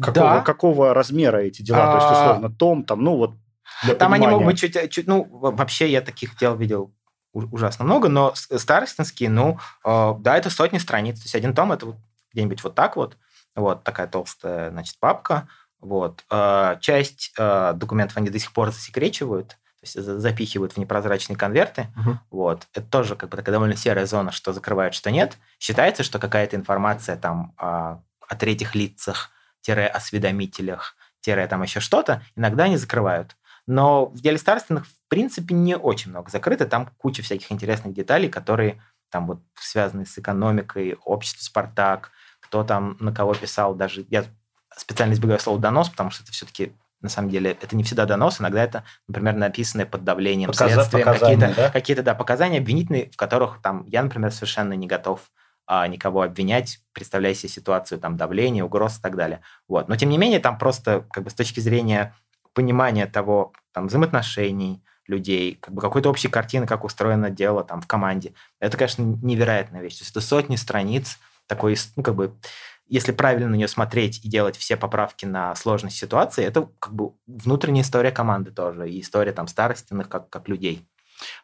какого, 0.00 0.34
да. 0.34 0.40
какого 0.42 0.94
размера 0.94 1.38
эти 1.38 1.62
дела? 1.62 1.82
А... 1.82 1.98
То 1.98 2.06
есть, 2.06 2.20
условно, 2.20 2.56
том, 2.56 2.84
там, 2.84 3.02
ну 3.02 3.16
вот 3.16 3.34
Там 3.82 3.96
понимания. 3.96 4.26
они 4.26 4.26
могут 4.34 4.46
быть 4.46 4.60
чуть, 4.60 4.90
чуть... 4.90 5.08
Ну, 5.08 5.26
вообще 5.28 5.90
я 5.90 6.00
таких 6.00 6.38
дел 6.38 6.54
видел 6.54 6.94
ужасно 7.32 7.84
много, 7.84 8.08
но 8.08 8.34
старостинские, 8.34 9.30
ну, 9.30 9.58
э, 9.84 10.14
да, 10.20 10.36
это 10.36 10.48
сотни 10.48 10.78
страниц. 10.78 11.18
То 11.18 11.24
есть 11.24 11.34
один 11.34 11.56
том 11.56 11.72
это 11.72 11.86
вот 11.86 11.96
где-нибудь 12.32 12.62
вот 12.62 12.76
так 12.76 12.94
вот, 12.94 13.16
вот 13.56 13.82
такая 13.82 14.06
толстая, 14.06 14.70
значит, 14.70 14.96
папка, 15.00 15.48
вот. 15.80 16.24
А, 16.30 16.76
часть 16.76 17.32
а, 17.38 17.72
документов 17.72 18.16
они 18.16 18.30
до 18.30 18.38
сих 18.38 18.52
пор 18.52 18.70
засекречивают, 18.70 19.48
то 19.48 19.84
есть 19.84 19.94
запихивают 19.94 20.74
в 20.74 20.76
непрозрачные 20.76 21.36
конверты. 21.36 21.88
Угу. 21.96 22.18
Вот. 22.30 22.66
Это 22.74 22.86
тоже 22.86 23.16
как 23.16 23.30
бы 23.30 23.36
такая 23.36 23.52
довольно 23.52 23.76
серая 23.76 24.06
зона, 24.06 24.30
что 24.30 24.52
закрывают, 24.52 24.94
что 24.94 25.10
нет. 25.10 25.38
Считается, 25.58 26.02
что 26.02 26.18
какая-то 26.18 26.56
информация 26.56 27.16
там 27.16 27.54
о 27.56 28.02
третьих 28.38 28.74
лицах, 28.74 29.30
тире 29.62 29.86
осведомителях, 29.86 30.96
тире 31.20 31.46
там 31.46 31.62
еще 31.62 31.80
что-то, 31.80 32.22
иногда 32.36 32.64
они 32.64 32.76
закрывают. 32.76 33.36
Но 33.66 34.06
в 34.06 34.20
деле 34.20 34.36
старственных, 34.38 34.86
в 34.86 34.94
принципе, 35.08 35.54
не 35.54 35.76
очень 35.76 36.10
много 36.10 36.30
закрыто. 36.30 36.66
Там 36.66 36.90
куча 36.98 37.22
всяких 37.22 37.50
интересных 37.52 37.94
деталей, 37.94 38.28
которые 38.28 38.82
там 39.10 39.26
вот 39.26 39.40
связаны 39.54 40.06
с 40.06 40.18
экономикой, 40.18 40.96
общество 41.04 41.42
«Спартак», 41.42 42.10
кто 42.40 42.64
там 42.64 42.96
на 43.00 43.12
кого 43.12 43.34
писал, 43.34 43.74
даже 43.74 44.04
я 44.10 44.24
специально 44.76 45.12
избегаю 45.12 45.38
слова 45.40 45.58
донос, 45.58 45.88
потому 45.88 46.10
что 46.10 46.22
это 46.22 46.32
все-таки 46.32 46.72
на 47.00 47.08
самом 47.08 47.30
деле 47.30 47.56
это 47.60 47.76
не 47.76 47.82
всегда 47.82 48.04
донос, 48.04 48.40
иногда 48.40 48.62
это, 48.62 48.84
например, 49.08 49.34
написанное 49.34 49.86
под 49.86 50.04
давлением 50.04 50.50
Показа- 50.50 50.74
следствия, 50.74 51.04
какие-то, 51.04 51.54
да? 51.56 51.70
какие-то 51.70 52.02
да, 52.02 52.14
показания 52.14 52.58
обвинительные, 52.58 53.10
в 53.10 53.16
которых 53.16 53.60
там 53.62 53.86
я, 53.86 54.02
например, 54.02 54.30
совершенно 54.32 54.74
не 54.74 54.86
готов 54.86 55.30
а, 55.66 55.86
никого 55.86 56.22
обвинять, 56.22 56.80
представляя 56.92 57.32
себе 57.32 57.48
ситуацию 57.48 58.00
там 58.00 58.16
давления, 58.16 58.64
угроз 58.64 58.98
и 58.98 59.00
так 59.00 59.16
далее. 59.16 59.40
Вот. 59.68 59.88
Но 59.88 59.96
тем 59.96 60.10
не 60.10 60.18
менее 60.18 60.40
там 60.40 60.58
просто 60.58 61.06
как 61.10 61.24
бы 61.24 61.30
с 61.30 61.34
точки 61.34 61.60
зрения 61.60 62.14
понимания 62.52 63.06
того 63.06 63.52
там 63.72 63.86
взаимоотношений 63.86 64.82
людей, 65.06 65.58
как 65.60 65.72
бы 65.74 65.80
какой-то 65.80 66.10
общей 66.10 66.28
картины, 66.28 66.66
как 66.66 66.84
устроено 66.84 67.30
дело 67.30 67.64
там 67.64 67.80
в 67.80 67.86
команде, 67.86 68.32
это, 68.58 68.76
конечно, 68.76 69.02
невероятная 69.02 69.80
вещь. 69.80 69.98
То 69.98 70.02
есть 70.02 70.10
это 70.10 70.20
сотни 70.20 70.56
страниц 70.56 71.18
такой, 71.46 71.76
ну, 71.96 72.02
как 72.02 72.14
бы 72.14 72.34
если 72.90 73.12
правильно 73.12 73.48
на 73.48 73.54
нее 73.54 73.68
смотреть 73.68 74.24
и 74.24 74.28
делать 74.28 74.56
все 74.56 74.76
поправки 74.76 75.24
на 75.24 75.54
сложность 75.54 75.96
ситуации, 75.96 76.44
это 76.44 76.68
как 76.80 76.92
бы 76.92 77.12
внутренняя 77.26 77.84
история 77.84 78.10
команды 78.10 78.50
тоже, 78.50 78.90
и 78.90 79.00
история 79.00 79.32
там 79.32 79.46
старостиных 79.46 80.08
как, 80.08 80.28
как 80.28 80.48
людей. 80.48 80.86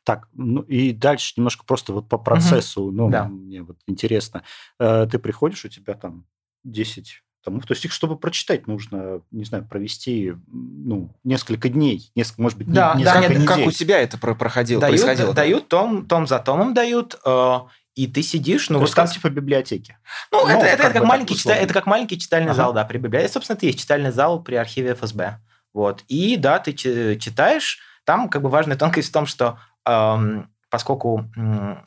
Так, 0.05 0.29
ну 0.33 0.63
и 0.63 0.93
дальше 0.93 1.35
немножко 1.37 1.65
просто 1.65 1.93
вот 1.93 2.09
по 2.09 2.19
процессу, 2.19 2.83
угу. 2.83 2.91
ну, 2.93 3.11
да. 3.11 3.25
мне 3.25 3.63
вот 3.63 3.77
интересно. 3.87 4.43
Э, 4.81 5.07
ты 5.11 5.19
приходишь, 5.19 5.65
у 5.65 5.69
тебя 5.69 5.95
там 5.95 6.27
10 6.65 7.23
томов, 7.45 7.65
то 7.65 7.75
есть 7.75 7.85
их, 7.85 7.93
чтобы 7.93 8.19
прочитать, 8.19 8.67
нужно, 8.67 9.23
не 9.31 9.45
знаю, 9.45 9.67
провести, 9.69 10.35
ну, 10.49 11.15
несколько 11.23 11.69
дней, 11.69 12.11
несколько, 12.17 12.43
может 12.43 12.59
быть, 12.59 12.73
да, 12.73 12.95
несколько 12.95 13.21
да, 13.21 13.29
недель. 13.29 13.47
Как 13.47 13.59
у 13.67 13.71
тебя 13.71 14.01
это 14.01 14.19
проходило, 14.19 14.81
дают, 14.81 15.01
происходило? 15.01 15.33
Дают 15.33 15.69
том, 15.69 16.07
том 16.07 16.27
за 16.27 16.41
томом 16.41 16.75
дают, 16.75 17.21
э, 17.25 17.59
и 17.97 18.07
ты 18.07 18.23
сидишь, 18.23 18.69
ну, 18.69 18.79
вот 18.79 18.95
там 18.95 19.09
типа 19.09 19.31
библиотеки. 19.31 19.97
Ну, 20.31 20.47
ну 20.47 20.49
это, 20.49 20.67
это, 20.67 20.83
как, 20.85 20.93
как 20.93 21.05
маленький 21.05 21.35
чита... 21.35 21.55
это 21.55 21.73
как 21.73 21.87
маленький 21.87 22.19
читальный 22.19 22.51
ага. 22.51 22.57
зал, 22.57 22.73
да, 22.75 22.85
при 22.85 22.99
библиотеке. 22.99 23.33
Собственно, 23.33 23.57
это 23.57 23.67
есть 23.67 23.81
читальный 23.81 24.13
зал 24.13 24.43
при 24.43 24.55
архиве 24.57 24.95
ФСБ. 24.95 25.39
Вот. 25.73 26.05
И 26.07 26.37
да, 26.37 26.59
ты 26.59 26.75
читаешь. 26.75 27.81
Там 28.05 28.29
как 28.29 28.43
бы 28.43 28.51
важная 28.51 28.77
тонкость 28.77 29.09
в 29.09 29.13
том, 29.13 29.27
что 29.27 29.59
эм, 29.85 30.49
поскольку 30.69 31.25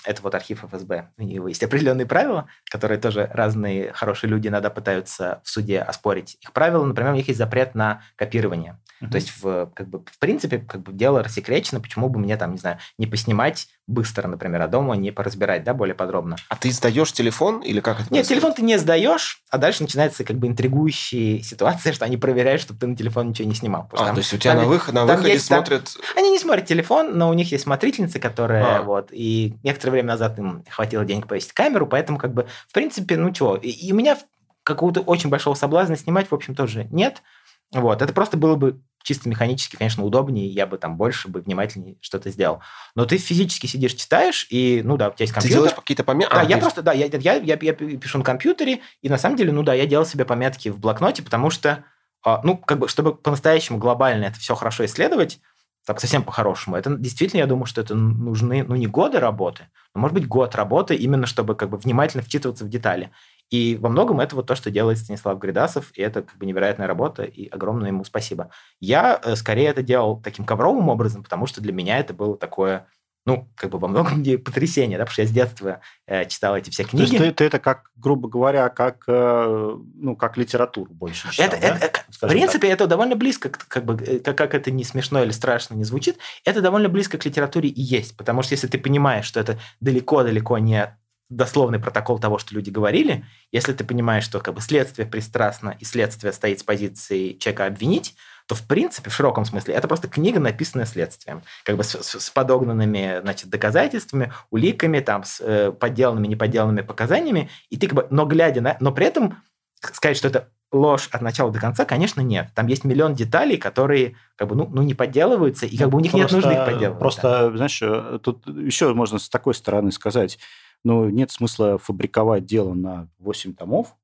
это 0.03 0.21
вот 0.23 0.33
архив 0.33 0.63
ФСБ, 0.63 1.09
у 1.17 1.21
него 1.21 1.47
есть 1.47 1.63
определенные 1.63 2.07
правила, 2.07 2.47
которые 2.71 2.99
тоже 2.99 3.29
разные 3.31 3.93
хорошие 3.93 4.29
люди 4.29 4.47
иногда 4.47 4.69
пытаются 4.69 5.41
в 5.43 5.49
суде 5.49 5.79
оспорить. 5.79 6.37
Их 6.41 6.53
правила, 6.53 6.83
например, 6.83 7.13
у 7.13 7.15
них 7.15 7.27
есть 7.27 7.37
запрет 7.37 7.75
на 7.75 8.01
копирование. 8.15 8.79
Mm-hmm. 9.01 9.09
То 9.09 9.15
есть, 9.15 9.33
в, 9.41 9.71
как 9.73 9.87
бы, 9.87 10.03
в 10.05 10.19
принципе, 10.19 10.59
как 10.59 10.81
бы 10.81 10.91
дело 10.91 11.23
рассекречено, 11.23 11.79
почему 11.79 12.09
бы 12.09 12.19
мне 12.19 12.35
там, 12.37 12.51
не 12.51 12.57
знаю, 12.57 12.79
не 12.97 13.07
поснимать 13.07 13.67
быстро, 13.87 14.27
например, 14.27 14.61
а 14.61 14.67
дома 14.67 14.95
не 14.95 15.11
поразбирать, 15.11 15.63
да, 15.63 15.73
более 15.73 15.95
подробно. 15.95 16.35
А 16.47 16.55
ты 16.55 16.71
сдаешь 16.71 17.11
телефон 17.11 17.61
или 17.61 17.79
как 17.79 17.95
это 17.95 18.03
Нет, 18.03 18.09
происходит? 18.09 18.27
телефон 18.27 18.53
ты 18.53 18.61
не 18.61 18.77
сдаешь, 18.77 19.43
а 19.49 19.57
дальше 19.57 19.83
начинается 19.83 20.23
как 20.23 20.37
бы 20.37 20.47
интригующая 20.47 21.41
ситуация, 21.41 21.93
что 21.93 22.05
они 22.05 22.17
проверяют, 22.17 22.61
чтобы 22.61 22.79
ты 22.79 22.87
на 22.87 22.95
телефон 22.95 23.29
ничего 23.29 23.47
не 23.47 23.55
снимал. 23.55 23.89
А, 23.93 23.97
там, 23.97 24.15
то 24.15 24.19
есть 24.19 24.33
у 24.33 24.37
тебя 24.37 24.53
там, 24.53 24.63
на, 24.63 24.69
выход, 24.69 24.93
на 24.93 25.05
выходе 25.05 25.33
есть, 25.33 25.45
смотрят... 25.45 25.85
Там, 25.85 26.03
они 26.17 26.29
не 26.29 26.39
смотрят 26.39 26.65
телефон, 26.65 27.17
но 27.17 27.29
у 27.29 27.33
них 27.33 27.51
есть 27.51 27.63
смотрительницы, 27.63 28.19
которые 28.19 28.63
а. 28.63 28.81
вот, 28.83 29.09
и 29.11 29.55
некоторое 29.63 29.91
время 29.93 30.09
назад 30.09 30.37
им 30.37 30.63
хватило 30.69 31.05
денег 31.05 31.27
повесить 31.27 31.53
камеру, 31.53 31.87
поэтому 31.87 32.17
как 32.19 32.33
бы, 32.33 32.47
в 32.67 32.73
принципе, 32.73 33.17
ну 33.17 33.31
чего, 33.31 33.55
и, 33.55 33.69
и 33.69 33.91
у 33.91 33.95
меня 33.95 34.17
какого-то 34.63 35.01
очень 35.01 35.29
большого 35.29 35.55
соблазна 35.55 35.97
снимать, 35.97 36.29
в 36.29 36.35
общем, 36.35 36.53
тоже 36.53 36.87
нет, 36.91 37.23
Вот, 37.71 38.01
это 38.01 38.13
просто 38.13 38.37
было 38.37 38.55
бы 38.55 38.81
чисто 39.03 39.29
механически, 39.29 39.75
конечно, 39.75 40.03
удобнее, 40.03 40.47
я 40.47 40.67
бы 40.67 40.77
там 40.77 40.97
больше 40.97 41.29
бы 41.29 41.41
внимательнее 41.41 41.97
что-то 42.01 42.29
сделал. 42.29 42.61
Но 42.95 43.05
ты 43.05 43.17
физически 43.17 43.65
сидишь, 43.65 43.93
читаешь, 43.93 44.45
и, 44.49 44.81
ну 44.83 44.97
да, 44.97 45.09
у 45.09 45.13
тебя 45.13 45.23
есть 45.23 45.33
компьютер. 45.33 45.49
Ты 45.49 45.61
делаешь 45.61 45.75
какие-то 45.75 46.03
пометки? 46.03 46.33
Да, 46.33 46.41
а, 46.41 46.43
я 46.43 46.55
ты... 46.55 46.61
просто, 46.61 46.81
да, 46.81 46.93
я, 46.93 47.05
я, 47.05 47.35
я, 47.35 47.57
я 47.59 47.73
пишу 47.73 48.17
на 48.17 48.23
компьютере, 48.23 48.81
и 49.01 49.09
на 49.09 49.17
самом 49.17 49.35
деле, 49.35 49.51
ну 49.51 49.63
да, 49.63 49.73
я 49.73 49.85
делал 49.85 50.05
себе 50.05 50.25
пометки 50.25 50.69
в 50.69 50.79
блокноте, 50.79 51.23
потому 51.23 51.49
что, 51.49 51.85
а, 52.23 52.41
ну, 52.43 52.57
как 52.57 52.79
бы, 52.79 52.87
чтобы 52.87 53.15
по-настоящему 53.15 53.77
глобально 53.77 54.25
это 54.25 54.39
все 54.39 54.55
хорошо 54.55 54.85
исследовать, 54.85 55.39
так 55.85 55.99
совсем 55.99 56.23
по-хорошему. 56.23 56.75
Это 56.75 56.95
действительно, 56.95 57.39
я 57.39 57.47
думаю, 57.47 57.65
что 57.65 57.81
это 57.81 57.95
нужны, 57.95 58.63
ну, 58.63 58.75
не 58.75 58.87
годы 58.87 59.19
работы, 59.19 59.69
но, 59.95 60.01
может 60.01 60.13
быть, 60.13 60.27
год 60.27 60.55
работы 60.55 60.95
именно, 60.95 61.25
чтобы 61.25 61.55
как 61.55 61.69
бы 61.69 61.77
внимательно 61.77 62.21
вчитываться 62.21 62.65
в 62.65 62.69
детали. 62.69 63.11
И 63.49 63.77
во 63.77 63.89
многом 63.89 64.19
это 64.19 64.35
вот 64.35 64.47
то, 64.47 64.55
что 64.55 64.71
делает 64.71 64.97
Станислав 64.99 65.39
Гридасов, 65.39 65.91
и 65.95 66.01
это 66.01 66.21
как 66.21 66.37
бы 66.37 66.45
невероятная 66.45 66.87
работа, 66.87 67.23
и 67.23 67.47
огромное 67.47 67.89
ему 67.89 68.03
спасибо. 68.03 68.51
Я 68.79 69.19
э, 69.23 69.35
скорее 69.35 69.67
это 69.69 69.81
делал 69.81 70.21
таким 70.21 70.45
ковровым 70.45 70.89
образом, 70.89 71.23
потому 71.23 71.47
что 71.47 71.61
для 71.61 71.73
меня 71.73 71.99
это 71.99 72.13
было 72.13 72.37
такое 72.37 72.87
ну, 73.25 73.47
как 73.55 73.69
бы 73.69 73.77
во 73.77 73.87
многом 73.87 74.19
где 74.21 74.37
потрясение, 74.37 74.97
да, 74.97 75.05
потому 75.05 75.13
что 75.13 75.21
я 75.21 75.27
с 75.27 75.31
детства 75.31 75.81
э, 76.07 76.25
читал 76.25 76.57
эти 76.57 76.69
все 76.69 76.83
книги. 76.83 77.05
То 77.05 77.11
есть 77.11 77.17
ты, 77.17 77.31
ты 77.31 77.43
это 77.45 77.59
как, 77.59 77.91
грубо 77.95 78.27
говоря, 78.27 78.69
как, 78.69 79.03
э, 79.07 79.77
ну, 79.95 80.15
как 80.15 80.37
литературу 80.37 80.91
больше 80.91 81.31
читал, 81.31 81.47
это, 81.47 81.61
да? 81.61 81.77
это, 81.85 81.99
В 82.09 82.27
принципе, 82.27 82.67
так. 82.67 82.75
это 82.75 82.87
довольно 82.87 83.15
близко, 83.15 83.49
как 83.49 83.85
бы, 83.85 84.01
э, 84.03 84.19
как, 84.19 84.37
как 84.37 84.55
это 84.55 84.71
не 84.71 84.83
смешно 84.83 85.23
или 85.23 85.31
страшно 85.31 85.75
не 85.75 85.83
звучит, 85.83 86.17
это 86.43 86.61
довольно 86.61 86.89
близко 86.89 87.17
к 87.17 87.25
литературе 87.25 87.69
и 87.69 87.81
есть, 87.81 88.17
потому 88.17 88.41
что 88.41 88.53
если 88.53 88.67
ты 88.67 88.79
понимаешь, 88.79 89.25
что 89.25 89.39
это 89.39 89.59
далеко-далеко 89.79 90.57
не 90.57 90.97
дословный 91.29 91.79
протокол 91.79 92.19
того, 92.19 92.39
что 92.39 92.55
люди 92.55 92.69
говорили, 92.69 93.25
если 93.51 93.73
ты 93.73 93.83
понимаешь, 93.83 94.23
что 94.23 94.39
как 94.39 94.55
бы 94.55 94.61
следствие 94.61 95.07
пристрастно 95.07 95.75
и 95.79 95.85
следствие 95.85 96.33
стоит 96.33 96.59
с 96.59 96.63
позиции 96.63 97.33
человека 97.33 97.67
обвинить, 97.67 98.15
то 98.47 98.55
в 98.55 98.65
принципе, 98.65 99.11
в 99.11 99.13
широком 99.13 99.45
смысле, 99.45 99.75
это 99.75 99.87
просто 99.87 100.07
книга, 100.07 100.39
написанная 100.39 100.87
следствием, 100.87 101.43
как 101.63 101.77
бы 101.77 101.83
с, 101.83 102.01
с 102.01 102.31
подогнанными 102.31 103.19
значит, 103.21 103.49
доказательствами, 103.49 104.33
уликами, 104.49 105.01
там, 105.01 105.23
с 105.23 105.39
э, 105.39 105.71
подделанными, 105.71 106.25
неподделанными 106.25 106.81
показаниями, 106.81 107.51
и 107.69 107.77
ты 107.77 107.87
как 107.87 107.95
бы, 107.95 108.07
но 108.09 108.25
глядя 108.25 108.61
на... 108.61 108.75
Но 108.79 108.91
при 108.91 109.05
этом 109.05 109.43
сказать, 109.81 110.17
что 110.17 110.29
это 110.29 110.49
ложь 110.71 111.09
от 111.11 111.21
начала 111.21 111.51
до 111.51 111.59
конца, 111.59 111.85
конечно, 111.85 112.21
нет. 112.21 112.49
Там 112.55 112.65
есть 112.67 112.83
миллион 112.83 113.13
деталей, 113.13 113.57
которые 113.57 114.15
как 114.35 114.47
бы, 114.47 114.55
ну, 114.55 114.67
ну 114.71 114.81
не 114.81 114.95
подделываются, 114.95 115.67
и 115.67 115.77
как 115.77 115.89
бы 115.89 115.97
у 115.97 116.01
них 116.01 116.11
просто, 116.11 116.35
нет 116.35 116.45
нужды 116.45 116.59
их 116.59 116.65
подделывать. 116.65 116.99
Просто, 116.99 117.21
да. 117.21 117.57
знаешь, 117.57 117.79
э, 117.83 118.19
тут 118.21 118.47
еще 118.47 118.93
можно 118.95 119.19
с 119.19 119.29
такой 119.29 119.53
стороны 119.53 119.91
сказать, 119.91 120.39
ну, 120.83 121.09
нет 121.09 121.31
смысла 121.31 121.77
фабриковать 121.77 122.45
дело 122.45 122.73
на 122.73 123.09
8 123.19 123.55
томов, 123.55 123.95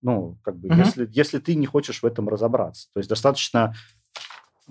ну, 0.00 0.38
как 0.42 0.56
бы, 0.58 0.68
угу. 0.68 0.78
если, 0.78 1.08
если 1.10 1.38
ты 1.38 1.54
не 1.54 1.66
хочешь 1.66 2.02
в 2.02 2.06
этом 2.06 2.28
разобраться. 2.28 2.88
То 2.94 2.98
есть 2.98 3.10
достаточно 3.10 3.74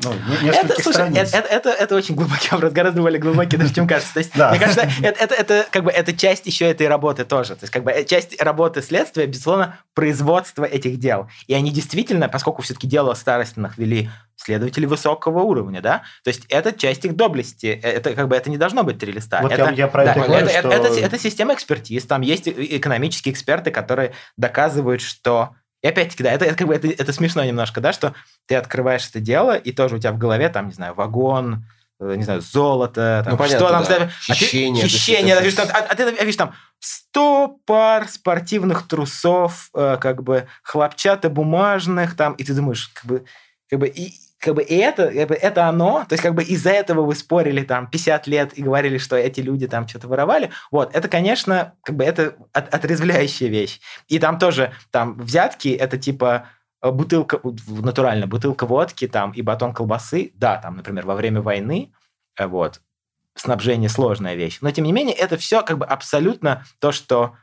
ну, 0.03 0.13
это, 0.51 0.81
слушай, 0.81 1.09
это, 1.09 1.37
это, 1.37 1.47
это, 1.47 1.69
это 1.69 1.95
очень 1.95 2.13
глубокий 2.15 2.49
вопрос, 2.51 2.71
гораздо 2.71 3.01
более 3.01 3.19
глубокий, 3.19 3.57
даже 3.57 3.73
чем 3.73 3.87
кажется. 3.87 4.13
То 4.13 4.19
есть, 4.19 4.31
да. 4.35 4.51
Мне 4.51 4.59
кажется, 4.59 4.87
это, 5.01 5.23
это, 5.23 5.35
это, 5.35 5.65
как 5.71 5.83
бы, 5.83 5.91
это 5.91 6.15
часть 6.15 6.45
еще 6.45 6.65
этой 6.69 6.87
работы 6.87 7.25
тоже. 7.25 7.55
То 7.55 7.63
есть, 7.63 7.73
как 7.73 7.83
бы, 7.83 7.91
э, 7.91 8.03
часть 8.05 8.39
работы 8.41 8.83
следствия, 8.83 9.25
безусловно, 9.25 9.79
производство 9.95 10.63
этих 10.65 10.99
дел. 10.99 11.29
И 11.47 11.53
они 11.53 11.71
действительно, 11.71 12.29
поскольку 12.29 12.61
все-таки 12.61 12.85
дело 12.85 13.15
старостных 13.15 13.77
вели 13.79 14.09
следователи 14.35 14.85
высокого 14.85 15.39
уровня, 15.39 15.81
да, 15.81 16.03
то 16.23 16.27
есть 16.27 16.45
это 16.49 16.71
часть 16.71 17.03
их 17.05 17.15
доблести, 17.15 17.65
э, 17.65 17.89
это 17.89 18.13
как 18.13 18.27
бы 18.27 18.35
это 18.35 18.51
не 18.51 18.57
должно 18.57 18.83
быть 18.83 18.99
три 18.99 19.11
листа. 19.11 19.41
Вот 19.41 19.51
это, 19.51 19.63
я, 19.63 19.71
я 19.71 19.87
про 19.87 20.05
да, 20.05 20.11
это 20.11 20.19
говорю, 20.21 20.45
это, 20.45 20.59
что... 20.59 20.69
это, 20.69 20.87
это, 20.87 20.99
это 20.99 21.19
система 21.19 21.55
экспертиз, 21.55 22.05
там 22.05 22.21
есть 22.21 22.47
экономические 22.47 23.33
эксперты, 23.33 23.71
которые 23.71 24.13
доказывают, 24.37 25.01
что 25.01 25.55
и 25.81 25.87
опять-таки, 25.87 26.23
да, 26.23 26.31
это, 26.31 26.45
это 26.45 26.55
как 26.55 26.67
бы 26.67 26.75
это, 26.75 26.87
это 26.87 27.13
смешно 27.13 27.43
немножко, 27.43 27.81
да, 27.81 27.93
что 27.93 28.13
ты 28.47 28.55
открываешь 28.55 29.07
это 29.07 29.19
дело, 29.19 29.55
и 29.55 29.71
тоже 29.71 29.95
у 29.95 29.99
тебя 29.99 30.11
в 30.11 30.17
голове 30.17 30.49
там, 30.49 30.67
не 30.67 30.73
знаю, 30.73 30.95
вагон, 30.95 31.65
э, 31.99 32.15
не 32.15 32.23
знаю, 32.23 32.41
золото, 32.41 33.21
там, 33.23 33.33
ну, 33.33 33.37
понятно, 33.37 33.59
что 33.59 33.69
там, 33.69 33.83
да. 33.83 34.09
хищение, 34.33 34.83
а 34.83 34.87
ты, 34.87 34.89
хищение, 34.89 35.35
да, 35.35 35.41
видишь, 35.41 35.59
а, 35.59 35.63
а 35.63 35.95
ты 35.95 36.11
видишь 36.11 36.35
там 36.35 36.53
100 36.79 37.59
пар 37.65 38.07
спортивных 38.07 38.87
трусов, 38.87 39.69
э, 39.75 39.97
как 40.01 40.23
бы 40.23 40.47
хлопчатобумажных, 40.63 42.15
там, 42.15 42.33
и 42.33 42.43
ты 42.43 42.53
думаешь, 42.53 42.89
как 42.95 43.05
бы, 43.05 43.25
как 43.69 43.79
бы 43.79 43.87
и, 43.87 44.13
как 44.39 44.55
бы, 44.55 44.61
и 44.61 44.75
это, 44.75 45.11
как 45.11 45.29
бы, 45.29 45.35
это 45.35 45.67
оно, 45.67 46.05
то 46.07 46.13
есть 46.13 46.23
как 46.23 46.35
бы 46.35 46.43
из-за 46.43 46.69
этого 46.69 47.01
вы 47.03 47.15
спорили 47.15 47.63
там 47.63 47.87
50 47.87 48.27
лет 48.27 48.57
и 48.57 48.61
говорили, 48.61 48.97
что 48.97 49.15
эти 49.15 49.41
люди 49.41 49.67
там 49.67 49.87
что-то 49.87 50.07
воровали, 50.07 50.51
вот, 50.71 50.95
это, 50.95 51.07
конечно, 51.07 51.73
как 51.83 51.95
бы 51.95 52.03
это 52.03 52.35
от, 52.53 52.73
отрезвляющая 52.73 53.47
вещь. 53.47 53.79
И 54.07 54.19
там 54.19 54.37
тоже, 54.37 54.73
там, 54.91 55.17
взятки, 55.17 55.69
это 55.69 55.97
типа 55.97 56.47
э, 56.81 56.91
бутылка, 56.91 57.39
натурально, 57.67 58.27
бутылка 58.27 58.65
водки 58.65 59.07
там 59.07 59.31
и 59.31 59.41
батон 59.41 59.73
колбасы, 59.73 60.31
да, 60.35 60.57
там, 60.57 60.77
например, 60.77 61.05
во 61.05 61.15
время 61.15 61.41
войны, 61.41 61.91
э, 62.37 62.45
вот, 62.45 62.81
снабжение 63.33 63.89
сложная 63.89 64.35
вещь, 64.35 64.59
но, 64.61 64.69
тем 64.69 64.85
не 64.85 64.91
менее, 64.91 65.15
это 65.15 65.37
все 65.37 65.63
как 65.63 65.79
бы 65.79 65.85
абсолютно 65.85 66.63
то, 66.79 66.91
что 66.91 67.35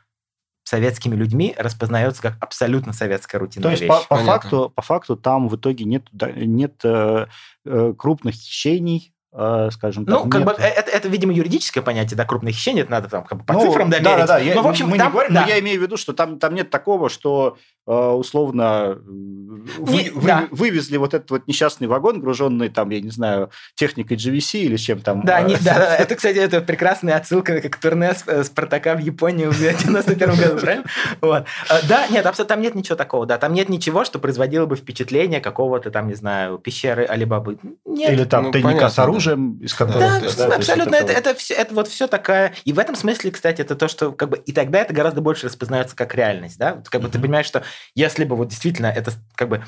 советскими 0.65 1.15
людьми 1.15 1.55
распознается 1.57 2.21
как 2.21 2.33
абсолютно 2.41 2.91
советская 2.91 3.39
рутинная 3.39 3.69
То 3.69 3.71
есть 3.71 3.83
вещь. 3.83 3.89
По, 3.89 4.17
по, 4.17 4.17
факту, 4.17 4.73
по 4.75 4.81
факту 4.81 5.15
там 5.15 5.47
в 5.47 5.55
итоге 5.55 5.85
нет, 5.85 6.07
нет 6.11 6.81
э, 6.83 7.27
э, 7.65 7.93
крупных 7.95 8.33
хищений, 8.33 9.13
э, 9.31 9.69
скажем 9.71 10.05
так. 10.05 10.15
Ну, 10.15 10.29
как 10.29 10.41
нет... 10.41 10.45
бы 10.45 10.51
это, 10.53 10.89
это, 10.89 11.07
видимо, 11.07 11.33
юридическое 11.33 11.83
понятие, 11.83 12.17
да, 12.17 12.25
крупное 12.25 12.51
хищение, 12.51 12.81
это 12.81 12.91
надо 12.91 13.09
там 13.09 13.23
как 13.25 13.37
бы 13.37 13.43
по 13.45 13.53
ну, 13.53 13.61
цифрам 13.61 13.91
домерить. 13.91 14.05
Да, 14.05 14.25
да, 14.25 14.39
да. 14.39 14.55
Но, 14.55 14.63
в 14.63 14.67
общем, 14.67 14.89
мы 14.89 14.97
там, 14.97 15.07
не 15.07 15.13
говорим, 15.13 15.33
да. 15.35 15.41
но 15.41 15.47
я 15.47 15.59
имею 15.59 15.79
в 15.79 15.83
виду, 15.83 15.97
что 15.97 16.13
там, 16.13 16.39
там 16.39 16.55
нет 16.55 16.71
такого, 16.71 17.09
что 17.11 17.57
э, 17.57 17.74
условно 17.85 18.97
вы, 19.77 20.11
вы, 20.13 20.27
да. 20.27 20.47
вывезли 20.51 20.97
вот 20.97 21.13
этот 21.13 21.29
вот 21.31 21.47
несчастный 21.47 21.87
вагон, 21.87 22.19
груженный 22.19 22.69
там, 22.69 22.89
я 22.89 23.01
не 23.01 23.09
знаю, 23.09 23.49
техникой 23.75 24.17
GVC 24.17 24.59
или 24.59 24.77
чем 24.77 24.99
там. 25.01 25.21
Да, 25.23 25.41
не, 25.41 25.55
да, 25.57 25.75
да, 25.75 25.95
это, 25.99 26.15
кстати, 26.15 26.37
это 26.37 26.61
прекрасная 26.61 27.15
отсылка 27.15 27.61
как 27.61 27.77
турне 27.77 28.13
э, 28.27 28.43
Спартака 28.43 28.95
в 28.95 28.99
Японию 28.99 29.51
в 29.51 29.59
91 29.59 30.35
году, 30.35 30.59
правильно? 30.59 30.85
Вот. 31.21 31.45
Э, 31.69 31.87
да, 31.87 32.07
нет, 32.07 32.25
там 32.47 32.61
нет 32.61 32.75
ничего 32.75 32.95
такого, 32.95 33.25
да, 33.25 33.37
там 33.37 33.53
нет 33.53 33.69
ничего, 33.69 34.05
что 34.05 34.19
производило 34.19 34.65
бы 34.65 34.75
впечатление 34.75 35.41
какого-то 35.41 35.91
там, 35.91 36.07
не 36.07 36.15
знаю, 36.15 36.57
пещеры 36.57 37.05
Алибабы. 37.05 37.57
Нет. 37.85 38.13
Или 38.13 38.23
там 38.25 38.45
ну, 38.45 38.51
тайника 38.51 38.89
с 38.89 38.99
оружием, 38.99 39.57
из 39.59 39.73
которого... 39.73 39.99
Да, 39.99 40.47
да 40.47 40.55
абсолютно, 40.55 40.95
это, 40.95 41.11
это, 41.11 41.35
все, 41.35 41.53
это 41.53 41.73
вот 41.73 41.87
все 41.87 42.07
такая... 42.07 42.53
И 42.65 42.73
в 42.73 42.79
этом 42.79 42.95
смысле, 42.95 43.31
кстати, 43.31 43.61
это 43.61 43.75
то, 43.75 43.87
что 43.87 44.11
как 44.11 44.29
бы... 44.29 44.37
И 44.37 44.51
тогда 44.51 44.79
это 44.79 44.93
гораздо 44.93 45.21
больше 45.21 45.47
распознается 45.47 45.95
как 45.95 46.13
реальность, 46.15 46.57
да? 46.57 46.81
Как 46.85 47.01
бы 47.01 47.09
ты 47.09 47.19
понимаешь, 47.19 47.45
что 47.45 47.63
если 47.93 48.25
бы 48.25 48.35
вот 48.35 48.49
действительно 48.49 48.87
это 48.87 49.11
как 49.35 49.49
бы 49.49 49.63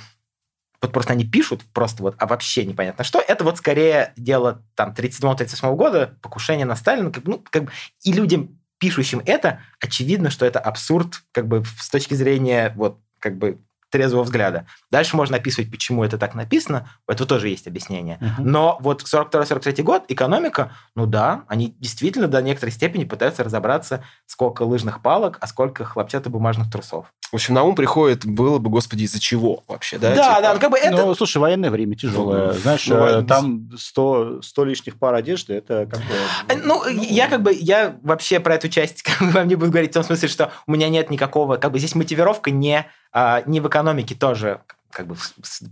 вот 0.82 0.92
просто 0.92 1.14
они 1.14 1.26
пишут 1.26 1.64
просто 1.74 2.04
вот, 2.04 2.16
а 2.20 2.28
вообще 2.28 2.66
непонятно 2.66 3.04
что. 3.04 3.20
Это 3.20 3.44
вот 3.44 3.58
скорее 3.58 4.14
дело 4.16 4.64
там 4.76 4.94
37-38 4.94 5.76
года, 5.76 6.18
покушение 6.22 6.66
на 6.66 6.76
Сталина, 6.76 7.12
как, 7.12 7.26
ну, 7.26 7.44
как 7.50 7.66
бы, 7.66 7.72
и 8.04 8.14
людям, 8.14 8.60
пишущим 8.78 9.22
это, 9.26 9.62
очевидно, 9.80 10.30
что 10.30 10.46
это 10.46 10.60
абсурд, 10.60 11.24
как 11.32 11.48
бы, 11.48 11.64
с 11.80 11.90
точки 11.90 12.14
зрения 12.14 12.74
вот, 12.76 13.00
как 13.20 13.38
бы, 13.38 13.60
трезвого 13.90 14.24
взгляда. 14.24 14.66
Дальше 14.92 15.18
можно 15.18 15.38
описывать, 15.38 15.70
почему 15.70 16.04
это 16.04 16.18
так 16.18 16.36
написано, 16.36 16.90
это 17.08 17.26
тоже 17.26 17.50
есть 17.50 17.68
объяснение. 17.68 18.18
Uh-huh. 18.22 18.44
Но 18.44 18.78
вот 18.80 19.04
42-43 19.04 19.84
год, 19.84 20.04
экономика, 20.08 20.72
ну 20.96 21.06
да, 21.06 21.44
они 21.48 21.76
действительно 21.80 22.28
до 22.28 22.42
некоторой 22.42 22.72
степени 22.72 23.04
пытаются 23.04 23.44
разобраться, 23.44 24.04
сколько 24.26 24.64
лыжных 24.64 25.02
палок, 25.02 25.38
а 25.42 25.48
сколько 25.48 25.84
хлопчатобумажных 25.84 26.72
трусов. 26.72 27.08
В 27.32 27.36
общем, 27.36 27.56
на 27.56 27.64
ум 27.64 27.76
приходит, 27.76 28.26
было 28.26 28.58
бы, 28.58 28.70
господи, 28.70 29.04
из-за 29.04 29.20
чего 29.20 29.66
вообще, 29.68 29.98
да? 29.98 30.16
Да, 30.16 30.30
типа... 30.30 30.42
да, 30.42 30.54
ну 30.54 30.60
как 30.62 30.72
бы 30.72 30.78
это... 30.78 30.96
Ну, 30.96 31.14
слушай, 31.16 31.38
военное 31.40 31.70
время 31.70 31.96
тяжелое. 31.96 32.54
Ну, 32.54 32.54
Знаешь, 32.54 32.88
ну, 32.88 33.26
там 33.26 33.70
100, 33.78 34.42
100 34.42 34.66
лишних 34.66 34.98
пар 34.98 35.14
одежды, 35.14 35.56
это 35.56 35.86
как 35.86 36.00
бы... 36.00 36.14
А, 36.48 36.56
ну, 36.56 36.78
ну, 36.78 36.88
я 36.88 37.28
как 37.28 37.42
бы, 37.42 37.54
я 37.54 37.98
вообще 38.02 38.40
про 38.40 38.56
эту 38.56 38.70
часть 38.70 39.02
как 39.04 39.20
бы, 39.20 39.32
вам 39.32 39.48
не 39.48 39.56
буду 39.56 39.72
говорить 39.72 39.92
в 39.92 39.94
том 39.94 40.04
смысле, 40.04 40.28
что 40.28 40.52
у 40.66 40.72
меня 40.72 40.90
нет 40.90 41.10
никакого, 41.10 41.58
как 41.58 41.72
бы 41.72 41.80
здесь 41.80 41.96
мотивировка 41.96 42.52
не, 42.52 42.86
а, 43.12 43.42
не 43.46 43.60
в 43.60 43.68
экономике 43.68 44.16
тоже 44.16 44.62
как 44.90 45.06
бы, 45.06 45.16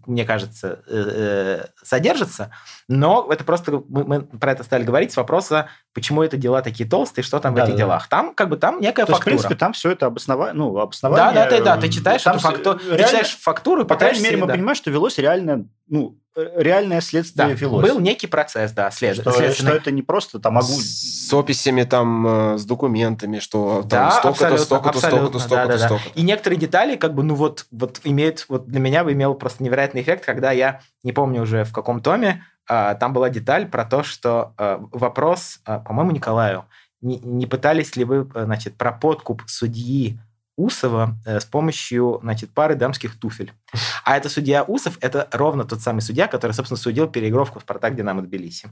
мне 0.06 0.24
кажется, 0.24 0.84
э, 0.88 1.64
э, 1.66 1.66
содержится, 1.84 2.52
но 2.88 3.28
это 3.32 3.44
просто 3.44 3.82
мы, 3.88 4.04
мы 4.04 4.22
про 4.22 4.52
это 4.52 4.64
стали 4.64 4.84
говорить 4.84 5.12
с 5.14 5.18
вопроса, 5.18 5.70
почему 5.94 6.22
это 6.22 6.38
дела 6.38 6.62
такие 6.62 6.88
толстые, 6.88 7.24
что 7.24 7.40
там 7.40 7.56
да, 7.56 7.62
в 7.62 7.64
этих 7.64 7.74
да, 7.74 7.78
делах. 7.80 8.08
Там 8.08 8.36
как 8.36 8.50
бы 8.50 8.58
там 8.58 8.80
некая 8.80 9.06
То 9.06 9.14
фактура. 9.14 9.34
Есть, 9.34 9.46
в 9.46 9.48
принципе, 9.48 9.56
там 9.56 9.74
все 9.74 9.92
это 9.92 10.08
обоснование, 10.08 10.54
ну, 10.54 10.78
обоснование. 10.78 11.34
Да, 11.34 11.50
да, 11.50 11.58
да, 11.58 11.76
да, 11.76 11.82
ты 11.82 11.90
читаешь 11.90 12.28
эту 12.28 12.38
фактуру, 12.38 12.78
реально, 12.78 12.98
ты 12.98 13.04
читаешь 13.06 13.38
фактуру, 13.38 13.86
по 13.86 13.96
крайней 13.96 14.22
мере, 14.22 14.38
мы 14.38 14.48
да. 14.48 14.54
понимаем, 14.54 14.76
что 14.76 14.92
велось 14.92 15.18
реально, 15.18 15.66
ну, 15.88 16.20
Э, 16.25 16.25
реальное 16.36 17.02
следствие 17.02 17.48
да, 17.48 17.54
велось. 17.54 17.90
Был 17.90 18.00
некий 18.00 18.28
процесс, 18.28 18.72
да, 18.72 18.92
след... 18.92 19.16
что, 19.16 19.32
что 19.32 19.70
это 19.70 19.92
не 19.92 20.02
просто 20.02 20.40
там 20.40 20.58
огуль. 20.58 20.82
С 20.82 21.34
описями 21.34 21.84
там, 21.84 22.28
э, 22.54 22.58
с 22.58 22.66
документами, 22.66 23.40
что 23.40 23.82
там 23.82 24.10
да, 24.10 24.12
столько-то, 24.12 24.58
столько-то, 24.58 25.00
столько-то, 25.00 25.40
столько-то, 25.40 25.72
да, 25.72 25.78
да, 25.78 25.86
столько-то. 25.86 26.20
И 26.20 26.24
некоторые 26.24 26.60
детали, 26.60 26.96
как 26.96 27.14
бы, 27.14 27.24
ну 27.24 27.36
вот, 27.36 27.66
вот 27.72 28.02
имеют, 28.04 28.46
вот 28.50 28.68
для 28.68 28.80
меня 28.80 29.04
бы 29.04 29.14
имел 29.14 29.36
просто 29.36 29.64
невероятный 29.64 30.02
эффект, 30.02 30.26
когда 30.26 30.52
я, 30.52 30.82
не 31.04 31.14
помню 31.14 31.42
уже 31.42 31.64
в 31.64 31.72
каком 31.72 32.02
томе, 32.02 32.44
а, 32.68 32.96
там 32.96 33.14
была 33.14 33.30
деталь 33.30 33.68
про 33.68 33.86
то, 33.86 34.04
что 34.04 34.54
а, 34.58 34.84
вопрос, 34.92 35.60
а, 35.66 35.80
по-моему, 35.80 36.12
Николаю, 36.12 36.66
не, 37.02 37.20
не 37.20 37.46
пытались 37.46 37.96
ли 37.96 38.04
вы, 38.04 38.28
значит, 38.34 38.76
про 38.76 38.92
подкуп 38.92 39.44
судьи 39.48 40.20
Усова 40.58 41.18
э, 41.26 41.40
с 41.40 41.46
помощью, 41.46 42.20
значит, 42.22 42.50
пары 42.52 42.76
дамских 42.76 43.20
туфель. 43.20 43.52
А 44.04 44.16
это 44.16 44.30
судья 44.30 44.64
Усов, 44.64 44.98
это 45.02 45.28
ровно 45.32 45.66
тот 45.66 45.82
самый 45.82 46.00
судья, 46.00 46.28
который, 46.28 46.54
собственно, 46.54 46.78
судил 46.78 47.08
переигровку 47.08 47.60
«Спартак 47.60 47.96
Динамо 47.96 48.22
Тбилиси». 48.22 48.70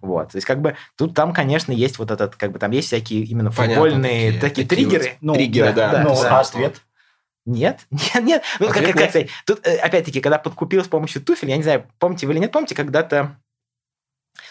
Вот. 0.00 0.30
То 0.32 0.36
есть, 0.36 0.46
как 0.46 0.60
бы, 0.60 0.76
тут 0.96 1.14
там, 1.14 1.32
конечно, 1.32 1.72
есть 1.72 1.98
вот 1.98 2.10
этот, 2.10 2.36
как 2.36 2.52
бы, 2.52 2.58
там 2.58 2.70
есть 2.70 2.88
всякие 2.88 3.24
именно 3.24 3.50
футбольные 3.50 4.28
Понятно, 4.28 4.48
такие, 4.48 4.66
такие, 4.66 4.88
триггеры. 4.88 5.04
Вот, 5.04 5.22
ну, 5.22 5.34
триггеры, 5.34 5.72
да. 5.72 5.90
да, 5.90 5.92
да, 5.92 6.08
ну, 6.08 6.22
да. 6.22 6.40
Ответ? 6.40 6.80
Нет, 7.46 7.86
нет, 7.90 8.22
нет. 8.22 8.42
Ну, 8.60 8.68
как, 8.68 8.84
как, 8.84 8.92
как 8.92 9.10
сказать? 9.10 9.28
Тут, 9.44 9.66
э, 9.66 9.76
опять-таки, 9.76 10.20
когда 10.20 10.38
подкупил 10.38 10.84
с 10.84 10.88
помощью 10.88 11.22
туфель, 11.22 11.50
я 11.50 11.56
не 11.56 11.62
знаю, 11.62 11.86
помните 11.98 12.26
вы 12.26 12.32
или 12.32 12.40
нет, 12.40 12.52
помните, 12.52 12.74
когда-то 12.74 13.36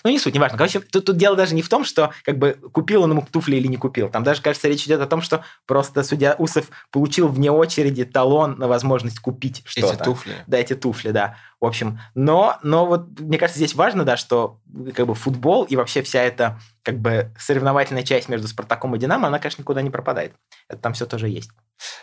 ну, 0.04 0.10
не 0.10 0.20
суть, 0.20 0.36
неважно. 0.36 0.58
Короче, 0.58 0.80
тут, 0.80 1.06
тут 1.06 1.18
дело 1.18 1.36
даже 1.36 1.56
не 1.56 1.62
в 1.62 1.70
том, 1.70 1.86
что 1.86 2.12
как 2.24 2.38
бы 2.38 2.58
купил 2.72 3.04
он 3.04 3.12
ему 3.12 3.26
туфли 3.30 3.56
или 3.56 3.68
не 3.68 3.78
купил. 3.78 4.10
Там 4.10 4.24
даже, 4.24 4.42
кажется, 4.42 4.68
речь 4.68 4.86
идет 4.86 5.00
о 5.00 5.08
том, 5.08 5.22
что 5.22 5.44
просто 5.66 6.04
судья 6.04 6.36
Усов 6.38 6.68
получил 6.92 7.28
вне 7.30 7.52
очереди 7.52 8.04
талон 8.04 8.58
на 8.58 8.68
возможность 8.68 9.20
купить 9.20 9.62
что-то. 9.66 9.94
Эти 9.94 10.04
туфли. 10.04 10.36
Да, 10.48 10.58
эти 10.58 10.76
туфли, 10.76 11.12
да. 11.12 11.38
В 11.62 11.66
общем, 11.66 12.00
но, 12.16 12.58
но 12.64 12.86
вот 12.86 13.20
мне 13.20 13.38
кажется, 13.38 13.60
здесь 13.60 13.76
важно, 13.76 14.04
да, 14.04 14.18
что 14.18 14.60
как 14.94 15.08
бы 15.08 15.16
футбол 15.16 15.64
и 15.64 15.76
вообще 15.76 16.02
вся 16.02 16.22
эта 16.22 16.60
как 16.84 17.00
бы 17.00 17.32
соревновательная 17.40 18.04
часть 18.04 18.30
между 18.30 18.48
Спартаком 18.48 18.96
и 18.96 19.00
Динамо, 19.00 19.28
она, 19.28 19.40
конечно, 19.40 19.62
никуда 19.62 19.82
не 19.82 19.90
пропадает. 19.90 20.34
Это 20.68 20.80
там 20.80 20.94
все 20.94 21.06
тоже 21.06 21.30
есть. 21.30 21.50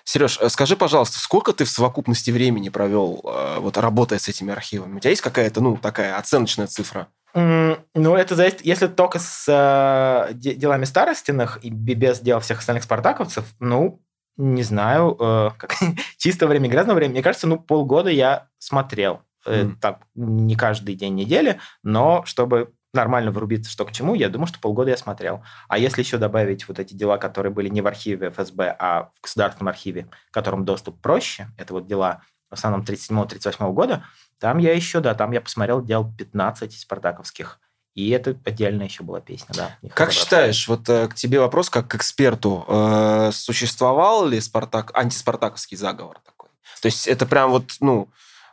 Сереж, 0.04 0.38
э, 0.40 0.48
скажи, 0.48 0.76
пожалуйста, 0.76 1.18
сколько 1.18 1.52
ты 1.52 1.64
в 1.64 1.70
совокупности 1.70 2.30
времени 2.30 2.70
провел, 2.70 3.20
э, 3.24 3.58
вот 3.60 3.76
работая 3.76 4.18
с 4.18 4.28
этими 4.28 4.52
архивами? 4.52 4.96
У 4.96 5.00
тебя 5.00 5.10
есть 5.10 5.22
какая-то, 5.22 5.60
ну, 5.60 5.76
такая 5.76 6.16
оценочная 6.16 6.66
цифра? 6.66 7.08
Ну, 7.34 8.16
это 8.16 8.34
зависит, 8.34 8.64
если 8.64 8.88
только 8.88 9.20
с 9.20 9.44
э, 9.46 10.34
делами 10.34 10.84
старостиных 10.84 11.58
и 11.62 11.70
без 11.70 12.20
дел 12.20 12.40
всех 12.40 12.58
остальных 12.58 12.84
спартаковцев, 12.84 13.44
ну, 13.60 14.02
не 14.36 14.62
знаю, 14.62 15.16
э, 15.20 15.50
как, 15.56 15.76
чисто 16.16 16.46
время, 16.46 16.68
грязное 16.68 16.94
время. 16.94 17.12
Мне 17.12 17.22
кажется, 17.22 17.46
ну, 17.46 17.58
полгода 17.58 18.10
я 18.10 18.48
смотрел. 18.58 19.22
Mm. 19.46 19.76
так, 19.80 20.02
не 20.14 20.54
каждый 20.54 20.94
день 20.94 21.14
недели, 21.14 21.60
но 21.82 22.22
чтобы 22.26 22.74
нормально 22.92 23.30
врубиться, 23.30 23.70
что 23.70 23.84
к 23.84 23.92
чему, 23.92 24.14
я 24.14 24.28
думаю, 24.28 24.48
что 24.48 24.60
полгода 24.60 24.90
я 24.90 24.96
смотрел. 24.96 25.42
А 25.68 25.78
если 25.78 26.02
еще 26.02 26.18
добавить 26.18 26.66
вот 26.68 26.78
эти 26.78 26.94
дела, 26.94 27.18
которые 27.18 27.52
были 27.52 27.68
не 27.68 27.80
в 27.80 27.86
архиве 27.86 28.30
ФСБ, 28.30 28.76
а 28.78 29.10
в 29.14 29.22
государственном 29.22 29.68
архиве, 29.68 30.08
которым 30.30 30.64
доступ 30.64 31.00
проще, 31.00 31.48
это 31.56 31.72
вот 31.74 31.86
дела 31.86 32.22
в 32.50 32.54
основном 32.54 32.82
37-38 32.82 33.72
года, 33.72 34.04
там 34.40 34.58
я 34.58 34.74
еще, 34.74 35.00
да, 35.00 35.14
там 35.14 35.30
я 35.32 35.40
посмотрел 35.40 35.82
дел 35.82 36.12
15 36.18 36.80
спартаковских. 36.80 37.60
И 37.94 38.10
это 38.10 38.36
отдельная 38.44 38.86
еще 38.86 39.02
была 39.02 39.20
песня, 39.20 39.54
да. 39.54 39.76
Как 39.94 40.12
считаешь, 40.12 40.68
вот 40.68 40.88
э, 40.88 41.08
к 41.08 41.14
тебе 41.14 41.40
вопрос 41.40 41.70
как 41.70 41.88
к 41.88 41.96
эксперту. 41.96 42.64
Э, 42.68 43.30
существовал 43.32 44.26
ли 44.26 44.40
Спартак, 44.40 44.96
антиспартаковский 44.96 45.76
заговор 45.76 46.20
такой? 46.24 46.50
То 46.80 46.86
есть 46.86 47.08
это 47.08 47.26
прям 47.26 47.50
вот, 47.50 47.76
ну, 47.80 48.08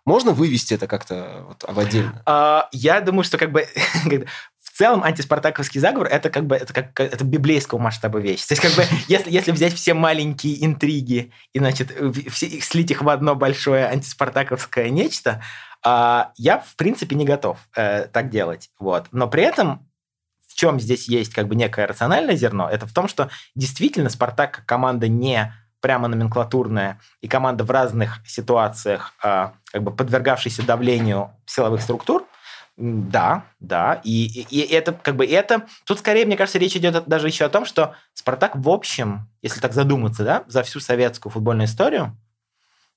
можно 0.08 0.32
вывести 0.32 0.74
это 0.74 0.88
как-то 0.88 1.44
вот 1.46 1.66
в 1.68 1.78
отдельно? 1.78 2.22
А, 2.26 2.70
я 2.72 3.02
думаю, 3.02 3.26
что 3.26 3.38
как 3.38 3.52
бы 3.52 3.68
в 4.58 4.72
целом 4.78 5.04
антиспартаковский 5.04 5.82
заговор 5.82 6.08
это 6.08 6.30
как 6.30 6.48
бы 6.48 6.56
это 6.56 6.74
как 6.74 6.98
это 6.98 7.26
библейского 7.26 7.78
масштаба 7.78 8.18
вещь. 8.20 8.46
То 8.46 8.54
есть 8.54 8.62
как 8.62 8.72
бы 8.72 8.86
если 9.10 9.30
если 9.30 9.52
взять 9.52 9.74
все 9.74 9.94
маленькие 9.94 10.66
интриги 10.66 11.34
и 11.52 11.60
значит 11.60 11.92
все, 12.32 12.62
слить 12.62 12.90
их 12.90 13.02
в 13.02 13.10
одно 13.10 13.36
большое 13.36 13.86
антиспартаковское 13.88 14.90
нечто, 14.90 15.44
а, 15.84 16.32
я, 16.38 16.60
в 16.60 16.78
принципе, 16.78 17.18
не 17.18 17.26
готов 17.26 17.60
э, 17.76 18.08
так 18.08 18.30
делать. 18.30 18.70
Вот. 18.80 19.08
Но 19.12 19.28
при 19.28 19.44
этом 19.44 19.90
в 20.48 20.54
чем 20.56 20.80
здесь 20.80 21.10
есть 21.10 21.34
как 21.34 21.50
бы 21.50 21.56
некое 21.56 21.86
рациональное 21.86 22.38
зерно, 22.38 22.70
это 22.70 22.88
в 22.88 22.94
том, 22.94 23.10
что 23.10 23.30
действительно 23.56 24.10
Спартак 24.10 24.52
как 24.54 24.66
команда 24.66 25.10
не 25.10 25.54
прямо 25.82 26.08
номенклатурная 26.08 27.00
и 27.22 27.28
команда 27.28 27.64
в 27.64 27.72
разных 27.72 28.20
ситуациях, 28.26 29.14
а, 29.22 29.54
как 29.72 29.84
бы 29.84 29.92
подвергавшаяся 29.92 30.64
давлению 30.64 31.32
силовых 31.46 31.82
структур, 31.82 32.26
да, 32.78 33.46
да, 33.60 34.02
и, 34.04 34.26
и, 34.26 34.62
и 34.62 34.74
это 34.74 34.94
как 34.94 35.16
бы 35.16 35.26
это 35.26 35.66
тут 35.86 36.00
скорее, 36.00 36.26
мне 36.26 36.38
кажется, 36.38 36.60
речь 36.60 36.76
идет 36.76 37.08
даже 37.08 37.28
еще 37.28 37.46
о 37.46 37.50
том, 37.50 37.66
что 37.66 37.96
Спартак 38.14 38.56
в 38.56 38.70
общем, 38.70 39.28
если 39.42 39.60
так 39.60 39.74
задуматься, 39.74 40.24
да, 40.24 40.44
за 40.48 40.62
всю 40.62 40.80
советскую 40.80 41.32
футбольную 41.32 41.66
историю, 41.66 42.16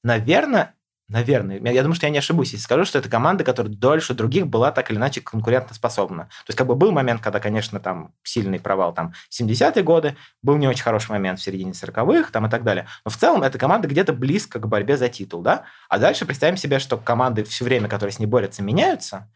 наверное, 0.02 0.74
Наверное. 1.10 1.58
Я 1.58 1.82
думаю, 1.82 1.96
что 1.96 2.06
я 2.06 2.10
не 2.10 2.18
ошибусь, 2.18 2.52
если 2.52 2.62
скажу, 2.62 2.84
что 2.84 3.00
это 3.00 3.08
команда, 3.08 3.42
которая 3.42 3.72
дольше 3.72 4.14
других 4.14 4.46
была 4.46 4.70
так 4.70 4.92
или 4.92 4.96
иначе 4.96 5.20
конкурентоспособна. 5.20 6.26
То 6.26 6.44
есть, 6.46 6.56
как 6.56 6.68
бы 6.68 6.76
был 6.76 6.92
момент, 6.92 7.20
когда, 7.20 7.40
конечно, 7.40 7.80
там 7.80 8.14
сильный 8.22 8.60
провал, 8.60 8.94
там, 8.94 9.12
70-е 9.28 9.82
годы, 9.82 10.16
был 10.40 10.56
не 10.56 10.68
очень 10.68 10.84
хороший 10.84 11.10
момент 11.10 11.40
в 11.40 11.42
середине 11.42 11.72
40-х, 11.72 12.30
там, 12.30 12.46
и 12.46 12.48
так 12.48 12.62
далее. 12.62 12.86
Но 13.04 13.10
в 13.10 13.16
целом 13.16 13.42
эта 13.42 13.58
команда 13.58 13.88
где-то 13.88 14.12
близко 14.12 14.60
к 14.60 14.68
борьбе 14.68 14.96
за 14.96 15.08
титул, 15.08 15.42
да? 15.42 15.64
А 15.88 15.98
дальше 15.98 16.26
представим 16.26 16.56
себе, 16.56 16.78
что 16.78 16.96
команды 16.96 17.42
все 17.42 17.64
время, 17.64 17.88
которые 17.88 18.12
с 18.12 18.20
ней 18.20 18.26
борются, 18.26 18.62
меняются, 18.62 19.28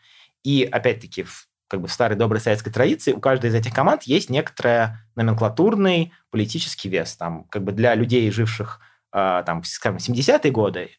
и, 0.44 0.62
опять-таки, 0.70 1.24
в 1.24 1.48
как 1.66 1.80
бы 1.80 1.88
в 1.88 1.92
старой 1.92 2.16
доброй 2.16 2.40
советской 2.40 2.70
традиции 2.70 3.10
у 3.10 3.20
каждой 3.20 3.50
из 3.50 3.54
этих 3.56 3.74
команд 3.74 4.04
есть 4.04 4.30
некоторый 4.30 4.90
номенклатурный 5.16 6.12
политический 6.30 6.88
вес. 6.88 7.16
Там, 7.16 7.44
как 7.44 7.64
бы 7.64 7.72
для 7.72 7.96
людей, 7.96 8.30
живших 8.30 8.78
э, 9.12 9.42
там, 9.44 9.64
скажем, 9.64 9.96
70-е 9.96 10.52
годы, 10.52 10.90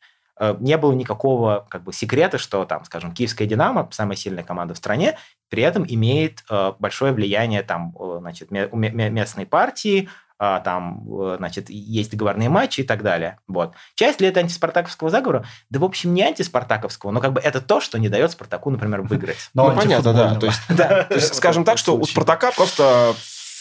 не 0.59 0.77
было 0.77 0.93
никакого 0.93 1.65
как 1.69 1.83
бы 1.83 1.93
секрета, 1.93 2.37
что 2.37 2.65
там, 2.65 2.83
скажем, 2.85 3.13
Киевская 3.13 3.47
Динамо, 3.47 3.87
самая 3.91 4.17
сильная 4.17 4.43
команда 4.43 4.73
в 4.73 4.77
стране, 4.77 5.17
при 5.49 5.63
этом 5.63 5.85
имеет 5.87 6.43
э, 6.49 6.73
большое 6.79 7.13
влияние 7.13 7.63
там, 7.63 7.93
значит, 8.19 8.51
местной 8.51 9.45
партии, 9.45 10.09
а, 10.37 10.59
там, 10.59 11.03
значит, 11.37 11.69
есть 11.69 12.11
договорные 12.11 12.49
матчи 12.49 12.81
и 12.81 12.83
так 12.83 13.03
далее. 13.03 13.39
Вот. 13.47 13.73
Часть 13.95 14.19
ли 14.19 14.27
это 14.27 14.41
антиспартаковского 14.41 15.09
заговора? 15.09 15.45
Да, 15.69 15.79
в 15.79 15.85
общем, 15.85 16.13
не 16.13 16.23
антиспартаковского, 16.23 17.11
но 17.11 17.21
как 17.21 17.31
бы 17.31 17.39
это 17.39 17.61
то, 17.61 17.79
что 17.79 17.97
не 17.97 18.09
дает 18.09 18.31
Спартаку, 18.31 18.69
например, 18.69 19.01
выиграть. 19.01 19.49
Ну, 19.53 19.73
понятно, 19.73 20.13
да. 20.13 20.35
То 20.35 21.15
есть, 21.15 21.33
скажем 21.35 21.63
так, 21.63 21.77
что 21.77 21.95
у 21.95 22.05
Спартака 22.05 22.51
просто 22.51 23.15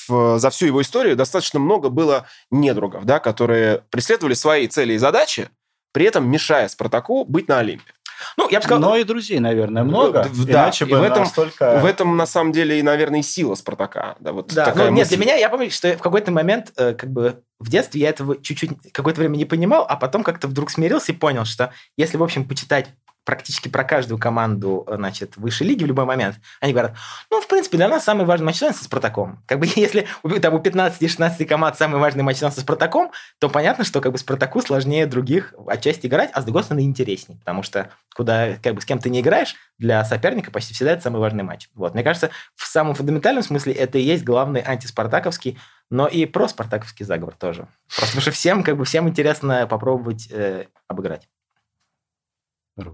за 0.08 0.50
всю 0.50 0.66
его 0.66 0.82
историю 0.82 1.16
достаточно 1.16 1.60
много 1.60 1.90
было 1.90 2.26
недругов, 2.50 3.04
да, 3.04 3.20
которые 3.20 3.82
преследовали 3.90 4.34
свои 4.34 4.66
цели 4.66 4.94
и 4.94 4.98
задачи, 4.98 5.48
при 5.94 6.06
этом 6.06 6.28
мешая 6.28 6.66
Спартаку 6.66 7.24
быть 7.24 7.46
на 7.46 7.60
Олимпе. 7.60 7.92
Ну, 8.36 8.48
я 8.50 8.58
бы 8.58 8.64
сказал... 8.64 8.80
Но 8.80 8.96
и 8.96 9.04
друзей, 9.04 9.38
наверное, 9.38 9.84
много. 9.84 10.26
Да, 10.44 10.64
иначе 10.64 10.86
бы 10.86 10.98
в 10.98 11.02
этом, 11.02 11.20
настолько... 11.20 11.78
в 11.78 11.84
этом, 11.84 12.16
на 12.16 12.26
самом 12.26 12.52
деле, 12.52 12.80
и, 12.80 12.82
наверное, 12.82 13.20
и 13.20 13.22
сила 13.22 13.54
Спартака. 13.54 14.16
Да, 14.18 14.32
вот 14.32 14.52
да, 14.52 14.66
такая 14.66 14.90
ну, 14.90 14.96
нет, 14.96 15.08
для 15.08 15.18
меня, 15.18 15.36
я 15.36 15.48
помню, 15.48 15.70
что 15.70 15.92
в 15.96 16.02
какой-то 16.02 16.32
момент, 16.32 16.72
э, 16.76 16.94
как 16.94 17.10
бы, 17.10 17.42
в 17.60 17.70
детстве 17.70 18.00
я 18.00 18.10
этого 18.10 18.40
чуть-чуть 18.40 18.92
какое-то 18.92 19.20
время 19.20 19.36
не 19.36 19.44
понимал, 19.44 19.86
а 19.88 19.96
потом 19.96 20.24
как-то 20.24 20.48
вдруг 20.48 20.70
смирился 20.70 21.12
и 21.12 21.14
понял, 21.14 21.44
что 21.44 21.72
если, 21.96 22.16
в 22.16 22.22
общем, 22.22 22.46
почитать 22.48 22.88
практически 23.24 23.68
про 23.68 23.84
каждую 23.84 24.18
команду, 24.18 24.84
э, 24.86 24.96
значит, 24.96 25.36
высшей 25.36 25.66
лиги 25.66 25.84
в 25.84 25.86
любой 25.86 26.04
момент, 26.04 26.36
они 26.60 26.72
говорят, 26.72 26.96
ну, 27.30 27.40
в 27.40 27.48
принципе, 27.48 27.76
для 27.76 27.88
нас 27.88 28.04
самый 28.04 28.26
важный 28.26 28.46
матч 28.46 28.56
со 28.56 28.72
Спартаком. 28.72 29.42
Как 29.46 29.58
бы 29.58 29.66
если 29.76 30.06
там, 30.40 30.54
у 30.54 30.58
15-16 30.58 31.44
команд 31.46 31.76
самый 31.76 32.00
важный 32.00 32.22
матч 32.22 32.38
со 32.38 32.50
Спартаком, 32.50 33.10
то 33.38 33.48
понятно, 33.48 33.84
что 33.84 34.00
как 34.00 34.12
бы 34.12 34.18
Спартаку 34.18 34.60
сложнее 34.60 35.06
других 35.06 35.54
отчасти 35.66 36.06
играть, 36.06 36.30
а 36.32 36.42
с 36.42 36.44
другой 36.44 36.64
стороны 36.64 36.84
интереснее, 36.84 37.38
потому 37.38 37.62
что 37.62 37.90
куда 38.14 38.54
как 38.62 38.74
бы 38.74 38.80
с 38.80 38.84
кем 38.84 38.98
ты 38.98 39.10
не 39.10 39.20
играешь, 39.20 39.54
для 39.78 40.04
соперника 40.04 40.50
почти 40.50 40.74
всегда 40.74 40.92
это 40.92 41.02
самый 41.02 41.18
важный 41.18 41.42
матч. 41.42 41.68
Вот. 41.74 41.94
Мне 41.94 42.02
кажется, 42.02 42.30
в 42.54 42.66
самом 42.66 42.94
фундаментальном 42.94 43.42
смысле 43.42 43.72
это 43.72 43.98
и 43.98 44.02
есть 44.02 44.24
главный 44.24 44.62
антиспартаковский, 44.64 45.58
но 45.90 46.06
и 46.06 46.26
про 46.26 46.48
спартаковский 46.48 47.04
заговор 47.04 47.34
тоже. 47.34 47.68
Просто 47.88 48.06
потому 48.06 48.22
что 48.22 48.30
всем, 48.30 48.62
как 48.62 48.76
бы, 48.76 48.84
всем 48.84 49.08
интересно 49.08 49.66
попробовать 49.66 50.28
э, 50.30 50.66
обыграть. 50.88 51.28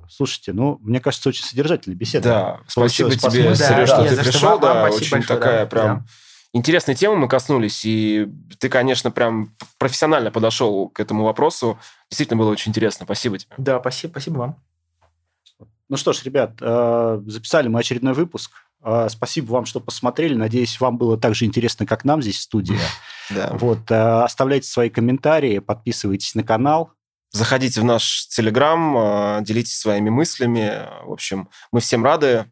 Слушайте, 0.08 0.52
ну, 0.52 0.78
мне 0.82 1.00
кажется, 1.00 1.28
очень 1.28 1.44
содержательная 1.44 1.96
беседа. 1.96 2.28
Да, 2.28 2.60
спасибо 2.66 3.10
тебе, 3.10 3.54
Сереж, 3.54 3.88
что 3.88 4.04
ты 4.04 4.16
пришел. 4.16 4.58
Да, 4.58 4.88
очень 4.90 5.22
такая 5.22 5.66
прям 5.66 6.06
интересная 6.52 6.94
тема 6.94 7.16
мы 7.16 7.28
коснулись, 7.28 7.84
и 7.84 8.28
ты, 8.58 8.68
конечно, 8.68 9.10
прям 9.10 9.54
профессионально 9.78 10.30
подошел 10.30 10.88
к 10.88 11.00
этому 11.00 11.24
вопросу. 11.24 11.78
Действительно 12.10 12.38
было 12.38 12.50
очень 12.50 12.70
интересно. 12.70 13.04
Спасибо 13.04 13.38
тебе. 13.38 13.54
Да, 13.56 13.80
спасибо, 13.80 14.12
спасибо 14.12 14.38
вам. 14.38 14.62
Ну 15.88 15.96
что 15.96 16.12
ж, 16.12 16.22
ребят, 16.22 16.52
э, 16.60 17.22
записали 17.26 17.68
мы 17.68 17.80
очередной 17.80 18.14
выпуск. 18.14 18.52
Э, 18.82 19.08
спасибо 19.10 19.52
вам, 19.52 19.66
что 19.66 19.80
посмотрели. 19.80 20.34
Надеюсь, 20.34 20.78
вам 20.80 20.98
было 20.98 21.18
так 21.18 21.34
же 21.34 21.44
интересно, 21.44 21.84
как 21.84 22.04
нам 22.04 22.22
здесь 22.22 22.38
в 22.38 22.42
студии. 22.42 22.78
Да. 23.32 23.50
Вот, 23.52 23.88
э, 23.92 23.94
оставляйте 24.24 24.66
свои 24.66 24.90
комментарии, 24.90 25.60
подписывайтесь 25.60 26.34
на 26.34 26.42
канал. 26.42 26.90
Заходите 27.32 27.80
в 27.80 27.84
наш 27.84 28.26
Телеграм, 28.28 28.96
а, 28.96 29.40
делитесь 29.40 29.78
своими 29.78 30.10
мыслями. 30.10 30.86
В 31.04 31.12
общем, 31.12 31.48
мы 31.72 31.80
всем 31.80 32.04
рады. 32.04 32.50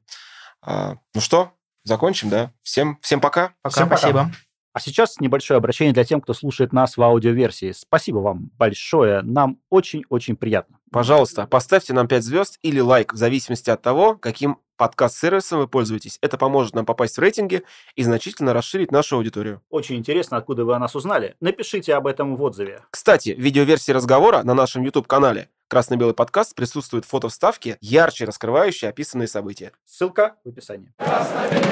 А, 0.63 0.97
ну 1.15 1.21
что, 1.21 1.53
закончим, 1.85 2.29
да? 2.29 2.53
Всем, 2.63 2.99
всем 3.03 3.21
пока. 3.21 3.55
Пока, 3.63 3.75
всем 3.75 3.87
спасибо. 3.87 4.31
А 4.73 4.81
сейчас 4.81 5.19
небольшое 5.19 5.59
обращение 5.59 5.93
для 5.93 6.05
тех, 6.05 6.23
кто 6.23 6.35
слушает 6.35 6.73
нас 6.73 6.97
в 6.97 7.03
аудиоверсии. 7.03 7.73
Спасибо 7.73 8.19
вам 8.19 8.51
большое. 8.57 9.23
Нам 9.23 9.59
очень-очень 9.71 10.37
приятно. 10.37 10.79
Пожалуйста, 10.93 11.49
поставьте 11.49 11.93
нам 11.93 12.07
5 12.07 12.23
звезд 12.23 12.59
или 12.63 12.79
лайк, 12.79 13.13
в 13.13 13.17
зависимости 13.17 13.71
от 13.71 13.83
того, 13.83 14.15
каким 14.15 14.59
подкаст-сервисом 14.79 15.59
вы 15.59 15.69
пользуетесь. 15.69 16.19
Это 16.23 16.39
поможет 16.39 16.75
нам 16.75 16.87
попасть 16.87 17.19
в 17.19 17.21
рейтинги 17.21 17.65
и 17.97 18.03
значительно 18.03 18.55
расширить 18.55 18.91
нашу 18.91 19.17
аудиторию. 19.17 19.61
Очень 19.69 19.97
интересно, 19.97 20.39
откуда 20.39 20.65
вы 20.65 20.75
о 20.75 20.79
нас 20.79 20.95
узнали. 20.97 21.37
Напишите 21.41 21.95
об 21.95 22.07
этом 22.07 22.37
в 22.37 22.43
отзыве. 22.43 22.83
Кстати, 22.91 23.35
в 23.35 23.39
видеоверсии 23.39 23.93
разговора 23.93 24.43
на 24.43 24.55
нашем 24.55 24.83
YouTube-канале 24.85 25.51
«Красно-белый 25.69 26.15
подкаст» 26.15 26.55
присутствуют 26.55 27.05
фото 27.05 27.29
вставки, 27.29 27.77
ярче 27.83 28.25
раскрывающие 28.25 28.89
описанные 28.89 29.29
события. 29.29 29.73
Ссылка 29.85 30.37
в 30.43 30.49
описании. 30.49 30.95
Красно-белый, 30.97 31.69